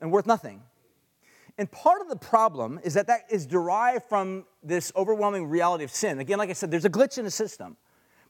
and 0.00 0.12
worth 0.12 0.26
nothing. 0.26 0.62
And 1.58 1.70
part 1.70 2.00
of 2.00 2.08
the 2.08 2.16
problem 2.16 2.80
is 2.82 2.94
that 2.94 3.08
that 3.08 3.24
is 3.28 3.44
derived 3.44 4.04
from 4.08 4.46
this 4.62 4.92
overwhelming 4.96 5.46
reality 5.46 5.84
of 5.84 5.90
sin. 5.90 6.18
Again, 6.18 6.38
like 6.38 6.50
I 6.50 6.54
said, 6.54 6.70
there's 6.70 6.84
a 6.84 6.90
glitch 6.90 7.18
in 7.18 7.24
the 7.24 7.30
system. 7.30 7.76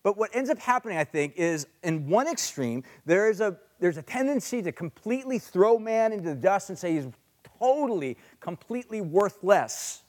But 0.02 0.16
what 0.16 0.34
ends 0.34 0.50
up 0.50 0.58
happening, 0.58 0.98
I 0.98 1.04
think, 1.04 1.34
is 1.36 1.66
in 1.82 2.08
one 2.08 2.26
extreme, 2.26 2.82
there 3.06 3.30
is 3.30 3.40
a, 3.40 3.56
there's 3.78 3.96
a 3.96 4.02
tendency 4.02 4.62
to 4.62 4.72
completely 4.72 5.38
throw 5.38 5.78
man 5.78 6.12
into 6.12 6.30
the 6.30 6.34
dust 6.34 6.70
and 6.70 6.78
say 6.78 6.94
he's 6.94 7.06
totally, 7.58 8.16
completely 8.40 9.00
worthless. 9.00 10.02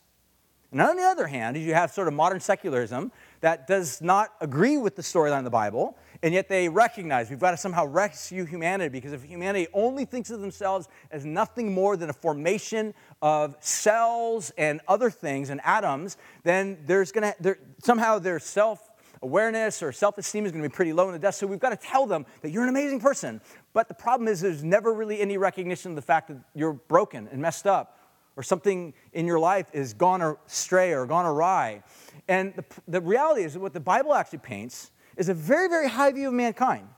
And 0.72 0.82
on 0.82 0.96
the 0.96 1.04
other 1.04 1.28
hand, 1.28 1.56
you 1.56 1.72
have 1.72 1.92
sort 1.92 2.08
of 2.08 2.14
modern 2.14 2.40
secularism 2.40 3.12
that 3.42 3.68
does 3.68 4.02
not 4.02 4.32
agree 4.40 4.76
with 4.76 4.96
the 4.96 5.02
storyline 5.02 5.38
of 5.38 5.44
the 5.44 5.50
Bible, 5.50 5.96
and 6.20 6.34
yet 6.34 6.48
they 6.48 6.68
recognize 6.68 7.30
we've 7.30 7.38
got 7.38 7.52
to 7.52 7.56
somehow 7.56 7.86
rescue 7.86 8.44
humanity 8.44 8.88
because 8.88 9.12
if 9.12 9.22
humanity 9.22 9.68
only 9.72 10.04
thinks 10.04 10.30
of 10.30 10.40
themselves 10.40 10.88
as 11.12 11.24
nothing 11.24 11.72
more 11.72 11.96
than 11.96 12.10
a 12.10 12.12
formation 12.12 12.92
of 13.22 13.56
cells 13.60 14.50
and 14.58 14.80
other 14.88 15.10
things 15.10 15.50
and 15.50 15.60
atoms, 15.62 16.16
then 16.42 16.76
there's 16.86 17.12
going 17.12 17.32
to 17.40 17.56
somehow 17.80 18.18
their 18.18 18.40
self 18.40 18.90
awareness 19.24 19.82
or 19.82 19.90
self 19.90 20.18
esteem 20.18 20.46
is 20.46 20.52
going 20.52 20.62
to 20.62 20.68
be 20.68 20.72
pretty 20.72 20.92
low 20.92 21.06
in 21.08 21.12
the 21.12 21.18
dust. 21.18 21.40
So 21.40 21.46
we've 21.46 21.58
got 21.58 21.70
to 21.70 21.76
tell 21.76 22.06
them 22.06 22.24
that 22.42 22.50
you're 22.50 22.62
an 22.62 22.68
amazing 22.68 23.00
person. 23.00 23.40
But 23.72 23.88
the 23.88 23.94
problem 23.94 24.28
is, 24.28 24.40
there's 24.40 24.62
never 24.62 24.92
really 24.92 25.20
any 25.20 25.36
recognition 25.36 25.92
of 25.92 25.96
the 25.96 26.02
fact 26.02 26.28
that 26.28 26.38
you're 26.54 26.74
broken 26.74 27.28
and 27.32 27.42
messed 27.42 27.66
up 27.66 27.98
or 28.36 28.42
something 28.42 28.94
in 29.12 29.26
your 29.26 29.38
life 29.38 29.66
is 29.72 29.94
gone 29.94 30.36
astray 30.46 30.92
or 30.92 31.06
gone 31.06 31.26
awry. 31.26 31.82
And 32.28 32.54
the, 32.54 32.64
the 32.86 33.00
reality 33.00 33.42
is 33.42 33.54
that 33.54 33.60
what 33.60 33.72
the 33.72 33.80
Bible 33.80 34.14
actually 34.14 34.40
paints 34.40 34.90
is 35.16 35.28
a 35.28 35.34
very, 35.34 35.68
very 35.68 35.88
high 35.88 36.12
view 36.12 36.28
of 36.28 36.34
mankind. 36.34 36.88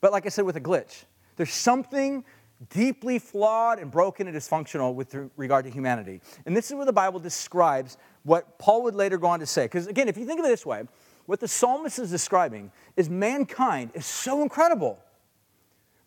But 0.00 0.12
like 0.12 0.26
I 0.26 0.28
said, 0.28 0.44
with 0.44 0.56
a 0.56 0.60
glitch. 0.60 1.04
There's 1.36 1.52
something 1.52 2.24
deeply 2.70 3.18
flawed 3.18 3.78
and 3.78 3.90
broken 3.90 4.26
and 4.26 4.36
dysfunctional 4.36 4.94
with 4.94 5.16
regard 5.36 5.64
to 5.64 5.70
humanity. 5.70 6.20
And 6.46 6.56
this 6.56 6.70
is 6.70 6.76
where 6.76 6.86
the 6.86 6.92
Bible 6.92 7.18
describes 7.18 7.96
what 8.22 8.58
Paul 8.58 8.82
would 8.84 8.94
later 8.94 9.18
go 9.18 9.28
on 9.28 9.40
to 9.40 9.46
say. 9.46 9.64
Because 9.64 9.86
again, 9.86 10.08
if 10.08 10.16
you 10.16 10.26
think 10.26 10.40
of 10.40 10.46
it 10.46 10.48
this 10.48 10.64
way, 10.64 10.84
what 11.26 11.40
the 11.40 11.48
psalmist 11.48 11.98
is 11.98 12.10
describing 12.10 12.70
is 12.96 13.08
mankind 13.08 13.90
is 13.94 14.06
so 14.06 14.42
incredible. 14.42 14.98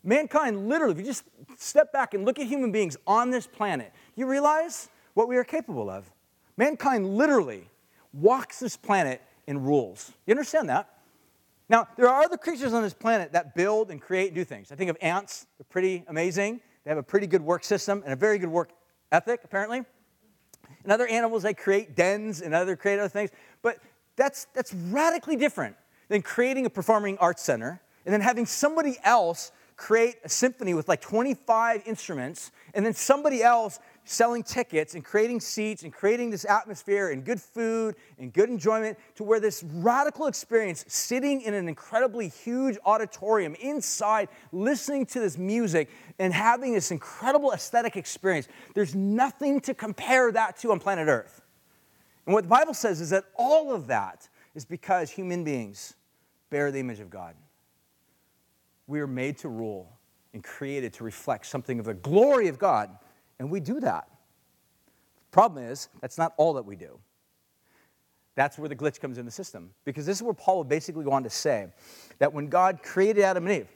Mankind, 0.04 0.68
literally, 0.68 0.92
if 0.92 0.98
you 1.00 1.04
just 1.04 1.24
step 1.56 1.92
back 1.92 2.14
and 2.14 2.24
look 2.24 2.38
at 2.38 2.46
human 2.46 2.70
beings 2.72 2.96
on 3.06 3.30
this 3.30 3.46
planet, 3.46 3.92
you 4.14 4.26
realize 4.26 4.88
what 5.14 5.28
we 5.28 5.36
are 5.36 5.44
capable 5.44 5.90
of. 5.90 6.10
Mankind 6.56 7.16
literally 7.16 7.68
walks 8.12 8.60
this 8.60 8.76
planet 8.76 9.20
in 9.46 9.62
rules. 9.62 10.12
You 10.26 10.32
understand 10.32 10.68
that? 10.68 10.88
Now, 11.68 11.88
there 11.96 12.08
are 12.08 12.22
other 12.22 12.36
creatures 12.36 12.72
on 12.72 12.82
this 12.82 12.94
planet 12.94 13.32
that 13.32 13.54
build 13.54 13.90
and 13.90 14.00
create 14.00 14.28
and 14.28 14.36
do 14.36 14.44
things. 14.44 14.72
I 14.72 14.76
think 14.76 14.90
of 14.90 14.96
ants, 15.02 15.46
they're 15.58 15.66
pretty 15.68 16.04
amazing. 16.08 16.60
They 16.84 16.90
have 16.90 16.98
a 16.98 17.02
pretty 17.02 17.26
good 17.26 17.42
work 17.42 17.64
system 17.64 18.02
and 18.04 18.12
a 18.12 18.16
very 18.16 18.38
good 18.38 18.48
work 18.48 18.70
ethic, 19.12 19.40
apparently. 19.44 19.84
And 20.82 20.92
other 20.92 21.06
animals, 21.06 21.42
they 21.42 21.54
create 21.54 21.94
dens 21.94 22.40
and 22.40 22.54
other 22.54 22.76
create 22.76 22.98
other 22.98 23.08
things. 23.08 23.30
But 23.60 23.78
that's, 24.18 24.46
that's 24.52 24.74
radically 24.74 25.36
different 25.36 25.76
than 26.08 26.20
creating 26.20 26.66
a 26.66 26.70
performing 26.70 27.16
arts 27.18 27.42
center 27.42 27.80
and 28.04 28.12
then 28.12 28.20
having 28.20 28.44
somebody 28.44 28.96
else 29.04 29.52
create 29.76 30.16
a 30.24 30.28
symphony 30.28 30.74
with 30.74 30.88
like 30.88 31.00
25 31.00 31.82
instruments 31.86 32.50
and 32.74 32.84
then 32.84 32.92
somebody 32.92 33.42
else 33.42 33.78
selling 34.04 34.42
tickets 34.42 34.94
and 34.94 35.04
creating 35.04 35.38
seats 35.38 35.84
and 35.84 35.92
creating 35.92 36.30
this 36.30 36.44
atmosphere 36.46 37.10
and 37.10 37.24
good 37.24 37.40
food 37.40 37.94
and 38.18 38.32
good 38.32 38.48
enjoyment 38.48 38.98
to 39.14 39.22
where 39.22 39.38
this 39.38 39.62
radical 39.74 40.26
experience 40.26 40.84
sitting 40.88 41.42
in 41.42 41.54
an 41.54 41.68
incredibly 41.68 42.28
huge 42.28 42.76
auditorium 42.86 43.54
inside 43.60 44.28
listening 44.50 45.06
to 45.06 45.20
this 45.20 45.38
music 45.38 45.90
and 46.18 46.32
having 46.32 46.72
this 46.72 46.90
incredible 46.90 47.52
aesthetic 47.52 47.96
experience. 47.96 48.48
There's 48.74 48.96
nothing 48.96 49.60
to 49.60 49.74
compare 49.74 50.32
that 50.32 50.56
to 50.58 50.72
on 50.72 50.80
planet 50.80 51.06
earth 51.06 51.42
and 52.28 52.34
what 52.34 52.44
the 52.44 52.48
Bible 52.48 52.74
says 52.74 53.00
is 53.00 53.08
that 53.08 53.24
all 53.36 53.72
of 53.72 53.86
that 53.86 54.28
is 54.54 54.66
because 54.66 55.08
human 55.08 55.44
beings 55.44 55.94
bear 56.50 56.70
the 56.70 56.78
image 56.78 57.00
of 57.00 57.08
God. 57.08 57.34
We 58.86 59.00
are 59.00 59.06
made 59.06 59.38
to 59.38 59.48
rule 59.48 59.96
and 60.34 60.44
created 60.44 60.92
to 60.92 61.04
reflect 61.04 61.46
something 61.46 61.78
of 61.78 61.86
the 61.86 61.94
glory 61.94 62.48
of 62.48 62.58
God, 62.58 62.90
and 63.38 63.50
we 63.50 63.60
do 63.60 63.80
that. 63.80 64.08
The 64.10 65.32
problem 65.32 65.64
is, 65.64 65.88
that's 66.02 66.18
not 66.18 66.34
all 66.36 66.52
that 66.52 66.66
we 66.66 66.76
do. 66.76 66.98
That's 68.34 68.58
where 68.58 68.68
the 68.68 68.76
glitch 68.76 69.00
comes 69.00 69.16
in 69.16 69.24
the 69.24 69.32
system. 69.32 69.70
Because 69.86 70.04
this 70.04 70.18
is 70.18 70.22
where 70.22 70.34
Paul 70.34 70.58
would 70.58 70.68
basically 70.68 71.04
go 71.04 71.12
on 71.12 71.22
to 71.22 71.30
say 71.30 71.68
that 72.18 72.34
when 72.34 72.48
God 72.48 72.82
created 72.82 73.24
Adam 73.24 73.46
and 73.46 73.62
Eve, 73.62 73.68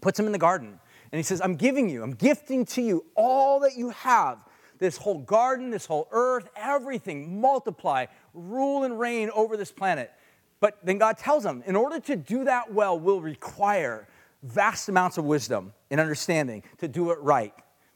puts 0.00 0.18
them 0.18 0.26
in 0.26 0.32
the 0.32 0.38
garden, 0.38 0.78
and 1.10 1.18
he 1.18 1.24
says, 1.24 1.40
I'm 1.40 1.56
giving 1.56 1.88
you, 1.88 2.04
I'm 2.04 2.14
gifting 2.14 2.64
to 2.66 2.80
you 2.80 3.04
all 3.16 3.58
that 3.58 3.76
you 3.76 3.90
have 3.90 4.38
this 4.78 4.96
whole 4.96 5.18
garden, 5.18 5.70
this 5.70 5.86
whole 5.86 6.08
earth, 6.10 6.48
everything, 6.56 7.40
multiply, 7.40 8.06
rule 8.34 8.84
and 8.84 8.98
reign 8.98 9.30
over 9.34 9.56
this 9.56 9.72
planet. 9.72 10.12
But 10.60 10.78
then 10.84 10.98
God 10.98 11.18
tells 11.18 11.42
them, 11.42 11.62
in 11.66 11.76
order 11.76 12.00
to 12.00 12.16
do 12.16 12.44
that 12.44 12.72
well, 12.72 12.98
will 12.98 13.20
require 13.20 14.08
vast 14.42 14.88
amounts 14.88 15.18
of 15.18 15.24
wisdom 15.24 15.72
and 15.90 16.00
understanding 16.00 16.62
to 16.78 16.88
do 16.88 17.10
it 17.10 17.18
right. 17.20 17.52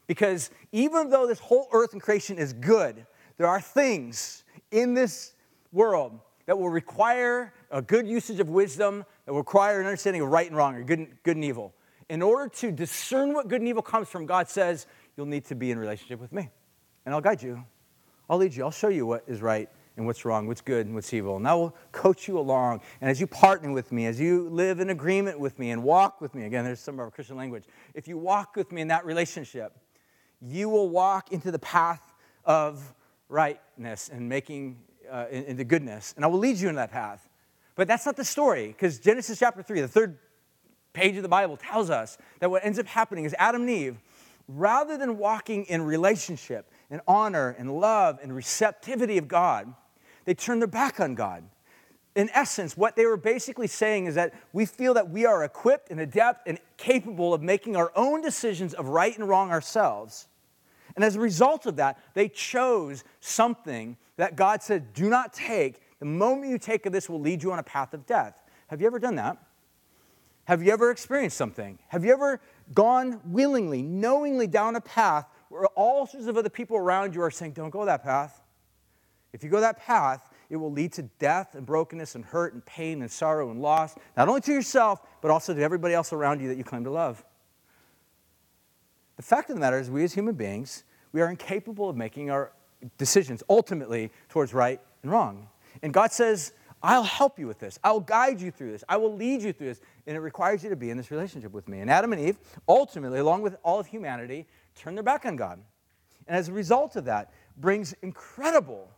Because 0.07 0.51
even 0.71 1.09
though 1.09 1.27
this 1.27 1.39
whole 1.39 1.67
earth 1.71 1.93
and 1.93 2.01
creation 2.01 2.37
is 2.37 2.53
good, 2.53 3.05
there 3.37 3.47
are 3.47 3.61
things 3.61 4.43
in 4.71 4.93
this 4.93 5.33
world 5.71 6.19
that 6.45 6.57
will 6.57 6.69
require 6.69 7.53
a 7.71 7.81
good 7.81 8.07
usage 8.07 8.39
of 8.39 8.49
wisdom, 8.49 9.05
that 9.25 9.31
will 9.31 9.39
require 9.39 9.79
an 9.79 9.85
understanding 9.85 10.21
of 10.21 10.29
right 10.29 10.47
and 10.47 10.57
wrong, 10.57 10.75
or 10.75 10.83
good 10.83 11.07
good 11.23 11.37
and 11.37 11.45
evil. 11.45 11.73
In 12.09 12.21
order 12.21 12.49
to 12.55 12.71
discern 12.71 13.33
what 13.33 13.47
good 13.47 13.61
and 13.61 13.69
evil 13.69 13.81
comes 13.81 14.09
from, 14.09 14.25
God 14.25 14.49
says, 14.49 14.85
you'll 15.15 15.27
need 15.27 15.45
to 15.45 15.55
be 15.55 15.71
in 15.71 15.79
relationship 15.79 16.19
with 16.19 16.33
me 16.33 16.49
and 17.05 17.13
I'll 17.13 17.21
guide 17.21 17.41
you. 17.41 17.63
I'll 18.29 18.37
lead 18.37 18.53
you. 18.53 18.63
I'll 18.63 18.71
show 18.71 18.89
you 18.89 19.05
what 19.05 19.23
is 19.27 19.41
right 19.41 19.69
and 19.97 20.05
what's 20.05 20.23
wrong, 20.23 20.47
what's 20.47 20.61
good 20.61 20.85
and 20.85 20.95
what's 20.95 21.13
evil. 21.13 21.35
And 21.37 21.47
I 21.47 21.53
will 21.53 21.75
coach 21.91 22.27
you 22.27 22.39
along. 22.39 22.81
And 23.01 23.09
as 23.09 23.19
you 23.19 23.27
partner 23.27 23.71
with 23.71 23.91
me, 23.91 24.05
as 24.05 24.19
you 24.19 24.49
live 24.49 24.79
in 24.79 24.89
agreement 24.89 25.39
with 25.39 25.59
me 25.59 25.71
and 25.71 25.83
walk 25.83 26.21
with 26.21 26.33
me, 26.33 26.45
again, 26.45 26.63
there's 26.63 26.79
some 26.79 26.95
of 26.95 26.99
our 27.01 27.11
Christian 27.11 27.35
language. 27.35 27.65
If 27.93 28.07
you 28.07 28.17
walk 28.17 28.55
with 28.55 28.71
me 28.71 28.81
in 28.81 28.87
that 28.87 29.05
relationship, 29.05 29.77
you 30.41 30.69
will 30.69 30.89
walk 30.89 31.31
into 31.31 31.51
the 31.51 31.59
path 31.59 32.13
of 32.45 32.93
rightness 33.29 34.09
and 34.09 34.27
making 34.27 34.77
uh, 35.09 35.25
into 35.29 35.63
goodness. 35.63 36.13
And 36.15 36.25
I 36.25 36.27
will 36.27 36.39
lead 36.39 36.57
you 36.57 36.69
in 36.69 36.75
that 36.75 36.91
path. 36.91 37.27
But 37.75 37.87
that's 37.87 38.05
not 38.05 38.15
the 38.15 38.25
story, 38.25 38.67
because 38.67 38.99
Genesis 38.99 39.39
chapter 39.39 39.63
3, 39.63 39.81
the 39.81 39.87
third 39.87 40.17
page 40.93 41.15
of 41.15 41.23
the 41.23 41.29
Bible, 41.29 41.57
tells 41.57 41.89
us 41.89 42.17
that 42.39 42.49
what 42.49 42.65
ends 42.65 42.79
up 42.79 42.85
happening 42.85 43.25
is 43.25 43.35
Adam 43.37 43.61
and 43.61 43.69
Eve, 43.69 43.97
rather 44.47 44.97
than 44.97 45.17
walking 45.17 45.65
in 45.65 45.81
relationship, 45.81 46.69
and 46.91 47.01
honor 47.07 47.55
and 47.57 47.79
love 47.79 48.19
and 48.21 48.35
receptivity 48.35 49.17
of 49.17 49.27
God, 49.27 49.73
they 50.25 50.35
turn 50.35 50.59
their 50.59 50.67
back 50.67 50.99
on 50.99 51.15
God. 51.15 51.43
In 52.13 52.29
essence, 52.33 52.75
what 52.75 52.97
they 52.97 53.05
were 53.05 53.17
basically 53.17 53.67
saying 53.67 54.05
is 54.05 54.15
that 54.15 54.33
we 54.51 54.65
feel 54.65 54.93
that 54.95 55.09
we 55.09 55.25
are 55.25 55.43
equipped 55.45 55.89
and 55.89 55.99
adept 56.01 56.47
and 56.47 56.59
capable 56.75 57.33
of 57.33 57.41
making 57.41 57.77
our 57.77 57.91
own 57.95 58.21
decisions 58.21 58.73
of 58.73 58.89
right 58.89 59.17
and 59.17 59.27
wrong 59.27 59.49
ourselves. 59.49 60.27
And 60.95 61.05
as 61.05 61.15
a 61.15 61.21
result 61.21 61.65
of 61.65 61.77
that, 61.77 61.97
they 62.13 62.27
chose 62.27 63.05
something 63.21 63.95
that 64.17 64.35
God 64.35 64.61
said, 64.61 64.93
do 64.93 65.09
not 65.09 65.31
take. 65.31 65.81
The 65.99 66.05
moment 66.05 66.51
you 66.51 66.57
take 66.57 66.85
of 66.85 66.91
this 66.91 67.09
will 67.09 67.21
lead 67.21 67.41
you 67.41 67.53
on 67.53 67.59
a 67.59 67.63
path 67.63 67.93
of 67.93 68.05
death. 68.05 68.35
Have 68.67 68.81
you 68.81 68.87
ever 68.87 68.99
done 68.99 69.15
that? 69.15 69.37
Have 70.45 70.61
you 70.61 70.73
ever 70.73 70.91
experienced 70.91 71.37
something? 71.37 71.79
Have 71.87 72.03
you 72.03 72.11
ever 72.11 72.41
gone 72.73 73.21
willingly, 73.25 73.81
knowingly 73.81 74.47
down 74.47 74.75
a 74.75 74.81
path 74.81 75.27
where 75.51 75.65
all 75.75 76.07
sorts 76.07 76.27
of 76.27 76.37
other 76.37 76.49
people 76.49 76.77
around 76.77 77.13
you 77.13 77.21
are 77.21 77.29
saying, 77.29 77.51
don't 77.51 77.71
go 77.71 77.83
that 77.83 78.03
path. 78.03 78.41
If 79.33 79.43
you 79.43 79.49
go 79.49 79.59
that 79.59 79.77
path, 79.77 80.29
it 80.49 80.55
will 80.55 80.71
lead 80.71 80.93
to 80.93 81.03
death 81.19 81.55
and 81.55 81.65
brokenness 81.65 82.15
and 82.15 82.23
hurt 82.23 82.53
and 82.53 82.65
pain 82.65 83.01
and 83.01 83.11
sorrow 83.11 83.51
and 83.51 83.61
loss, 83.61 83.95
not 84.15 84.29
only 84.29 84.39
to 84.41 84.53
yourself, 84.53 85.01
but 85.21 85.29
also 85.29 85.53
to 85.53 85.61
everybody 85.61 85.93
else 85.93 86.13
around 86.13 86.41
you 86.41 86.47
that 86.47 86.57
you 86.57 86.63
claim 86.63 86.85
to 86.85 86.89
love. 86.89 87.23
The 89.17 89.23
fact 89.23 89.49
of 89.49 89.57
the 89.57 89.59
matter 89.59 89.77
is, 89.77 89.89
we 89.89 90.05
as 90.05 90.13
human 90.13 90.35
beings, 90.35 90.85
we 91.11 91.21
are 91.21 91.29
incapable 91.29 91.89
of 91.89 91.97
making 91.97 92.31
our 92.31 92.53
decisions 92.97 93.43
ultimately 93.49 94.09
towards 94.29 94.53
right 94.53 94.79
and 95.03 95.11
wrong. 95.11 95.49
And 95.83 95.93
God 95.93 96.13
says, 96.13 96.53
I'll 96.83 97.03
help 97.03 97.37
you 97.37 97.45
with 97.45 97.59
this. 97.59 97.77
I'll 97.83 97.99
guide 97.99 98.41
you 98.41 98.51
through 98.51 98.71
this. 98.71 98.83
I 98.89 98.97
will 98.97 99.13
lead 99.13 99.41
you 99.41 99.53
through 99.53 99.67
this. 99.67 99.81
And 100.07 100.17
it 100.17 100.21
requires 100.21 100.63
you 100.63 100.69
to 100.71 100.75
be 100.75 100.89
in 100.89 100.97
this 100.97 101.11
relationship 101.11 101.51
with 101.51 101.67
me. 101.67 101.81
And 101.81 101.91
Adam 101.91 102.11
and 102.13 102.21
Eve, 102.21 102.39
ultimately, 102.67 103.19
along 103.19 103.43
with 103.43 103.57
all 103.63 103.79
of 103.79 103.85
humanity, 103.85 104.47
turn 104.75 104.95
their 104.95 105.03
back 105.03 105.25
on 105.25 105.35
God. 105.35 105.59
And 106.27 106.37
as 106.37 106.49
a 106.49 106.53
result 106.53 106.95
of 106.95 107.05
that, 107.05 107.31
brings 107.57 107.93
incredible 108.01 108.89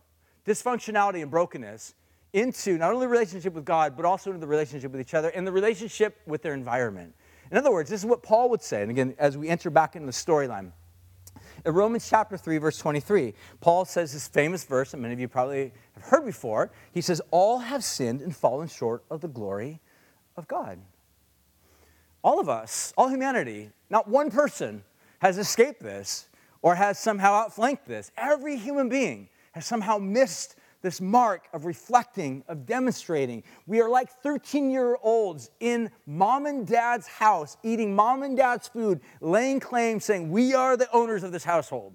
dysfunctionality 0.46 1.22
and 1.22 1.30
brokenness 1.30 1.94
into 2.32 2.76
not 2.78 2.92
only 2.92 3.06
the 3.06 3.10
relationship 3.10 3.54
with 3.54 3.64
God, 3.64 3.96
but 3.96 4.04
also 4.04 4.30
into 4.30 4.40
the 4.40 4.46
relationship 4.46 4.90
with 4.90 5.00
each 5.00 5.14
other 5.14 5.28
and 5.30 5.46
the 5.46 5.52
relationship 5.52 6.20
with 6.26 6.42
their 6.42 6.54
environment. 6.54 7.14
In 7.50 7.58
other 7.58 7.70
words, 7.70 7.88
this 7.88 8.00
is 8.00 8.06
what 8.06 8.22
Paul 8.22 8.50
would 8.50 8.62
say. 8.62 8.82
And 8.82 8.90
again, 8.90 9.14
as 9.18 9.36
we 9.36 9.48
enter 9.48 9.70
back 9.70 9.96
into 9.96 10.06
the 10.06 10.12
storyline, 10.12 10.72
In 11.64 11.72
Romans 11.72 12.08
chapter 12.08 12.36
3, 12.36 12.58
verse 12.58 12.78
23, 12.78 13.34
Paul 13.60 13.84
says 13.84 14.12
this 14.12 14.28
famous 14.28 14.64
verse 14.64 14.90
that 14.90 14.98
many 14.98 15.14
of 15.14 15.20
you 15.20 15.28
probably 15.28 15.72
have 15.94 16.04
heard 16.04 16.24
before. 16.24 16.72
He 16.92 17.00
says, 17.00 17.22
All 17.30 17.60
have 17.60 17.84
sinned 17.84 18.20
and 18.20 18.34
fallen 18.34 18.68
short 18.68 19.04
of 19.10 19.20
the 19.20 19.28
glory 19.28 19.80
of 20.36 20.48
God. 20.48 20.78
All 22.22 22.40
of 22.40 22.48
us, 22.48 22.92
all 22.96 23.08
humanity, 23.08 23.70
not 23.90 24.08
one 24.08 24.30
person 24.30 24.82
has 25.24 25.38
escaped 25.38 25.80
this 25.80 26.28
or 26.60 26.74
has 26.74 26.98
somehow 26.98 27.32
outflanked 27.32 27.88
this. 27.88 28.12
Every 28.14 28.58
human 28.58 28.90
being 28.90 29.30
has 29.52 29.64
somehow 29.64 29.96
missed 29.96 30.56
this 30.82 31.00
mark 31.00 31.48
of 31.54 31.64
reflecting, 31.64 32.44
of 32.46 32.66
demonstrating. 32.66 33.42
We 33.66 33.80
are 33.80 33.88
like 33.88 34.10
13 34.10 34.70
year 34.70 34.98
olds 35.02 35.50
in 35.60 35.90
mom 36.04 36.44
and 36.44 36.66
dad's 36.66 37.06
house, 37.06 37.56
eating 37.62 37.96
mom 37.96 38.22
and 38.22 38.36
dad's 38.36 38.68
food, 38.68 39.00
laying 39.22 39.60
claim, 39.60 39.98
saying, 39.98 40.30
We 40.30 40.52
are 40.52 40.76
the 40.76 40.92
owners 40.92 41.22
of 41.22 41.32
this 41.32 41.44
household. 41.44 41.94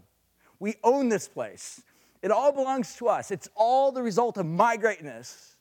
We 0.59 0.77
own 0.83 1.09
this 1.09 1.27
place. 1.27 1.83
It 2.23 2.31
all 2.31 2.51
belongs 2.51 2.95
to 2.95 3.09
us. 3.09 3.29
It's 3.29 3.47
all 3.53 3.91
the 3.91 4.01
result 4.01 4.37
of 4.37 4.47
my 4.47 4.75
greatness. 4.75 5.55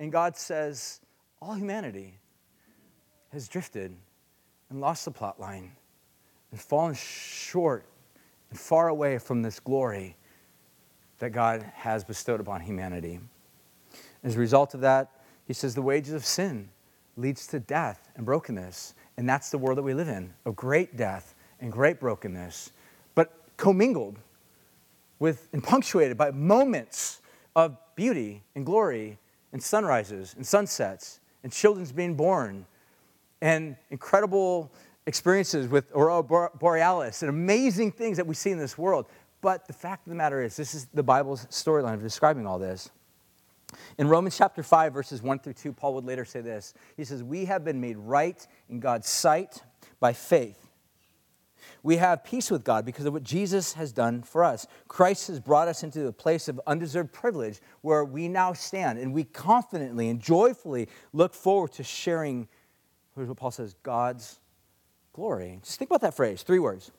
And 0.00 0.10
God 0.10 0.36
says, 0.36 1.00
All 1.40 1.54
humanity 1.54 2.18
has 3.32 3.46
drifted 3.46 3.96
and 4.70 4.80
lost 4.80 5.04
the 5.04 5.12
plot 5.12 5.38
line 5.38 5.70
and 6.50 6.60
fallen 6.60 6.94
short 6.94 7.84
and 8.50 8.58
far 8.58 8.88
away 8.88 9.18
from 9.18 9.42
this 9.42 9.60
glory 9.60 10.16
that 11.18 11.30
God 11.30 11.62
has 11.74 12.04
bestowed 12.04 12.40
upon 12.40 12.60
humanity. 12.60 13.20
As 14.22 14.36
a 14.36 14.38
result 14.38 14.74
of 14.74 14.80
that, 14.80 15.10
he 15.46 15.52
says 15.52 15.74
the 15.74 15.82
wages 15.82 16.12
of 16.12 16.24
sin 16.24 16.68
leads 17.16 17.46
to 17.48 17.60
death 17.60 18.10
and 18.16 18.26
brokenness. 18.26 18.94
And 19.16 19.28
that's 19.28 19.50
the 19.50 19.58
world 19.58 19.78
that 19.78 19.82
we 19.82 19.94
live 19.94 20.08
in 20.08 20.32
of 20.44 20.56
great 20.56 20.96
death 20.96 21.34
and 21.60 21.72
great 21.72 22.00
brokenness, 22.00 22.72
but 23.14 23.32
commingled 23.56 24.18
with 25.18 25.48
and 25.52 25.64
punctuated 25.64 26.18
by 26.18 26.30
moments 26.30 27.22
of 27.54 27.78
beauty 27.94 28.42
and 28.54 28.66
glory 28.66 29.18
and 29.52 29.62
sunrises 29.62 30.34
and 30.36 30.46
sunsets 30.46 31.20
and 31.42 31.50
children's 31.50 31.92
being 31.92 32.14
born 32.14 32.66
and 33.40 33.76
incredible 33.90 34.70
experiences 35.06 35.68
with 35.68 35.90
Aurora 35.94 36.50
Borealis 36.58 37.22
and 37.22 37.30
amazing 37.30 37.92
things 37.92 38.16
that 38.16 38.26
we 38.26 38.34
see 38.34 38.50
in 38.50 38.58
this 38.58 38.76
world. 38.76 39.06
But 39.40 39.66
the 39.66 39.72
fact 39.72 40.06
of 40.06 40.10
the 40.10 40.16
matter 40.16 40.42
is, 40.42 40.56
this 40.56 40.74
is 40.74 40.86
the 40.86 41.02
Bible's 41.02 41.46
storyline 41.46 41.94
of 41.94 42.02
describing 42.02 42.46
all 42.46 42.58
this. 42.58 42.90
In 43.98 44.08
Romans 44.08 44.36
chapter 44.36 44.62
5, 44.62 44.92
verses 44.92 45.22
1 45.22 45.40
through 45.40 45.54
2, 45.54 45.72
Paul 45.72 45.94
would 45.94 46.04
later 46.04 46.24
say 46.24 46.40
this. 46.40 46.74
He 46.96 47.04
says, 47.04 47.22
We 47.22 47.44
have 47.46 47.64
been 47.64 47.80
made 47.80 47.96
right 47.96 48.46
in 48.68 48.80
God's 48.80 49.08
sight 49.08 49.62
by 50.00 50.12
faith. 50.12 50.66
We 51.82 51.96
have 51.96 52.24
peace 52.24 52.50
with 52.50 52.64
God 52.64 52.84
because 52.84 53.06
of 53.06 53.12
what 53.12 53.22
Jesus 53.22 53.74
has 53.74 53.92
done 53.92 54.22
for 54.22 54.44
us. 54.44 54.66
Christ 54.88 55.28
has 55.28 55.40
brought 55.40 55.68
us 55.68 55.82
into 55.82 56.06
a 56.06 56.12
place 56.12 56.48
of 56.48 56.60
undeserved 56.66 57.12
privilege 57.12 57.60
where 57.82 58.04
we 58.04 58.28
now 58.28 58.52
stand 58.52 58.98
and 58.98 59.12
we 59.12 59.24
confidently 59.24 60.08
and 60.08 60.20
joyfully 60.20 60.88
look 61.12 61.34
forward 61.34 61.72
to 61.72 61.84
sharing, 61.84 62.48
here's 63.14 63.28
what 63.28 63.36
Paul 63.36 63.50
says, 63.50 63.74
God's 63.82 64.38
glory. 65.16 65.58
Just 65.64 65.78
think 65.78 65.90
about 65.90 66.02
that 66.02 66.14
phrase, 66.14 66.42
three 66.42 66.58
words 66.58 66.92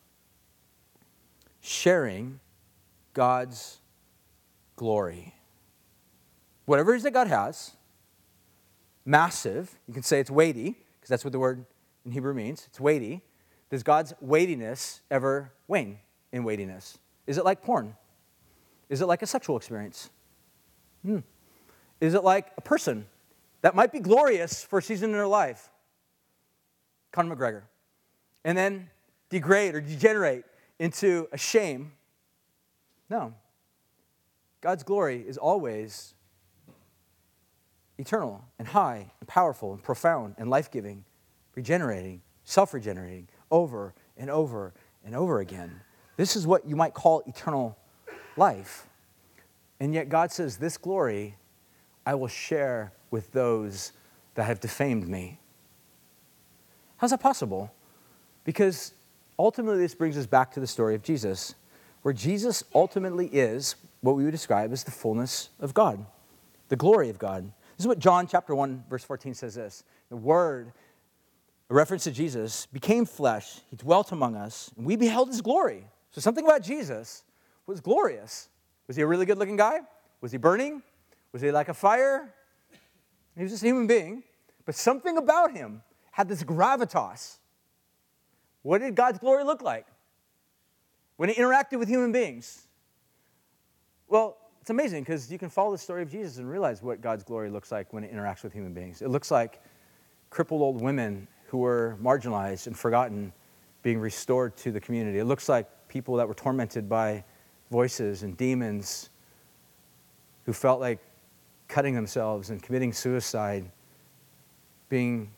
sharing 1.61 2.39
God's 3.13 3.79
glory. 4.75 5.35
Whatever 6.65 6.93
it 6.93 6.97
is 6.97 7.03
that 7.03 7.11
God 7.11 7.27
has, 7.27 7.71
massive, 9.05 9.77
you 9.87 9.93
can 9.93 10.03
say 10.03 10.19
it's 10.19 10.31
weighty, 10.31 10.77
because 10.99 11.09
that's 11.09 11.23
what 11.23 11.31
the 11.31 11.39
word 11.39 11.65
in 12.05 12.11
Hebrew 12.11 12.33
means. 12.33 12.65
It's 12.67 12.79
weighty. 12.79 13.21
Does 13.69 13.83
God's 13.83 14.13
weightiness 14.21 15.01
ever 15.11 15.51
wane 15.67 15.99
in 16.31 16.43
weightiness? 16.43 16.97
Is 17.25 17.37
it 17.37 17.45
like 17.45 17.61
porn? 17.61 17.95
Is 18.89 19.01
it 19.01 19.05
like 19.05 19.21
a 19.21 19.27
sexual 19.27 19.57
experience? 19.57 20.09
Hmm. 21.03 21.19
Is 21.99 22.13
it 22.13 22.23
like 22.23 22.51
a 22.57 22.61
person 22.61 23.05
that 23.61 23.75
might 23.75 23.91
be 23.91 23.99
glorious 23.99 24.63
for 24.63 24.79
a 24.79 24.81
season 24.81 25.09
in 25.09 25.15
their 25.15 25.27
life? 25.27 25.69
Conor 27.11 27.35
McGregor. 27.35 27.63
And 28.47 28.57
then 28.57 28.89
degrade 29.29 29.75
or 29.75 29.81
degenerate 29.81 30.45
into 30.79 31.27
a 31.33 31.37
shame. 31.37 31.91
No. 33.09 33.33
God's 34.61 34.83
glory 34.83 35.25
is 35.27 35.37
always 35.37 36.13
eternal 37.97 38.45
and 38.57 38.69
high 38.69 39.11
and 39.19 39.27
powerful 39.27 39.73
and 39.73 39.83
profound 39.83 40.35
and 40.37 40.49
life 40.49 40.71
giving, 40.71 41.03
regenerating, 41.55 42.21
self 42.45 42.73
regenerating 42.73 43.27
over 43.51 43.93
and 44.15 44.29
over 44.29 44.73
and 45.05 45.13
over 45.13 45.41
again. 45.41 45.81
This 46.15 46.37
is 46.37 46.47
what 46.47 46.65
you 46.65 46.77
might 46.77 46.93
call 46.93 47.23
eternal 47.27 47.77
life. 48.37 48.87
And 49.81 49.93
yet 49.93 50.07
God 50.07 50.31
says, 50.31 50.55
This 50.55 50.77
glory 50.77 51.35
I 52.05 52.15
will 52.15 52.29
share 52.29 52.93
with 53.11 53.33
those 53.33 53.91
that 54.35 54.45
have 54.45 54.61
defamed 54.61 55.05
me. 55.05 55.41
How's 56.95 57.09
that 57.09 57.19
possible? 57.19 57.73
Because 58.47 58.93
ultimately, 59.37 59.77
this 59.77 59.93
brings 59.93 60.17
us 60.17 60.25
back 60.25 60.53
to 60.53 60.61
the 60.61 60.67
story 60.67 60.95
of 60.95 61.03
Jesus, 61.03 61.53
where 62.01 62.13
Jesus 62.13 62.63
ultimately 62.73 63.27
is 63.27 63.75
what 63.99 64.15
we 64.15 64.23
would 64.23 64.31
describe 64.31 64.71
as 64.71 64.85
the 64.85 64.91
fullness 64.91 65.49
of 65.59 65.73
God, 65.73 66.05
the 66.69 66.77
glory 66.77 67.09
of 67.09 67.19
God. 67.19 67.43
This 67.43 67.83
is 67.83 67.87
what 67.87 67.99
John 67.99 68.25
chapter 68.25 68.55
1, 68.55 68.85
verse 68.89 69.03
14 69.03 69.33
says 69.33 69.55
this 69.55 69.83
The 70.09 70.15
Word, 70.15 70.71
a 71.69 71.73
reference 71.73 72.05
to 72.05 72.11
Jesus, 72.11 72.67
became 72.67 73.05
flesh, 73.05 73.59
he 73.69 73.75
dwelt 73.75 74.13
among 74.13 74.37
us, 74.37 74.71
and 74.77 74.85
we 74.85 74.95
beheld 74.95 75.27
his 75.27 75.41
glory. 75.41 75.83
So 76.11 76.21
something 76.21 76.45
about 76.45 76.63
Jesus 76.63 77.23
was 77.65 77.81
glorious. 77.81 78.47
Was 78.87 78.95
he 78.95 79.01
a 79.01 79.07
really 79.07 79.25
good 79.25 79.37
looking 79.37 79.57
guy? 79.57 79.81
Was 80.21 80.31
he 80.31 80.37
burning? 80.37 80.81
Was 81.33 81.41
he 81.41 81.51
like 81.51 81.67
a 81.67 81.73
fire? 81.73 82.33
He 83.35 83.43
was 83.43 83.51
just 83.51 83.63
a 83.63 83.65
human 83.65 83.87
being. 83.87 84.23
But 84.65 84.75
something 84.75 85.17
about 85.17 85.51
him 85.51 85.81
had 86.11 86.29
this 86.29 86.45
gravitas 86.45 87.39
what 88.67 88.81
did 88.81 88.95
God's 88.95 89.17
glory 89.17 89.45
look 89.45 89.61
like 89.61 89.87
when 91.15 91.29
He 91.29 91.35
interacted 91.35 91.79
with 91.79 91.87
human 91.87 92.11
beings? 92.11 92.67
Well, 94.09 94.37
it's 94.59 94.69
amazing 94.69 95.03
because 95.03 95.31
you 95.31 95.39
can 95.39 95.49
follow 95.49 95.71
the 95.71 95.77
story 95.77 96.01
of 96.01 96.11
Jesus 96.11 96.37
and 96.37 96.49
realize 96.49 96.83
what 96.83 96.99
God's 96.99 97.23
glory 97.23 97.49
looks 97.49 97.71
like 97.71 97.93
when 97.93 98.03
it 98.03 98.13
interacts 98.13 98.43
with 98.43 98.51
human 98.51 98.73
beings. 98.73 99.01
It 99.01 99.07
looks 99.07 99.31
like 99.31 99.61
crippled 100.31 100.61
old 100.61 100.81
women 100.81 101.29
who 101.45 101.59
were 101.59 101.97
marginalized 102.03 102.67
and 102.67 102.77
forgotten 102.77 103.31
being 103.83 103.99
restored 103.99 104.57
to 104.57 104.73
the 104.73 104.81
community. 104.81 105.19
It 105.19 105.25
looks 105.25 105.47
like 105.47 105.69
people 105.87 106.17
that 106.17 106.27
were 106.27 106.33
tormented 106.33 106.89
by 106.89 107.23
voices 107.71 108.23
and 108.23 108.35
demons 108.35 109.11
who 110.45 110.51
felt 110.51 110.81
like 110.81 110.99
cutting 111.69 111.95
themselves 111.95 112.49
and 112.49 112.61
committing 112.61 112.91
suicide 112.91 113.71
being 114.89 115.31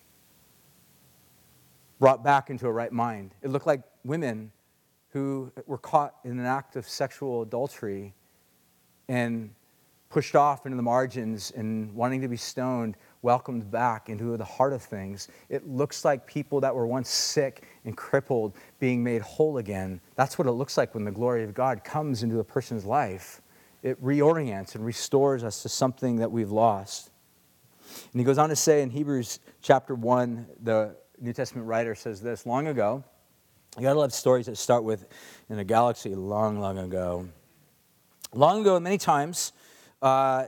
brought 1.99 2.23
back 2.23 2.49
into 2.49 2.67
a 2.67 2.71
right 2.71 2.91
mind. 2.91 3.35
It 3.41 3.49
looked 3.49 3.67
like 3.67 3.81
women 4.03 4.51
who 5.09 5.51
were 5.65 5.77
caught 5.77 6.15
in 6.23 6.39
an 6.39 6.45
act 6.45 6.75
of 6.75 6.87
sexual 6.87 7.41
adultery 7.41 8.13
and 9.07 9.51
pushed 10.09 10.35
off 10.35 10.65
into 10.65 10.75
the 10.75 10.81
margins 10.83 11.51
and 11.51 11.93
wanting 11.93 12.21
to 12.21 12.27
be 12.27 12.37
stoned, 12.37 12.97
welcomed 13.21 13.69
back 13.69 14.09
into 14.09 14.35
the 14.37 14.43
heart 14.43 14.73
of 14.73 14.81
things. 14.81 15.27
It 15.49 15.67
looks 15.67 16.03
like 16.03 16.25
people 16.25 16.61
that 16.61 16.73
were 16.73 16.87
once 16.87 17.09
sick 17.09 17.67
and 17.85 17.95
crippled 17.95 18.55
being 18.79 19.03
made 19.03 19.21
whole 19.21 19.57
again. 19.57 20.01
That's 20.15 20.37
what 20.37 20.47
it 20.47 20.51
looks 20.51 20.77
like 20.77 20.95
when 20.95 21.03
the 21.03 21.11
glory 21.11 21.43
of 21.43 21.53
God 21.53 21.83
comes 21.83 22.23
into 22.23 22.39
a 22.39 22.43
person's 22.43 22.85
life. 22.85 23.41
It 23.83 24.03
reorients 24.03 24.75
and 24.75 24.85
restores 24.85 25.43
us 25.43 25.61
to 25.61 25.69
something 25.69 26.17
that 26.17 26.31
we've 26.31 26.51
lost. 26.51 27.11
And 28.11 28.19
he 28.19 28.23
goes 28.23 28.37
on 28.37 28.49
to 28.49 28.55
say 28.55 28.81
in 28.81 28.89
Hebrews 28.89 29.39
chapter 29.61 29.95
1, 29.95 30.47
the 30.63 30.95
New 31.21 31.33
Testament 31.33 31.67
writer 31.67 31.95
says 31.95 32.21
this 32.21 32.45
long 32.45 32.67
ago. 32.67 33.03
You 33.77 33.83
gotta 33.83 33.99
love 33.99 34.13
stories 34.13 34.45
that 34.47 34.57
start 34.57 34.83
with 34.83 35.05
in 35.49 35.59
a 35.59 35.63
galaxy 35.63 36.15
long, 36.15 36.59
long 36.59 36.77
ago. 36.77 37.27
Long 38.33 38.61
ago, 38.61 38.79
many 38.79 38.97
times, 38.97 39.51
uh, 40.01 40.45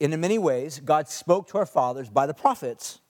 and 0.00 0.12
in 0.12 0.20
many 0.20 0.38
ways, 0.38 0.80
God 0.80 1.08
spoke 1.08 1.48
to 1.48 1.58
our 1.58 1.66
fathers 1.66 2.08
by 2.08 2.26
the 2.26 2.34
prophets. 2.34 3.00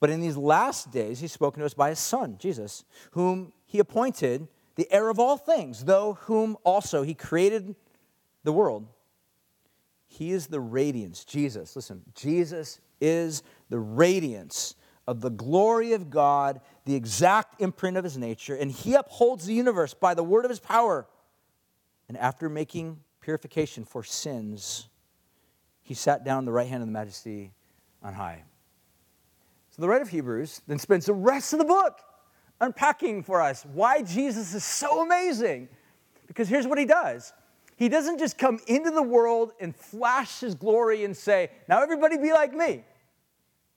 But 0.00 0.10
in 0.10 0.20
these 0.20 0.36
last 0.36 0.90
days, 0.90 1.20
He's 1.20 1.32
spoken 1.32 1.60
to 1.60 1.66
us 1.66 1.74
by 1.74 1.90
His 1.90 1.98
Son, 1.98 2.36
Jesus, 2.38 2.84
whom 3.12 3.52
He 3.66 3.78
appointed 3.78 4.48
the 4.76 4.90
heir 4.90 5.08
of 5.08 5.18
all 5.18 5.36
things, 5.36 5.84
though 5.84 6.14
whom 6.22 6.56
also 6.64 7.02
He 7.02 7.14
created 7.14 7.74
the 8.44 8.52
world. 8.52 8.86
He 10.06 10.32
is 10.32 10.48
the 10.48 10.60
radiance, 10.60 11.24
Jesus. 11.24 11.74
Listen, 11.74 12.02
Jesus 12.14 12.80
is 13.00 13.42
the 13.68 13.78
radiance 13.78 14.74
of 15.06 15.20
the 15.20 15.30
glory 15.30 15.92
of 15.92 16.10
God, 16.10 16.60
the 16.84 16.94
exact 16.94 17.60
imprint 17.60 17.96
of 17.96 18.04
his 18.04 18.16
nature, 18.16 18.54
and 18.54 18.70
he 18.70 18.94
upholds 18.94 19.46
the 19.46 19.54
universe 19.54 19.94
by 19.94 20.14
the 20.14 20.22
word 20.22 20.44
of 20.44 20.50
his 20.50 20.60
power. 20.60 21.06
And 22.08 22.16
after 22.16 22.48
making 22.48 23.00
purification 23.20 23.84
for 23.84 24.04
sins, 24.04 24.88
he 25.82 25.94
sat 25.94 26.24
down 26.24 26.44
the 26.44 26.52
right 26.52 26.68
hand 26.68 26.82
of 26.82 26.88
the 26.88 26.92
majesty 26.92 27.52
on 28.02 28.14
high. 28.14 28.44
So 29.70 29.82
the 29.82 29.88
writer 29.88 30.02
of 30.02 30.10
Hebrews 30.10 30.62
then 30.66 30.78
spends 30.78 31.06
the 31.06 31.14
rest 31.14 31.52
of 31.52 31.58
the 31.58 31.64
book 31.64 32.00
unpacking 32.60 33.22
for 33.22 33.40
us 33.40 33.64
why 33.72 34.02
Jesus 34.02 34.54
is 34.54 34.64
so 34.64 35.02
amazing 35.02 35.68
Because 36.26 36.48
here's 36.48 36.66
what 36.66 36.78
he 36.78 36.84
does 36.84 37.32
He 37.76 37.88
doesn't 37.88 38.18
just 38.18 38.38
come 38.38 38.60
into 38.66 38.90
the 38.90 39.02
world 39.02 39.52
and 39.60 39.74
flash 39.74 40.40
his 40.40 40.54
glory 40.54 41.04
and 41.04 41.16
say, 41.16 41.50
Now 41.68 41.82
everybody 41.82 42.18
be 42.18 42.32
like 42.32 42.54
me. 42.54 42.84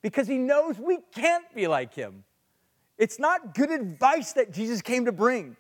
Because 0.06 0.28
he 0.28 0.38
knows 0.38 0.78
we 0.78 1.00
can't 1.16 1.52
be 1.56 1.66
like 1.66 1.96
him. 1.96 2.26
It's 3.00 3.18
not 3.18 3.56
good 3.56 3.72
advice 3.72 4.34
that 4.34 4.54
Jesus 4.54 4.84
came 4.84 5.06
to 5.06 5.12
bring, 5.12 5.58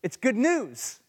it's 0.00 0.16
good 0.16 0.36
news. 0.36 1.00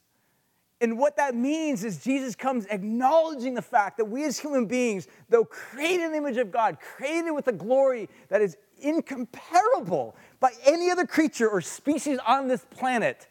And 0.82 0.98
what 0.98 1.16
that 1.18 1.36
means 1.36 1.84
is 1.84 2.04
Jesus 2.04 2.34
comes 2.34 2.66
acknowledging 2.66 3.54
the 3.54 3.62
fact 3.62 3.98
that 3.98 4.06
we 4.06 4.24
as 4.24 4.40
human 4.40 4.66
beings, 4.66 5.08
though 5.30 5.46
created 5.46 6.06
in 6.06 6.12
the 6.14 6.18
image 6.18 6.38
of 6.38 6.52
God, 6.52 6.80
created 6.80 7.34
with 7.34 7.48
a 7.48 7.52
glory 7.52 8.10
that 8.30 8.42
is 8.42 8.58
incomparable 8.80 10.16
by 10.40 10.52
any 10.66 10.90
other 10.90 11.06
creature 11.06 11.48
or 11.48 11.62
species 11.62 12.18
on 12.26 12.48
this 12.48 12.66
planet, 12.72 13.28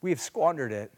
we 0.00 0.08
have 0.08 0.20
squandered 0.20 0.72
it 0.72 0.90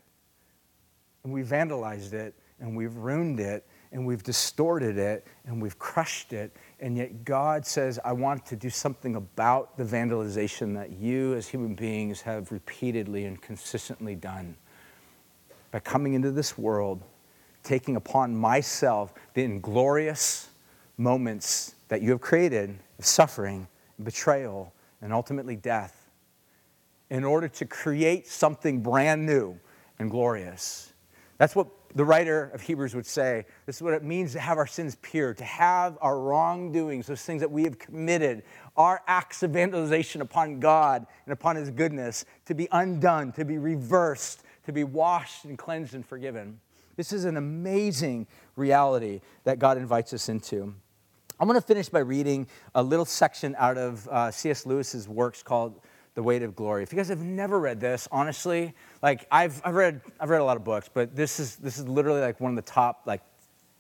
and 1.25 1.33
we've 1.33 1.47
vandalized 1.47 2.13
it 2.13 2.37
and 2.61 2.77
we've 2.77 2.95
ruined 2.95 3.41
it 3.41 3.67
and 3.93 4.07
we've 4.07 4.23
distorted 4.23 4.99
it 4.99 5.27
and 5.47 5.61
we've 5.61 5.79
crushed 5.79 6.33
it. 6.33 6.55
And 6.79 6.97
yet 6.97 7.25
God 7.25 7.67
says, 7.67 7.99
I 8.05 8.13
want 8.13 8.45
to 8.47 8.57
do 8.57 8.69
something 8.69 9.17
about 9.17 9.77
the 9.79 9.85
vandalization 9.85 10.75
that 10.75 10.93
you 10.93 11.35
as 11.35 11.49
human 11.49 11.75
beings 11.75 12.21
have 12.23 12.53
repeatedly 12.53 13.25
and 13.25 13.41
consistently 13.41 14.15
done 14.15 14.57
by 15.71 15.81
coming 15.81 16.15
into 16.15 16.31
this 16.31 16.59
world, 16.59 17.03
taking 17.63 17.97
upon 17.97 18.37
myself 18.37 19.15
the 19.35 19.43
inglorious 19.43 20.51
moments 20.99 21.75
that 21.89 22.03
you 22.03 22.11
have 22.11 22.21
created 22.21 22.79
of 22.99 23.07
suffering, 23.07 23.67
betrayal, 24.03 24.73
and 25.01 25.13
ultimately 25.13 25.57
death 25.57 26.11
in 27.11 27.25
order 27.25 27.49
to 27.49 27.65
create 27.65 28.27
something 28.27 28.81
brand 28.81 29.25
new 29.25 29.59
and 29.99 30.11
glorious. 30.11 30.93
That's 31.39 31.55
what 31.55 31.69
the 31.95 32.05
writer 32.05 32.51
of 32.53 32.61
Hebrews 32.61 32.95
would 32.95 33.07
say. 33.07 33.45
This 33.65 33.77
is 33.77 33.83
what 33.83 33.95
it 33.95 34.03
means 34.03 34.33
to 34.33 34.41
have 34.41 34.59
our 34.59 34.67
sins 34.67 34.97
pure, 35.01 35.35
to 35.35 35.45
have 35.45 35.97
our 36.01 36.19
wrongdoings, 36.19 37.07
those 37.07 37.23
things 37.23 37.41
that 37.41 37.51
we 37.51 37.65
have 37.65 37.79
committed, 37.79 38.43
our 38.77 39.03
acts 39.07 39.43
of 39.43 39.53
vandalization 39.53 40.21
upon 40.21 40.61
God 40.61 41.07
and 41.25 41.33
upon 41.33 41.57
His 41.57 41.71
goodness, 41.71 42.25
to 42.47 42.55
be 42.55 42.69
undone, 42.73 43.33
to 43.33 43.45
be 43.45 43.59
reversed, 43.59 44.43
to 44.65 44.73
be 44.73 44.85
washed 44.85 45.45
and 45.45 45.57
cleansed 45.57 45.95
and 45.95 46.05
forgiven. 46.05 46.61
This 46.97 47.13
is 47.13 47.25
an 47.25 47.37
amazing 47.37 48.27
reality 48.57 49.21
that 49.45 49.59
God 49.59 49.77
invites 49.77 50.13
us 50.13 50.29
into. 50.29 50.75
I'm 51.39 51.47
going 51.47 51.61
to 51.61 51.67
finish 51.67 51.91
by 51.91 51.99
reading 51.99 52.47
a 52.75 52.83
little 52.83 53.05
section 53.05 53.55
out 53.59 53.77
of 53.77 54.09
uh, 54.09 54.31
C.S. 54.31 54.65
Lewis's 54.65 55.07
works 55.07 55.43
called 55.43 55.81
The 56.17 56.23
Weight 56.23 56.43
of 56.43 56.57
Glory. 56.57 56.83
If 56.83 56.93
you 56.93 56.97
guys 56.97 57.11
have 57.11 57.21
never 57.21 57.61
read 57.61 57.79
this, 57.79 58.09
honestly, 58.11 58.75
like 59.03 59.27
I've, 59.31 59.61
I've, 59.65 59.75
read, 59.75 60.01
I've 60.19 60.31
read 60.31 60.41
a 60.41 60.45
lot 60.45 60.57
of 60.57 60.65
books, 60.65 60.89
but 60.93 61.15
this 61.15 61.39
is, 61.39 61.57
this 61.57 61.79
is 61.79 61.87
literally 61.87 62.23
like 62.23 62.41
one 62.41 62.51
of 62.51 62.57
the 62.57 62.71
top 62.71 63.03
like 63.05 63.21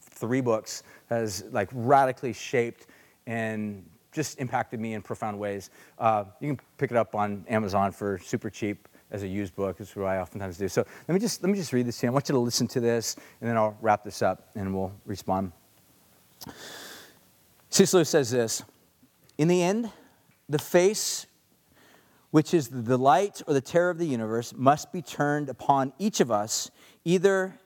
three 0.03 0.43
books 0.43 0.82
that 1.09 1.16
has 1.16 1.45
like 1.51 1.70
radically 1.72 2.34
shaped 2.34 2.89
and 3.26 3.82
just 4.12 4.39
impacted 4.39 4.80
me 4.80 4.93
in 4.93 5.01
profound 5.01 5.39
ways. 5.39 5.70
Uh, 5.99 6.24
you 6.41 6.49
can 6.49 6.61
pick 6.76 6.91
it 6.91 6.97
up 6.99 7.14
on 7.14 7.43
Amazon 7.49 7.91
for 7.91 8.18
super 8.18 8.51
cheap 8.51 8.87
as 9.11 9.22
a 9.22 9.28
used 9.28 9.55
book. 9.57 9.80
Is 9.80 9.97
what 9.97 10.07
I 10.07 10.18
oftentimes 10.18 10.59
do. 10.59 10.68
So 10.68 10.84
let 11.09 11.14
me 11.14 11.20
just 11.20 11.43
let 11.43 11.51
me 11.51 11.57
just 11.57 11.72
read 11.72 11.87
this 11.87 11.99
to 12.01 12.07
you. 12.07 12.11
I 12.11 12.12
want 12.12 12.28
you 12.28 12.34
to 12.34 12.39
listen 12.39 12.66
to 12.68 12.80
this, 12.80 13.16
and 13.41 13.49
then 13.49 13.57
I'll 13.57 13.76
wrap 13.80 14.05
this 14.05 14.20
up, 14.20 14.49
and 14.55 14.74
we'll 14.74 14.93
respond. 15.07 15.53
Lewis 17.78 18.09
says 18.09 18.30
this: 18.30 18.62
In 19.39 19.49
the 19.49 19.62
end, 19.62 19.91
the 20.49 20.59
face, 20.59 21.26
which 22.37 22.53
is 22.53 22.68
the 22.68 22.82
delight 22.82 23.41
or 23.47 23.55
the 23.55 23.62
terror 23.62 23.89
of 23.89 23.97
the 23.97 24.05
universe, 24.05 24.53
must 24.55 24.93
be 24.93 25.01
turned 25.01 25.49
upon 25.49 25.91
each 25.99 26.20
of 26.20 26.30
us, 26.30 26.70
either 27.03 27.59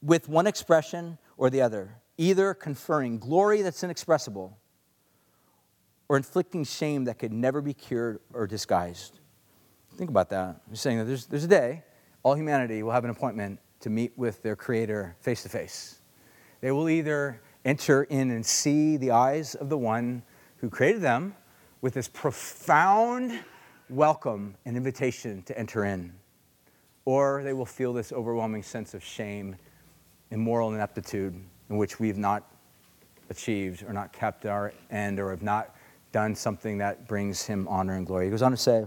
with 0.00 0.28
one 0.28 0.46
expression 0.46 1.18
or 1.36 1.50
the 1.50 1.60
other, 1.60 1.96
either 2.16 2.54
conferring 2.54 3.18
glory 3.18 3.62
that's 3.62 3.82
inexpressible 3.82 4.56
or 6.08 6.16
inflicting 6.16 6.62
shame 6.62 7.06
that 7.06 7.18
could 7.18 7.32
never 7.32 7.60
be 7.60 7.74
cured 7.74 8.20
or 8.32 8.46
disguised. 8.46 9.18
Think 9.96 10.10
about 10.10 10.30
that. 10.30 10.60
I'm 10.68 10.76
saying 10.76 10.98
that 10.98 11.06
there's, 11.06 11.26
there's 11.26 11.42
a 11.42 11.48
day 11.48 11.82
all 12.22 12.36
humanity 12.36 12.84
will 12.84 12.92
have 12.92 13.02
an 13.02 13.10
appointment 13.10 13.58
to 13.80 13.90
meet 13.90 14.16
with 14.16 14.44
their 14.44 14.54
Creator 14.54 15.16
face 15.18 15.42
to 15.42 15.48
face. 15.48 15.98
They 16.60 16.70
will 16.70 16.88
either 16.88 17.42
enter 17.64 18.04
in 18.04 18.30
and 18.30 18.46
see 18.46 18.96
the 18.96 19.10
eyes 19.10 19.56
of 19.56 19.70
the 19.70 19.76
one 19.76 20.22
who 20.58 20.70
created 20.70 21.02
them 21.02 21.34
with 21.80 21.94
this 21.94 22.06
profound 22.06 23.40
welcome 23.88 24.56
an 24.64 24.76
invitation 24.76 25.42
to 25.42 25.56
enter 25.56 25.84
in, 25.84 26.12
or 27.04 27.42
they 27.44 27.52
will 27.52 27.66
feel 27.66 27.92
this 27.92 28.12
overwhelming 28.12 28.62
sense 28.62 28.94
of 28.94 29.04
shame 29.04 29.54
and 30.30 30.40
moral 30.40 30.74
ineptitude 30.74 31.40
in 31.70 31.76
which 31.76 32.00
we've 32.00 32.18
not 32.18 32.50
achieved 33.30 33.84
or 33.84 33.92
not 33.92 34.12
kept 34.12 34.44
our 34.44 34.72
end 34.90 35.20
or 35.20 35.30
have 35.30 35.42
not 35.42 35.76
done 36.10 36.34
something 36.34 36.78
that 36.78 37.06
brings 37.06 37.44
him 37.44 37.68
honor 37.68 37.94
and 37.94 38.06
glory. 38.06 38.24
He 38.24 38.30
goes 38.30 38.42
on 38.42 38.50
to 38.50 38.56
say, 38.56 38.86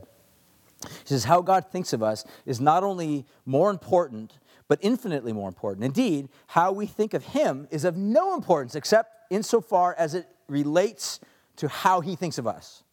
he 0.81 1.05
says, 1.05 1.25
How 1.25 1.41
God 1.41 1.71
thinks 1.71 1.93
of 1.93 2.03
us 2.03 2.25
is 2.45 2.59
not 2.59 2.83
only 2.83 3.25
more 3.45 3.69
important, 3.69 4.37
but 4.67 4.79
infinitely 4.81 5.33
more 5.33 5.47
important. 5.47 5.83
Indeed, 5.85 6.29
how 6.47 6.71
we 6.71 6.85
think 6.85 7.13
of 7.13 7.25
Him 7.25 7.67
is 7.71 7.83
of 7.83 7.97
no 7.97 8.33
importance 8.33 8.75
except 8.75 9.13
insofar 9.29 9.95
as 9.97 10.13
it 10.13 10.27
relates 10.47 11.19
to 11.57 11.67
how 11.67 12.01
He 12.01 12.15
thinks 12.15 12.37
of 12.37 12.47
us 12.47 12.83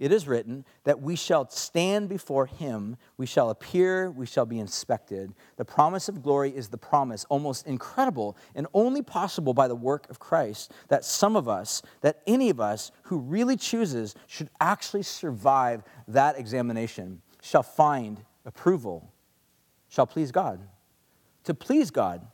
it 0.00 0.10
is 0.12 0.26
written 0.26 0.64
that 0.84 1.02
we 1.02 1.14
shall 1.14 1.48
stand 1.50 2.08
before 2.08 2.46
him, 2.46 2.96
we 3.18 3.26
shall 3.26 3.50
appear, 3.50 4.10
we 4.10 4.24
shall 4.24 4.46
be 4.46 4.58
inspected. 4.58 5.34
The 5.56 5.64
promise 5.66 6.08
of 6.08 6.22
glory 6.22 6.50
is 6.50 6.68
the 6.68 6.78
promise, 6.78 7.26
almost 7.28 7.66
incredible 7.66 8.36
and 8.54 8.66
only 8.72 9.02
possible 9.02 9.52
by 9.52 9.68
the 9.68 9.76
work 9.76 10.08
of 10.08 10.18
Christ, 10.18 10.72
that 10.88 11.04
some 11.04 11.36
of 11.36 11.48
us, 11.48 11.82
that 12.00 12.22
any 12.26 12.48
of 12.48 12.60
us 12.60 12.90
who 13.04 13.18
really 13.18 13.56
chooses, 13.56 14.14
should 14.26 14.48
actually 14.58 15.02
survive 15.02 15.82
that 16.08 16.38
examination, 16.38 17.20
shall 17.42 17.62
find 17.62 18.24
approval, 18.46 19.12
shall 19.88 20.06
please 20.06 20.32
God. 20.32 20.60
To 21.44 21.52
please 21.52 21.90
God, 21.90 22.26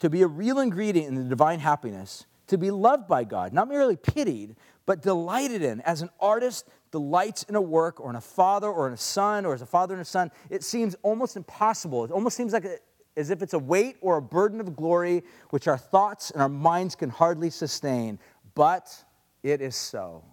to 0.00 0.10
be 0.10 0.20
a 0.20 0.26
real 0.26 0.58
ingredient 0.58 1.08
in 1.08 1.14
the 1.14 1.24
divine 1.24 1.60
happiness, 1.60 2.26
to 2.48 2.58
be 2.58 2.70
loved 2.70 3.08
by 3.08 3.24
God, 3.24 3.54
not 3.54 3.68
merely 3.68 3.96
pitied, 3.96 4.54
but 4.84 5.02
delighted 5.02 5.62
in 5.62 5.80
as 5.80 6.02
an 6.02 6.10
artist 6.20 6.68
delights 6.96 7.42
in 7.42 7.56
a 7.56 7.60
work 7.60 8.00
or 8.00 8.08
in 8.08 8.16
a 8.16 8.20
father 8.22 8.68
or 8.68 8.86
in 8.86 8.94
a 8.94 8.96
son 8.96 9.44
or 9.44 9.52
as 9.52 9.60
a 9.60 9.66
father 9.66 9.92
and 9.92 10.00
a 10.00 10.04
son, 10.06 10.30
it 10.48 10.64
seems 10.64 10.96
almost 11.02 11.36
impossible. 11.36 12.06
It 12.06 12.10
almost 12.10 12.38
seems 12.38 12.54
like 12.54 12.64
a, 12.64 12.76
as 13.18 13.28
if 13.28 13.42
it's 13.42 13.52
a 13.52 13.58
weight 13.58 13.96
or 14.00 14.16
a 14.16 14.22
burden 14.22 14.60
of 14.60 14.74
glory 14.74 15.22
which 15.50 15.68
our 15.68 15.76
thoughts 15.76 16.30
and 16.30 16.40
our 16.40 16.48
minds 16.48 16.94
can 16.94 17.10
hardly 17.10 17.50
sustain. 17.50 18.18
But 18.54 18.96
it 19.42 19.60
is 19.60 19.76
so. 19.76 20.24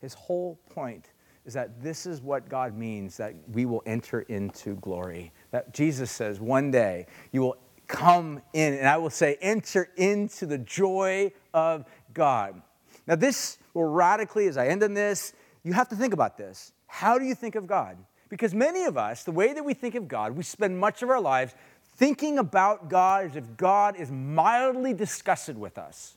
His 0.00 0.14
whole 0.14 0.58
point 0.70 1.10
is 1.44 1.52
that 1.52 1.82
this 1.82 2.06
is 2.06 2.22
what 2.22 2.48
God 2.48 2.74
means 2.74 3.18
that 3.18 3.34
we 3.52 3.66
will 3.66 3.82
enter 3.84 4.22
into 4.22 4.76
glory. 4.76 5.30
That 5.50 5.74
Jesus 5.74 6.10
says, 6.10 6.40
one 6.40 6.70
day 6.70 7.04
you 7.32 7.42
will 7.42 7.58
come 7.86 8.40
in, 8.54 8.72
and 8.72 8.88
I 8.88 8.96
will 8.96 9.10
say, 9.10 9.36
enter 9.42 9.90
into 9.98 10.46
the 10.46 10.56
joy 10.56 11.32
of 11.52 11.84
God. 12.14 12.62
Now, 13.06 13.16
this 13.16 13.58
will 13.74 13.84
radically, 13.84 14.46
as 14.46 14.56
I 14.56 14.68
end 14.68 14.82
on 14.82 14.94
this, 14.94 15.34
you 15.68 15.74
have 15.74 15.88
to 15.90 15.96
think 15.96 16.14
about 16.14 16.38
this. 16.38 16.72
How 16.86 17.18
do 17.18 17.26
you 17.26 17.34
think 17.34 17.54
of 17.54 17.66
God? 17.66 17.98
Because 18.30 18.54
many 18.54 18.84
of 18.84 18.96
us, 18.96 19.22
the 19.22 19.32
way 19.32 19.52
that 19.52 19.62
we 19.62 19.74
think 19.74 19.94
of 19.94 20.08
God, 20.08 20.34
we 20.34 20.42
spend 20.42 20.78
much 20.78 21.02
of 21.02 21.10
our 21.10 21.20
lives 21.20 21.54
thinking 21.96 22.38
about 22.38 22.88
God 22.88 23.26
as 23.26 23.36
if 23.36 23.56
God 23.56 23.94
is 23.96 24.10
mildly 24.10 24.94
disgusted 24.94 25.58
with 25.58 25.76
us. 25.76 26.16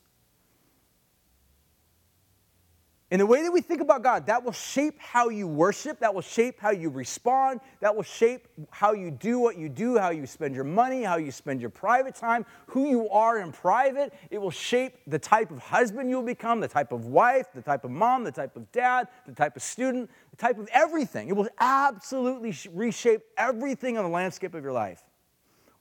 In 3.11 3.19
the 3.19 3.25
way 3.25 3.43
that 3.43 3.51
we 3.51 3.59
think 3.59 3.81
about 3.81 4.03
God, 4.03 4.25
that 4.27 4.41
will 4.41 4.53
shape 4.53 4.95
how 4.97 5.27
you 5.27 5.45
worship, 5.45 5.99
that 5.99 6.15
will 6.15 6.21
shape 6.21 6.61
how 6.61 6.71
you 6.71 6.89
respond, 6.89 7.59
that 7.81 7.93
will 7.93 8.03
shape 8.03 8.47
how 8.69 8.93
you 8.93 9.11
do 9.11 9.37
what 9.37 9.57
you 9.57 9.67
do, 9.67 9.97
how 9.97 10.11
you 10.11 10.25
spend 10.25 10.55
your 10.55 10.63
money, 10.63 11.03
how 11.03 11.17
you 11.17 11.29
spend 11.29 11.59
your 11.59 11.69
private 11.69 12.15
time, 12.15 12.45
who 12.67 12.87
you 12.87 13.09
are 13.09 13.39
in 13.41 13.51
private. 13.51 14.13
It 14.29 14.37
will 14.37 14.49
shape 14.49 14.95
the 15.07 15.19
type 15.19 15.51
of 15.51 15.59
husband 15.59 16.09
you'll 16.09 16.23
become, 16.23 16.61
the 16.61 16.69
type 16.69 16.93
of 16.93 17.07
wife, 17.07 17.47
the 17.53 17.61
type 17.61 17.83
of 17.83 17.91
mom, 17.91 18.23
the 18.23 18.31
type 18.31 18.55
of 18.55 18.71
dad, 18.71 19.09
the 19.27 19.35
type 19.35 19.57
of 19.57 19.61
student, 19.61 20.09
the 20.29 20.37
type 20.37 20.57
of 20.57 20.69
everything. 20.71 21.27
It 21.27 21.35
will 21.35 21.49
absolutely 21.59 22.55
reshape 22.73 23.23
everything 23.37 23.97
on 23.97 24.05
the 24.05 24.09
landscape 24.09 24.55
of 24.55 24.63
your 24.63 24.71
life. 24.71 25.03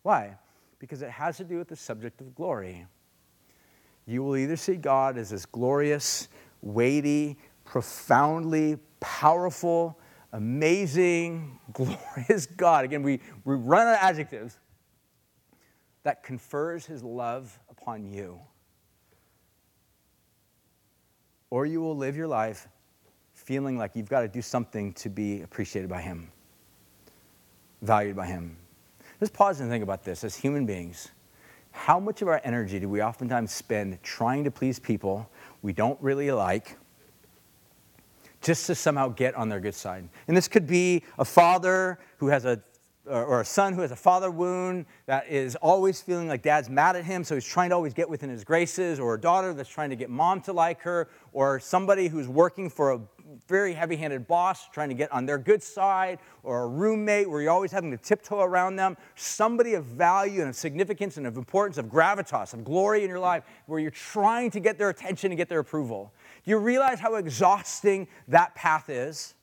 Why? 0.03 0.37
Because 0.81 1.01
it 1.01 1.11
has 1.11 1.37
to 1.37 1.45
do 1.45 1.59
with 1.59 1.68
the 1.68 1.76
subject 1.76 2.20
of 2.20 2.35
glory. 2.35 2.87
You 4.05 4.24
will 4.24 4.37
either 4.37 4.57
see 4.57 4.74
God 4.74 5.16
as 5.16 5.31
this 5.31 5.47
glorious, 5.47 6.28
weighty, 6.63 7.39
profoundly 7.65 8.79
powerful, 9.01 9.99
amazing, 10.33 11.59
glorious 11.73 12.47
God. 12.47 12.85
Again, 12.85 13.03
we, 13.03 13.21
we 13.45 13.55
run 13.55 13.87
out 13.87 13.95
of 13.95 13.99
adjectives 14.03 14.59
that 16.03 16.23
confers 16.23 16.87
his 16.87 17.03
love 17.03 17.59
upon 17.71 18.05
you. 18.05 18.41
Or 21.51 21.67
you 21.67 21.81
will 21.81 21.97
live 21.97 22.17
your 22.17 22.29
life 22.29 22.69
feeling 23.35 23.77
like 23.77 23.97
you've 23.97 24.09
got 24.09 24.21
to 24.21 24.29
do 24.29 24.43
something 24.43 24.93
to 24.95 25.09
be 25.09 25.43
appreciated 25.43 25.89
by 25.89 26.01
him, 26.01 26.31
valued 27.83 28.15
by 28.15 28.27
him, 28.27 28.57
Let's 29.21 29.31
pause 29.31 29.61
and 29.61 29.69
think 29.69 29.83
about 29.83 30.03
this 30.03 30.25
as 30.25 30.35
human 30.35 30.65
beings. 30.65 31.11
How 31.73 32.01
much 32.01 32.23
of 32.23 32.29
our 32.29 32.41
energy 32.43 32.81
do 32.81 32.89
we 32.89 33.03
oftentimes 33.03 33.53
spend 33.53 34.03
trying 34.03 34.45
to 34.45 34.51
please 34.51 34.79
people 34.79 35.31
we 35.63 35.73
don't 35.73 36.01
really 36.01 36.31
like 36.31 36.77
just 38.43 38.67
to 38.67 38.75
somehow 38.75 39.09
get 39.09 39.35
on 39.35 39.49
their 39.49 39.61
good 39.61 39.75
side? 39.75 40.09
And 40.29 40.37
this 40.37 40.49
could 40.49 40.67
be 40.67 41.05
a 41.19 41.25
father 41.25 41.99
who 42.19 42.29
has 42.29 42.45
a 42.45 42.63
or 43.07 43.41
a 43.41 43.45
son 43.45 43.73
who 43.73 43.81
has 43.81 43.91
a 43.91 43.97
father 43.97 44.31
wound 44.31 44.87
that 45.07 45.27
is 45.27 45.57
always 45.57 46.01
feeling 46.01 46.29
like 46.29 46.43
dad's 46.43 46.71
mad 46.71 46.95
at 46.95 47.05
him, 47.05 47.25
so 47.25 47.35
he's 47.35 47.45
trying 47.45 47.71
to 47.71 47.75
always 47.75 47.93
get 47.93 48.09
within 48.09 48.31
his 48.31 48.45
graces, 48.45 49.01
or 49.01 49.15
a 49.15 49.21
daughter 49.21 49.53
that's 49.53 49.69
trying 49.69 49.91
to 49.91 49.97
get 49.97 50.11
mom 50.11 50.41
to 50.43 50.53
like 50.53 50.81
her, 50.83 51.09
or 51.33 51.59
somebody 51.59 52.07
who's 52.07 52.29
working 52.29 52.71
for 52.71 52.93
a 52.93 53.01
very 53.49 53.72
heavy 53.72 53.97
handed 53.97 54.26
boss 54.26 54.68
trying 54.68 54.89
to 54.89 54.95
get 54.95 55.11
on 55.12 55.26
their 55.26 55.39
good 55.39 55.62
side, 55.62 56.18
or 56.43 56.62
a 56.64 56.66
roommate 56.66 57.28
where 57.28 57.43
you're 57.43 57.51
always 57.51 57.72
having 57.72 57.91
to 57.91 57.97
tiptoe 57.97 58.41
around 58.41 58.76
them, 58.76 58.97
somebody 59.14 59.74
of 59.74 59.85
value 59.85 60.41
and 60.41 60.51
of 60.51 60.57
significance 60.57 61.16
and 61.16 61.26
of 61.26 61.37
importance, 61.37 61.78
of 61.78 61.87
gravitas, 61.87 62.55
of 62.55 62.64
glory 62.64 63.03
in 63.03 63.09
your 63.09 63.18
life, 63.18 63.45
where 63.66 63.78
you're 63.78 63.91
trying 63.91 64.51
to 64.51 64.61
get 64.61 64.78
their 64.78 64.89
attention 64.89 65.31
and 65.31 65.39
get 65.39 65.49
their 65.49 65.61
approval. 65.61 66.12
Do 66.45 66.51
you 66.51 66.59
realize 66.59 67.01
how 67.01 67.14
exhausting 67.16 68.09
that 68.28 68.55
path 68.55 68.89
is? 68.89 69.35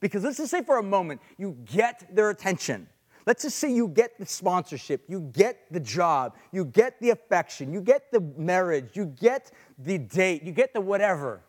Because 0.00 0.22
let's 0.22 0.36
just 0.36 0.50
say 0.50 0.62
for 0.62 0.78
a 0.78 0.82
moment 0.82 1.20
you 1.36 1.56
get 1.64 2.14
their 2.14 2.30
attention. 2.30 2.86
Let's 3.26 3.42
just 3.42 3.58
say 3.58 3.70
you 3.70 3.88
get 3.88 4.18
the 4.18 4.24
sponsorship, 4.24 5.02
you 5.06 5.20
get 5.20 5.70
the 5.70 5.80
job, 5.80 6.34
you 6.50 6.64
get 6.64 6.98
the 6.98 7.10
affection, 7.10 7.74
you 7.74 7.82
get 7.82 8.10
the 8.10 8.20
marriage, 8.20 8.90
you 8.94 9.04
get 9.04 9.50
the 9.78 9.98
date, 9.98 10.44
you 10.44 10.52
get 10.52 10.72
the 10.72 10.80
whatever. 10.80 11.42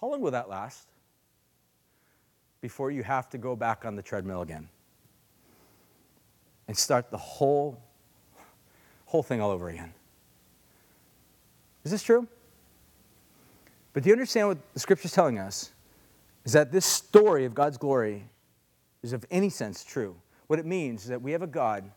How 0.00 0.08
long 0.08 0.20
will 0.20 0.30
that 0.30 0.48
last? 0.48 0.88
Before 2.60 2.90
you 2.90 3.02
have 3.02 3.28
to 3.30 3.38
go 3.38 3.54
back 3.56 3.84
on 3.84 3.96
the 3.96 4.02
treadmill 4.02 4.42
again 4.42 4.68
and 6.66 6.76
start 6.76 7.10
the 7.10 7.16
whole 7.16 7.80
whole 9.06 9.22
thing 9.22 9.40
all 9.40 9.50
over 9.50 9.70
again. 9.70 9.94
Is 11.82 11.90
this 11.90 12.02
true? 12.02 12.28
But 13.94 14.02
do 14.02 14.10
you 14.10 14.12
understand 14.12 14.48
what 14.48 14.58
the 14.74 14.80
scripture 14.80 15.06
is 15.06 15.12
telling 15.12 15.38
us? 15.38 15.70
Is 16.44 16.52
that 16.52 16.70
this 16.70 16.84
story 16.84 17.46
of 17.46 17.54
God's 17.54 17.78
glory 17.78 18.24
is 19.02 19.12
of 19.12 19.24
any 19.30 19.48
sense 19.48 19.82
true. 19.82 20.14
What 20.46 20.58
it 20.58 20.66
means 20.66 21.04
is 21.04 21.08
that 21.08 21.22
we 21.22 21.32
have 21.32 21.42
a 21.42 21.46
God 21.46 21.90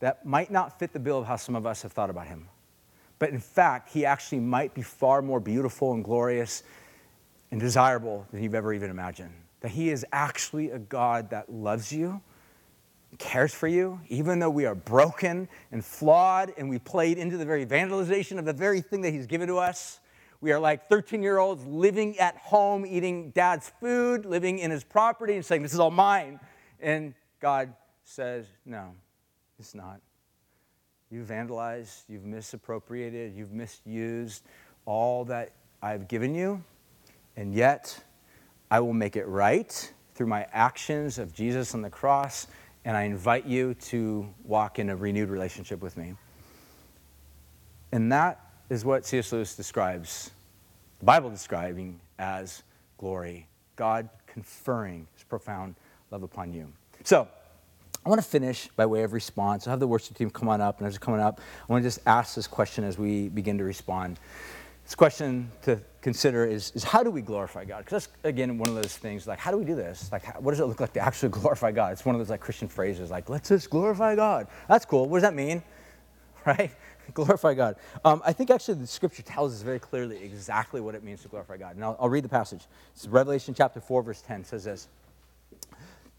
that 0.00 0.24
might 0.24 0.50
not 0.50 0.78
fit 0.78 0.92
the 0.92 0.98
bill 0.98 1.18
of 1.18 1.26
how 1.26 1.36
some 1.36 1.54
of 1.54 1.66
us 1.66 1.82
have 1.82 1.92
thought 1.92 2.10
about 2.10 2.26
him. 2.26 2.48
But 3.18 3.30
in 3.30 3.38
fact, 3.38 3.90
he 3.90 4.04
actually 4.04 4.40
might 4.40 4.74
be 4.74 4.82
far 4.82 5.22
more 5.22 5.40
beautiful 5.40 5.92
and 5.92 6.04
glorious 6.04 6.62
and 7.54 7.60
desirable 7.60 8.26
than 8.32 8.42
you've 8.42 8.56
ever 8.56 8.72
even 8.72 8.90
imagined. 8.90 9.30
That 9.60 9.70
He 9.70 9.88
is 9.88 10.04
actually 10.12 10.70
a 10.70 10.78
God 10.80 11.30
that 11.30 11.52
loves 11.52 11.92
you, 11.92 12.20
cares 13.18 13.54
for 13.54 13.68
you, 13.68 14.00
even 14.08 14.40
though 14.40 14.50
we 14.50 14.66
are 14.66 14.74
broken 14.74 15.48
and 15.70 15.84
flawed 15.84 16.52
and 16.58 16.68
we 16.68 16.80
played 16.80 17.16
into 17.16 17.36
the 17.36 17.44
very 17.44 17.64
vandalization 17.64 18.40
of 18.40 18.44
the 18.44 18.52
very 18.52 18.80
thing 18.80 19.02
that 19.02 19.12
He's 19.12 19.28
given 19.28 19.46
to 19.46 19.58
us. 19.58 20.00
We 20.40 20.50
are 20.50 20.58
like 20.58 20.88
13 20.88 21.22
year 21.22 21.38
olds 21.38 21.64
living 21.64 22.18
at 22.18 22.36
home, 22.38 22.84
eating 22.84 23.30
dad's 23.30 23.70
food, 23.80 24.26
living 24.26 24.58
in 24.58 24.72
his 24.72 24.82
property, 24.82 25.36
and 25.36 25.44
saying, 25.44 25.62
This 25.62 25.72
is 25.72 25.78
all 25.78 25.92
mine. 25.92 26.40
And 26.80 27.14
God 27.38 27.72
says, 28.02 28.46
No, 28.66 28.90
it's 29.60 29.76
not. 29.76 30.00
You've 31.08 31.28
vandalized, 31.28 32.02
you've 32.08 32.24
misappropriated, 32.24 33.32
you've 33.32 33.52
misused 33.52 34.42
all 34.86 35.24
that 35.26 35.52
I've 35.80 36.08
given 36.08 36.34
you 36.34 36.60
and 37.36 37.54
yet, 37.54 37.98
I 38.70 38.80
will 38.80 38.92
make 38.92 39.16
it 39.16 39.26
right 39.26 39.92
through 40.14 40.26
my 40.26 40.46
actions 40.52 41.18
of 41.18 41.34
Jesus 41.34 41.74
on 41.74 41.82
the 41.82 41.90
cross, 41.90 42.46
and 42.84 42.96
I 42.96 43.02
invite 43.02 43.46
you 43.46 43.74
to 43.74 44.28
walk 44.44 44.78
in 44.78 44.90
a 44.90 44.96
renewed 44.96 45.28
relationship 45.28 45.80
with 45.82 45.96
me. 45.96 46.14
And 47.92 48.10
that 48.12 48.40
is 48.70 48.84
what 48.84 49.06
C.S. 49.06 49.32
Lewis 49.32 49.54
describes, 49.54 50.30
the 50.98 51.04
Bible 51.04 51.30
describing 51.30 52.00
as 52.18 52.62
glory, 52.98 53.46
God 53.76 54.08
conferring 54.26 55.06
his 55.14 55.24
profound 55.24 55.74
love 56.10 56.22
upon 56.22 56.52
you. 56.52 56.72
So, 57.04 57.28
I 58.04 58.08
want 58.10 58.20
to 58.20 58.26
finish 58.26 58.68
by 58.76 58.84
way 58.84 59.02
of 59.02 59.14
response. 59.14 59.66
I'll 59.66 59.72
have 59.72 59.80
the 59.80 59.86
worship 59.86 60.16
team 60.16 60.28
come 60.28 60.48
on 60.48 60.60
up, 60.60 60.78
and 60.78 60.86
as 60.86 60.92
they're 60.92 61.00
coming 61.00 61.20
up, 61.20 61.40
I 61.68 61.72
want 61.72 61.82
to 61.82 61.86
just 61.86 62.00
ask 62.06 62.34
this 62.34 62.46
question 62.46 62.84
as 62.84 62.98
we 62.98 63.30
begin 63.30 63.56
to 63.58 63.64
respond. 63.64 64.18
This 64.84 64.94
question 64.94 65.50
to 65.62 65.80
consider 66.02 66.44
is, 66.44 66.70
is 66.74 66.84
how 66.84 67.02
do 67.02 67.10
we 67.10 67.22
glorify 67.22 67.64
God? 67.64 67.78
Because 67.84 68.04
that's, 68.04 68.18
again, 68.24 68.58
one 68.58 68.68
of 68.68 68.74
those 68.74 68.96
things, 68.96 69.26
like, 69.26 69.38
how 69.38 69.50
do 69.50 69.56
we 69.56 69.64
do 69.64 69.74
this? 69.74 70.12
Like, 70.12 70.24
how, 70.24 70.38
what 70.40 70.52
does 70.52 70.60
it 70.60 70.66
look 70.66 70.80
like 70.80 70.92
to 70.92 71.00
actually 71.00 71.28
glorify 71.40 71.72
God? 71.72 71.92
It's 71.92 72.04
one 72.04 72.14
of 72.14 72.20
those, 72.20 72.30
like, 72.30 72.40
Christian 72.40 72.68
phrases, 72.68 73.10
like, 73.10 73.28
let's 73.28 73.48
just 73.48 73.70
glorify 73.70 74.14
God. 74.14 74.46
That's 74.68 74.84
cool. 74.84 75.08
What 75.08 75.16
does 75.16 75.22
that 75.22 75.34
mean? 75.34 75.62
Right? 76.46 76.70
glorify 77.14 77.54
God. 77.54 77.76
Um, 78.04 78.22
I 78.24 78.32
think 78.32 78.50
actually 78.50 78.74
the 78.74 78.86
scripture 78.86 79.22
tells 79.22 79.54
us 79.54 79.62
very 79.62 79.78
clearly 79.78 80.22
exactly 80.22 80.80
what 80.80 80.94
it 80.94 81.02
means 81.02 81.22
to 81.22 81.28
glorify 81.28 81.56
God. 81.56 81.76
And 81.76 81.84
I'll, 81.84 81.96
I'll 82.00 82.08
read 82.08 82.24
the 82.24 82.28
passage. 82.28 82.62
It's 82.94 83.06
Revelation 83.06 83.54
chapter 83.54 83.80
4, 83.80 84.02
verse 84.02 84.22
10 84.22 84.40
it 84.40 84.46
says 84.46 84.64
this. 84.64 84.88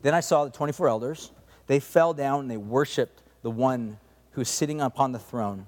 Then 0.01 0.13
I 0.13 0.20
saw 0.20 0.45
the 0.45 0.51
24 0.51 0.88
elders. 0.88 1.32
They 1.68 1.80
fell 1.80 2.13
down 2.13 2.41
and 2.41 2.51
they 2.51 2.57
worshiped 2.57 3.24
the 3.41 3.51
one 3.51 3.97
who 4.32 4.41
is 4.41 4.49
sitting 4.49 4.82
upon 4.82 5.11
the 5.11 5.20
throne, 5.20 5.66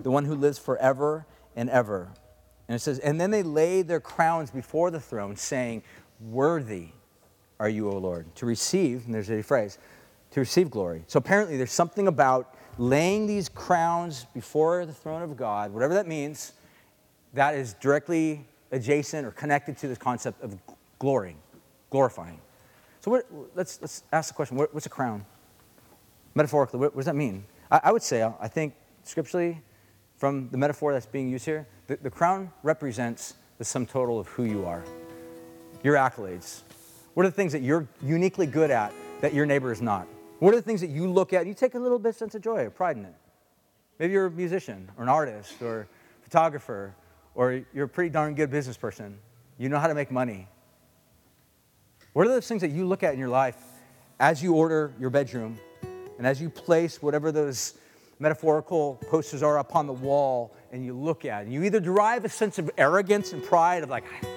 the 0.00 0.10
one 0.10 0.24
who 0.24 0.34
lives 0.34 0.58
forever 0.58 1.24
and 1.56 1.68
ever. 1.70 2.08
And 2.68 2.76
it 2.76 2.80
says, 2.80 2.98
And 3.00 3.20
then 3.20 3.30
they 3.30 3.42
laid 3.42 3.88
their 3.88 4.00
crowns 4.00 4.50
before 4.50 4.90
the 4.90 5.00
throne, 5.00 5.36
saying, 5.36 5.82
Worthy 6.20 6.88
are 7.58 7.68
you, 7.68 7.90
O 7.90 7.96
Lord, 7.96 8.32
to 8.36 8.46
receive, 8.46 9.06
and 9.06 9.14
there's 9.14 9.30
a 9.30 9.42
phrase, 9.42 9.78
to 10.32 10.40
receive 10.40 10.70
glory. 10.70 11.02
So 11.06 11.18
apparently 11.18 11.56
there's 11.56 11.72
something 11.72 12.06
about 12.06 12.54
laying 12.78 13.26
these 13.26 13.48
crowns 13.48 14.26
before 14.34 14.84
the 14.84 14.92
throne 14.92 15.22
of 15.22 15.36
God, 15.36 15.72
whatever 15.72 15.94
that 15.94 16.06
means, 16.06 16.52
that 17.32 17.54
is 17.54 17.74
directly 17.74 18.46
adjacent 18.72 19.26
or 19.26 19.30
connected 19.30 19.76
to 19.78 19.88
the 19.88 19.96
concept 19.96 20.42
of 20.42 20.56
glory, 20.98 21.36
glorifying. 21.90 22.40
So 23.00 23.10
what, 23.10 23.26
let's, 23.54 23.80
let's 23.80 24.02
ask 24.12 24.28
the 24.28 24.34
question 24.34 24.56
what, 24.56 24.74
what's 24.74 24.86
a 24.86 24.90
crown? 24.90 25.24
Metaphorically, 26.34 26.80
what, 26.80 26.94
what 26.94 27.00
does 27.00 27.06
that 27.06 27.16
mean? 27.16 27.44
I, 27.70 27.80
I 27.84 27.92
would 27.92 28.02
say, 28.02 28.22
I 28.22 28.48
think 28.48 28.74
scripturally, 29.04 29.62
from 30.16 30.48
the 30.50 30.56
metaphor 30.56 30.92
that's 30.92 31.06
being 31.06 31.28
used 31.28 31.44
here, 31.44 31.66
the, 31.86 31.96
the 31.96 32.10
crown 32.10 32.50
represents 32.62 33.34
the 33.58 33.64
sum 33.64 33.86
total 33.86 34.18
of 34.18 34.28
who 34.28 34.44
you 34.44 34.64
are, 34.64 34.84
your 35.82 35.94
accolades. 35.94 36.62
What 37.14 37.24
are 37.24 37.28
the 37.30 37.34
things 37.34 37.52
that 37.52 37.62
you're 37.62 37.86
uniquely 38.02 38.46
good 38.46 38.70
at 38.70 38.92
that 39.20 39.32
your 39.32 39.46
neighbor 39.46 39.72
is 39.72 39.80
not? 39.80 40.06
What 40.38 40.52
are 40.52 40.56
the 40.56 40.62
things 40.62 40.80
that 40.82 40.90
you 40.90 41.10
look 41.10 41.32
at 41.32 41.40
and 41.40 41.48
you 41.48 41.54
take 41.54 41.74
a 41.74 41.78
little 41.78 41.98
bit 41.98 42.10
of 42.10 42.16
sense 42.16 42.34
of 42.34 42.42
joy 42.42 42.64
or 42.64 42.70
pride 42.70 42.96
in 42.96 43.04
it? 43.04 43.14
Maybe 43.98 44.12
you're 44.12 44.26
a 44.26 44.30
musician 44.30 44.90
or 44.98 45.02
an 45.02 45.08
artist 45.08 45.62
or 45.62 45.88
photographer 46.22 46.94
or 47.34 47.62
you're 47.72 47.86
a 47.86 47.88
pretty 47.88 48.10
darn 48.10 48.34
good 48.34 48.50
business 48.50 48.76
person. 48.76 49.18
You 49.58 49.68
know 49.68 49.78
how 49.78 49.86
to 49.86 49.94
make 49.94 50.10
money. 50.10 50.48
What 52.12 52.26
are 52.26 52.30
those 52.30 52.46
things 52.46 52.60
that 52.62 52.70
you 52.70 52.86
look 52.86 53.02
at 53.02 53.14
in 53.14 53.18
your 53.18 53.28
life 53.28 53.58
as 54.20 54.42
you 54.42 54.54
order 54.54 54.92
your 54.98 55.10
bedroom 55.10 55.58
and 56.18 56.26
as 56.26 56.40
you 56.40 56.50
place 56.50 57.02
whatever 57.02 57.32
those 57.32 57.74
metaphorical 58.18 58.98
posters 59.08 59.42
are 59.42 59.58
up 59.58 59.74
on 59.76 59.86
the 59.86 59.92
wall 59.92 60.56
and 60.72 60.84
you 60.84 60.94
look 60.94 61.24
at 61.24 61.42
it. 61.42 61.44
And 61.44 61.52
you 61.52 61.62
either 61.64 61.80
derive 61.80 62.24
a 62.24 62.28
sense 62.28 62.58
of 62.58 62.70
arrogance 62.78 63.32
and 63.32 63.42
pride 63.42 63.82
of 63.82 63.90
like, 63.90 64.04
I'm, 64.22 64.28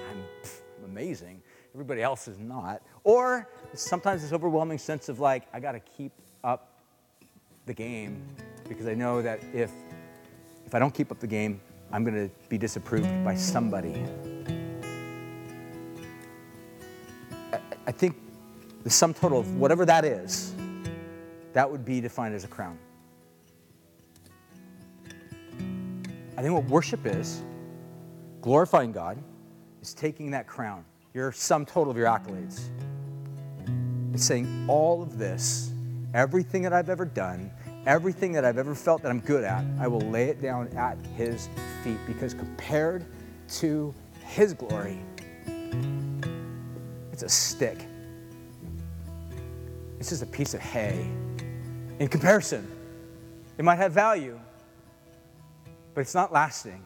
I'm 0.78 0.86
amazing, 0.86 1.42
everybody 1.74 2.02
else 2.02 2.28
is 2.28 2.40
not, 2.40 2.82
or 3.04 3.50
sometimes 3.74 4.22
this 4.22 4.34
overwhelming 4.34 4.78
sense 4.78 5.10
of 5.10 5.20
like, 5.20 5.44
I 5.54 5.60
got 5.60 5.74
to 5.74 5.80
keep 5.80 6.12
up 6.44 6.74
the 7.66 7.74
game 7.74 8.26
because 8.68 8.88
I 8.88 8.94
know 8.94 9.22
that 9.22 9.40
if, 9.54 9.72
if 10.66 10.76
I 10.76 10.80
don't 10.80 10.94
keep 10.94 11.12
up 11.12 11.20
the 11.20 11.28
game, 11.28 11.62
I'm 11.92 12.06
to 12.06 12.30
be 12.50 12.58
disapproved 12.58 13.24
by 13.24 13.36
somebody. 13.36 14.06
I, 17.52 17.60
I 17.88 17.92
think 17.92 18.16
the 18.84 18.90
sum 18.90 19.14
total 19.14 19.40
of 19.40 19.56
whatever 19.56 19.86
that 19.86 20.06
is, 20.06 20.54
that 21.54 21.70
would 21.70 21.84
be 21.84 22.00
defined 22.00 22.36
as 22.36 22.44
a 22.44 22.48
crown. 22.48 22.78
I 26.40 26.42
think 26.42 26.54
what 26.54 26.64
worship 26.68 27.06
is, 27.06 27.44
glorifying 28.40 28.94
God, 28.94 29.22
is 29.82 29.94
taking 29.94 30.32
that 30.32 30.48
crown, 30.48 30.86
your 31.14 31.34
sum 31.34 31.66
total 31.66 31.92
of 31.92 31.98
your 31.98 32.08
accolades, 32.08 32.70
and 33.66 34.18
saying, 34.18 34.66
all 34.70 35.04
of 35.04 35.18
this, 35.18 35.74
everything 36.14 36.62
that 36.62 36.72
I've 36.72 36.88
ever 36.88 37.04
done, 37.04 37.52
everything 37.86 38.32
that 38.32 38.46
I've 38.46 38.58
ever 38.58 38.74
felt 38.74 39.02
that 39.02 39.10
I'm 39.10 39.20
good 39.20 39.44
at, 39.44 39.66
I 39.82 39.90
will 39.90 40.00
lay 40.00 40.30
it 40.30 40.42
down 40.42 40.70
at 40.78 40.98
His 41.18 41.50
feet 41.84 41.98
because 42.08 42.34
compared 42.34 43.06
to 43.56 43.94
His 44.24 44.54
glory, 44.54 45.02
it's 47.12 47.24
a 47.24 47.28
stick. 47.28 47.86
It's 50.00 50.08
just 50.08 50.24
a 50.24 50.28
piece 50.28 50.54
of 50.54 50.62
hay. 50.62 51.06
In 52.00 52.08
comparison, 52.08 52.66
it 53.58 53.66
might 53.66 53.76
have 53.76 53.92
value, 53.92 54.40
but 55.94 56.02
it's 56.02 56.16
not 56.16 56.32
lasting, 56.32 56.86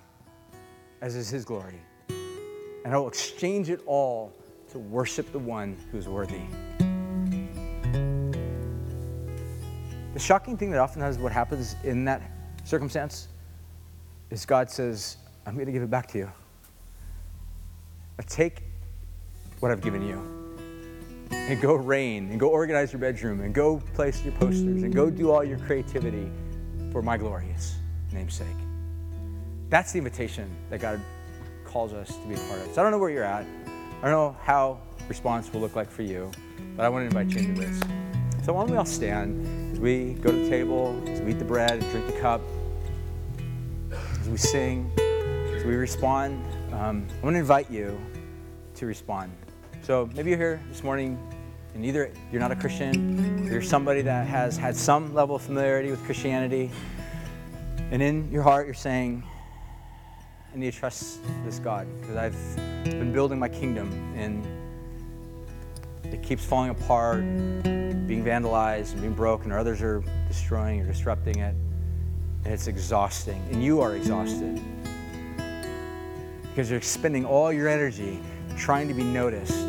as 1.01 1.15
is 1.15 1.29
His 1.29 1.45
glory. 1.45 1.79
And 2.09 2.93
I 2.93 2.97
will 2.97 3.07
exchange 3.07 3.69
it 3.69 3.81
all 3.85 4.33
to 4.71 4.79
worship 4.79 5.31
the 5.31 5.39
one 5.39 5.77
who's 5.91 6.07
worthy. 6.07 6.41
the 10.13 10.19
shocking 10.19 10.55
thing 10.55 10.69
that 10.71 10.79
often 10.79 11.01
has 11.01 11.17
what 11.17 11.31
happens 11.31 11.75
in 11.83 12.05
that 12.05 12.21
circumstance 12.63 13.27
is 14.29 14.45
God 14.45 14.69
says, 14.69 15.17
I'm 15.45 15.55
going 15.55 15.65
to 15.65 15.71
give 15.71 15.81
it 15.81 15.89
back 15.89 16.07
to 16.09 16.19
you. 16.19 16.31
But 18.15 18.27
take 18.27 18.63
what 19.59 19.71
I've 19.71 19.81
given 19.81 20.07
you 20.07 20.21
and 21.31 21.59
go 21.59 21.73
reign 21.73 22.29
and 22.29 22.39
go 22.39 22.49
organize 22.49 22.93
your 22.93 22.99
bedroom 22.99 23.41
and 23.41 23.53
go 23.53 23.81
place 23.95 24.23
your 24.23 24.33
posters 24.33 24.83
and 24.83 24.93
go 24.93 25.09
do 25.09 25.31
all 25.31 25.43
your 25.43 25.57
creativity 25.59 26.29
for 26.91 27.01
my 27.01 27.17
glorious 27.17 27.77
namesake. 28.11 28.62
That's 29.73 29.91
the 29.91 29.97
invitation 29.97 30.55
that 30.69 30.81
God 30.81 31.01
calls 31.65 31.93
us 31.93 32.15
to 32.15 32.27
be 32.27 32.35
a 32.35 32.37
part 32.37 32.59
of. 32.59 32.71
So 32.75 32.81
I 32.81 32.83
don't 32.83 32.91
know 32.91 32.99
where 32.99 33.09
you're 33.09 33.23
at. 33.23 33.43
I 33.43 34.01
don't 34.03 34.11
know 34.11 34.37
how 34.43 34.79
response 35.07 35.51
will 35.51 35.61
look 35.61 35.75
like 35.75 35.89
for 35.89 36.03
you, 36.03 36.29
but 36.77 36.85
I 36.85 36.89
want 36.89 37.09
to 37.09 37.17
invite 37.17 37.35
you 37.35 37.49
into 37.49 37.59
this. 37.59 37.79
So 38.45 38.53
why 38.53 38.61
don't 38.61 38.69
we 38.69 38.77
all 38.77 38.85
stand 38.85 39.73
as 39.73 39.79
we 39.79 40.13
go 40.21 40.29
to 40.29 40.37
the 40.37 40.47
table, 40.47 41.01
as 41.07 41.21
we 41.21 41.31
eat 41.31 41.39
the 41.39 41.45
bread 41.45 41.71
and 41.71 41.81
drink 41.89 42.05
the 42.05 42.21
cup, 42.21 42.39
as 44.21 44.29
we 44.29 44.37
sing, 44.37 44.91
as 45.55 45.63
we 45.63 45.73
respond. 45.73 46.45
Um, 46.71 47.07
I 47.09 47.23
want 47.23 47.33
to 47.33 47.39
invite 47.39 47.71
you 47.71 47.99
to 48.75 48.85
respond. 48.85 49.31
So 49.81 50.07
maybe 50.15 50.29
you're 50.29 50.37
here 50.37 50.61
this 50.69 50.83
morning 50.83 51.17
and 51.73 51.83
either 51.83 52.11
you're 52.31 52.41
not 52.41 52.51
a 52.51 52.55
Christian, 52.55 53.47
or 53.47 53.53
you're 53.53 53.61
somebody 53.63 54.03
that 54.03 54.27
has 54.27 54.55
had 54.55 54.75
some 54.75 55.15
level 55.15 55.35
of 55.35 55.41
familiarity 55.41 55.89
with 55.89 56.03
Christianity, 56.03 56.69
and 57.89 58.03
in 58.03 58.31
your 58.31 58.43
heart 58.43 58.67
you're 58.67 58.75
saying, 58.75 59.23
I 60.53 60.57
need 60.59 60.71
to 60.71 60.79
trust 60.79 61.19
this 61.43 61.57
God 61.57 61.87
because 61.99 62.15
I've 62.15 62.55
been 62.83 63.11
building 63.11 63.39
my 63.39 63.49
kingdom 63.49 63.91
and 64.15 64.45
it 66.13 66.21
keeps 66.21 66.45
falling 66.45 66.69
apart, 66.69 67.21
being 67.21 68.23
vandalized 68.23 68.91
and 68.91 69.01
being 69.01 69.15
broken, 69.15 69.51
or 69.51 69.57
others 69.57 69.81
are 69.81 70.03
destroying 70.27 70.81
or 70.81 70.85
disrupting 70.85 71.39
it. 71.39 71.55
And 72.45 72.53
it's 72.53 72.67
exhausting. 72.67 73.41
And 73.51 73.63
you 73.63 73.81
are 73.81 73.95
exhausted 73.95 74.61
because 76.43 76.69
you're 76.69 76.77
expending 76.77 77.25
all 77.25 77.51
your 77.51 77.67
energy 77.67 78.19
trying 78.55 78.87
to 78.87 78.93
be 78.93 79.03
noticed 79.03 79.65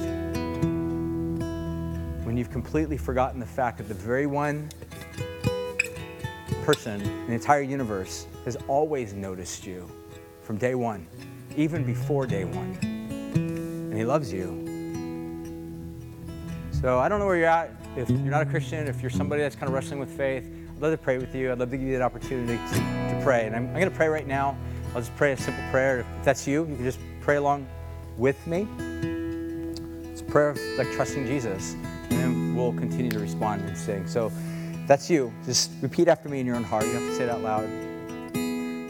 when 2.27 2.37
you've 2.37 2.51
completely 2.51 2.99
forgotten 2.99 3.41
the 3.41 3.47
fact 3.47 3.79
that 3.79 3.89
the 3.89 3.95
very 3.95 4.27
one 4.27 4.69
person 6.63 7.01
in 7.01 7.27
the 7.29 7.33
entire 7.33 7.63
universe 7.63 8.27
has 8.45 8.57
always 8.69 9.15
noticed 9.15 9.67
you 9.67 9.89
from 10.45 10.59
day 10.59 10.75
one, 10.75 11.07
even 11.57 11.85
before 11.85 12.27
day 12.27 12.45
one. 12.45 12.79
And 13.35 13.97
he 13.97 14.05
loves 14.05 14.33
you. 14.33 14.61
So 16.71 16.99
I 16.99 17.09
don't 17.09 17.19
know 17.19 17.27
where 17.27 17.37
you're 17.37 17.47
at. 17.47 17.71
If 17.97 18.11
you're 18.11 18.19
not 18.19 18.43
a 18.43 18.47
Christian, 18.47 18.87
if 18.87 19.01
you're 19.01 19.11
somebody 19.11 19.43
that's 19.43 19.57
kind 19.57 19.69
of 19.69 19.75
wrestling 19.75 19.99
with 20.01 20.11
faith, 20.11 20.45
I'd 20.45 20.83
love 20.83 20.93
to 20.93 20.99
pray 20.99 21.19
with 21.19 21.35
you. 21.35 21.51
I'd 21.51 21.59
love 21.59 21.71
to 21.71 21.77
give 21.77 21.87
you 21.87 21.95
that 21.95 22.03
opportunity 22.03 22.59
to, 22.59 22.75
to 22.75 23.21
pray. 23.25 23.47
And 23.47 23.57
I'm, 23.57 23.67
I'm 23.69 23.75
going 23.75 23.91
to 23.91 23.97
pray 23.97 24.09
right 24.09 24.27
now. 24.27 24.57
I'll 24.89 25.01
just 25.01 25.17
pray 25.17 25.33
a 25.33 25.37
simple 25.37 25.65
prayer. 25.71 26.01
If 26.01 26.07
that's 26.25 26.47
you, 26.47 26.67
you 26.67 26.77
can 26.77 26.85
just 26.85 26.99
pray 27.21 27.37
along 27.37 27.67
with 28.19 28.47
me. 28.47 28.69
It's 30.13 30.21
a 30.21 30.25
prayer 30.25 30.51
of 30.51 30.59
like 30.77 30.93
trusting 30.93 31.27
Jesus. 31.27 31.75
And 32.11 32.13
then 32.21 32.55
we'll 32.55 32.75
continue 32.75 33.11
to 33.13 33.19
respond 33.19 33.63
and 33.63 33.77
sing. 33.77 34.07
So 34.07 34.31
that's 34.87 35.09
you, 35.09 35.33
just 35.47 35.71
repeat 35.81 36.09
after 36.09 36.29
me 36.29 36.41
in 36.41 36.47
your 36.47 36.57
own 36.57 36.65
heart. 36.65 36.85
You 36.85 36.93
don't 36.93 37.03
have 37.03 37.11
to 37.13 37.17
say 37.17 37.25
it 37.25 37.31
out 37.31 37.41
loud. 37.41 37.65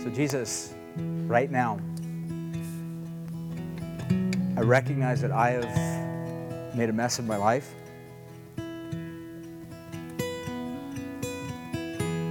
So, 0.03 0.11
Jesus, 0.11 0.74
right 1.27 1.51
now, 1.51 1.81
I 4.57 4.61
recognize 4.61 5.21
that 5.23 5.33
I 5.33 5.51
have 5.51 6.77
made 6.77 6.89
a 6.89 6.93
mess 6.93 7.19
of 7.19 7.27
my 7.27 7.37
life. 7.37 7.75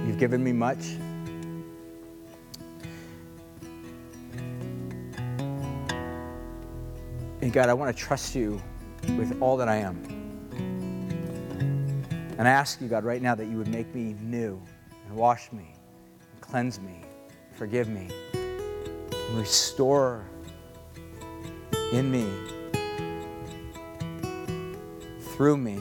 You've 0.06 0.18
given 0.18 0.42
me 0.42 0.52
much. 0.52 0.96
And 7.42 7.52
God, 7.52 7.68
I 7.68 7.74
want 7.74 7.94
to 7.94 8.02
trust 8.02 8.34
you 8.34 8.62
with 9.18 9.36
all 9.42 9.56
that 9.58 9.68
I 9.68 9.76
am. 9.76 10.02
And 12.38 12.48
I 12.48 12.50
ask 12.50 12.80
you, 12.80 12.88
God, 12.88 13.04
right 13.04 13.20
now 13.20 13.34
that 13.34 13.46
you 13.46 13.58
would 13.58 13.68
make 13.68 13.94
me 13.94 14.14
new 14.20 14.60
and 15.06 15.14
wash 15.14 15.52
me 15.52 15.74
and 16.32 16.40
cleanse 16.40 16.80
me, 16.80 17.02
forgive 17.52 17.88
me, 17.88 18.08
restore 19.32 20.24
in 21.92 22.10
me, 22.10 22.28
through 25.20 25.56
me, 25.56 25.80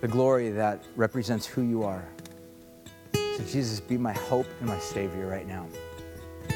the 0.00 0.08
glory 0.08 0.50
that 0.50 0.84
represents 0.96 1.46
who 1.46 1.62
you 1.62 1.82
are. 1.82 2.06
So, 3.12 3.44
Jesus, 3.48 3.80
be 3.80 3.96
my 3.96 4.12
hope 4.12 4.46
and 4.60 4.68
my 4.68 4.78
Savior 4.78 5.26
right 5.26 5.46
now. 5.46 5.66
I 6.50 6.54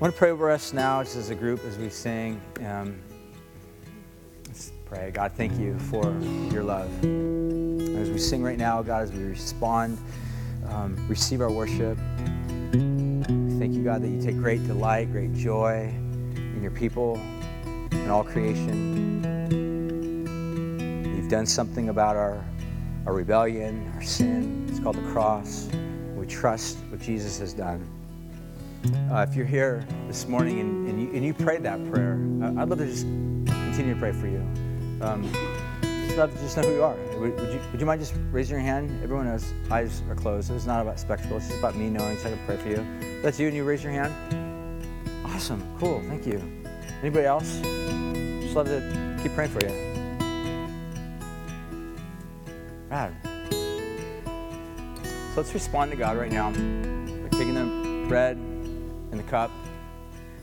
want 0.00 0.14
to 0.14 0.18
pray 0.18 0.30
over 0.30 0.50
us 0.50 0.72
now, 0.72 1.02
just 1.02 1.16
as 1.16 1.30
a 1.30 1.34
group, 1.34 1.64
as 1.64 1.78
we 1.78 1.88
sing. 1.88 2.40
Um, 2.66 3.00
let's 4.46 4.72
pray. 4.84 5.10
God, 5.12 5.32
thank 5.36 5.58
you 5.58 5.78
for 5.78 6.04
your 6.52 6.64
love. 6.64 6.90
As 7.04 8.10
we 8.10 8.18
sing 8.18 8.42
right 8.42 8.58
now, 8.58 8.82
God, 8.82 9.04
as 9.04 9.12
we 9.12 9.22
respond, 9.22 9.98
um, 10.68 10.96
receive 11.08 11.40
our 11.40 11.50
worship. 11.50 11.98
You, 13.82 13.88
God, 13.88 14.02
that 14.02 14.10
you 14.10 14.22
take 14.22 14.36
great 14.36 14.64
delight, 14.64 15.10
great 15.10 15.34
joy 15.34 15.92
in 16.36 16.60
your 16.62 16.70
people 16.70 17.16
and 17.16 18.12
all 18.12 18.22
creation. 18.22 19.24
You've 21.16 21.28
done 21.28 21.46
something 21.46 21.88
about 21.88 22.14
our, 22.14 22.44
our 23.06 23.12
rebellion, 23.12 23.90
our 23.96 24.02
sin. 24.02 24.68
It's 24.70 24.78
called 24.78 24.94
the 24.94 25.10
cross. 25.10 25.68
We 26.14 26.28
trust 26.28 26.78
what 26.90 27.00
Jesus 27.00 27.40
has 27.40 27.52
done. 27.52 27.84
Uh, 29.10 29.26
if 29.28 29.34
you're 29.34 29.44
here 29.44 29.84
this 30.06 30.28
morning 30.28 30.60
and, 30.60 30.88
and, 30.88 31.02
you, 31.02 31.12
and 31.12 31.24
you 31.24 31.34
prayed 31.34 31.64
that 31.64 31.84
prayer, 31.90 32.12
I'd 32.40 32.68
love 32.68 32.78
to 32.78 32.86
just 32.86 33.02
continue 33.02 33.94
to 33.94 34.00
pray 34.00 34.12
for 34.12 34.28
you. 34.28 34.46
Um, 35.00 35.24
just 36.12 36.18
love 36.18 36.34
to 36.34 36.42
just 36.42 36.56
know 36.58 36.62
who 36.64 36.74
you 36.74 36.84
are. 36.84 36.94
Would, 37.18 37.40
would, 37.40 37.54
you, 37.54 37.60
would 37.70 37.80
you 37.80 37.86
mind 37.86 37.98
just 37.98 38.12
raising 38.30 38.56
your 38.56 38.62
hand? 38.62 38.90
Everyone 39.02 39.24
knows 39.24 39.50
eyes 39.70 40.02
are 40.10 40.14
closed. 40.14 40.50
It's 40.50 40.66
not 40.66 40.82
about 40.82 41.00
spectacle. 41.00 41.38
It's 41.38 41.46
just 41.46 41.58
about 41.58 41.74
me 41.74 41.88
knowing 41.88 42.18
so 42.18 42.28
I 42.28 42.32
can 42.32 42.44
pray 42.44 42.58
for 42.58 42.68
you. 42.68 43.22
That's 43.22 43.40
you 43.40 43.46
and 43.46 43.56
you 43.56 43.64
raise 43.64 43.82
your 43.82 43.94
hand. 43.94 44.12
Awesome. 45.24 45.66
Cool. 45.78 46.02
Thank 46.08 46.26
you. 46.26 46.42
Anybody 47.00 47.24
else? 47.24 47.60
Just 48.42 48.54
love 48.54 48.66
to 48.66 49.20
keep 49.22 49.32
praying 49.32 49.52
for 49.52 49.64
you. 49.64 49.72
Rad. 52.90 53.16
So 55.30 55.40
let's 55.40 55.54
respond 55.54 55.92
to 55.92 55.96
God 55.96 56.18
right 56.18 56.30
now 56.30 56.50
by 56.50 57.28
taking 57.38 57.54
the 57.54 58.06
bread 58.06 58.36
in 58.36 59.16
the 59.16 59.22
cup, 59.22 59.50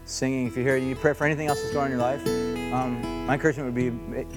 singing. 0.10 0.47
If 0.47 0.55
you're 0.55 0.66
here, 0.66 0.78
you 0.78 0.95
pray 0.95 1.14
for 1.14 1.26
anything 1.26 1.47
else 1.47 1.62
that's 1.62 1.74
going 1.74 1.86
on 1.86 1.91
in 1.91 1.97
your 1.97 2.07
life. 2.07 2.74
Um, 2.74 3.26
my 3.26 3.34
encouragement 3.36 3.68
would 3.68 3.76
be, 3.76 3.86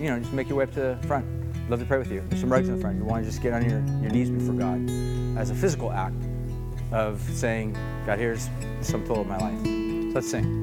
you 0.02 0.10
know, 0.10 0.18
just 0.18 0.32
make 0.32 0.48
your 0.48 0.58
way 0.58 0.64
up 0.64 0.72
to 0.72 0.80
the 0.80 1.06
front. 1.06 1.26
I'd 1.54 1.70
love 1.70 1.80
to 1.80 1.86
pray 1.86 1.98
with 1.98 2.10
you. 2.10 2.22
There's 2.28 2.40
some 2.40 2.52
rugs 2.52 2.68
in 2.68 2.76
the 2.76 2.80
front. 2.80 2.98
You 2.98 3.04
want 3.04 3.24
to 3.24 3.30
just 3.30 3.42
get 3.42 3.52
on 3.52 3.62
your, 3.62 3.80
your 4.02 4.10
knees 4.10 4.30
before 4.30 4.54
God 4.54 4.88
as 5.38 5.50
a 5.50 5.54
physical 5.54 5.90
act 5.92 6.16
of 6.92 7.20
saying, 7.32 7.76
God, 8.04 8.18
here's 8.18 8.48
sum 8.82 9.06
total 9.06 9.22
of 9.22 9.28
my 9.28 9.38
life. 9.38 9.64
So 9.64 10.14
let's 10.14 10.30
sing. 10.30 10.61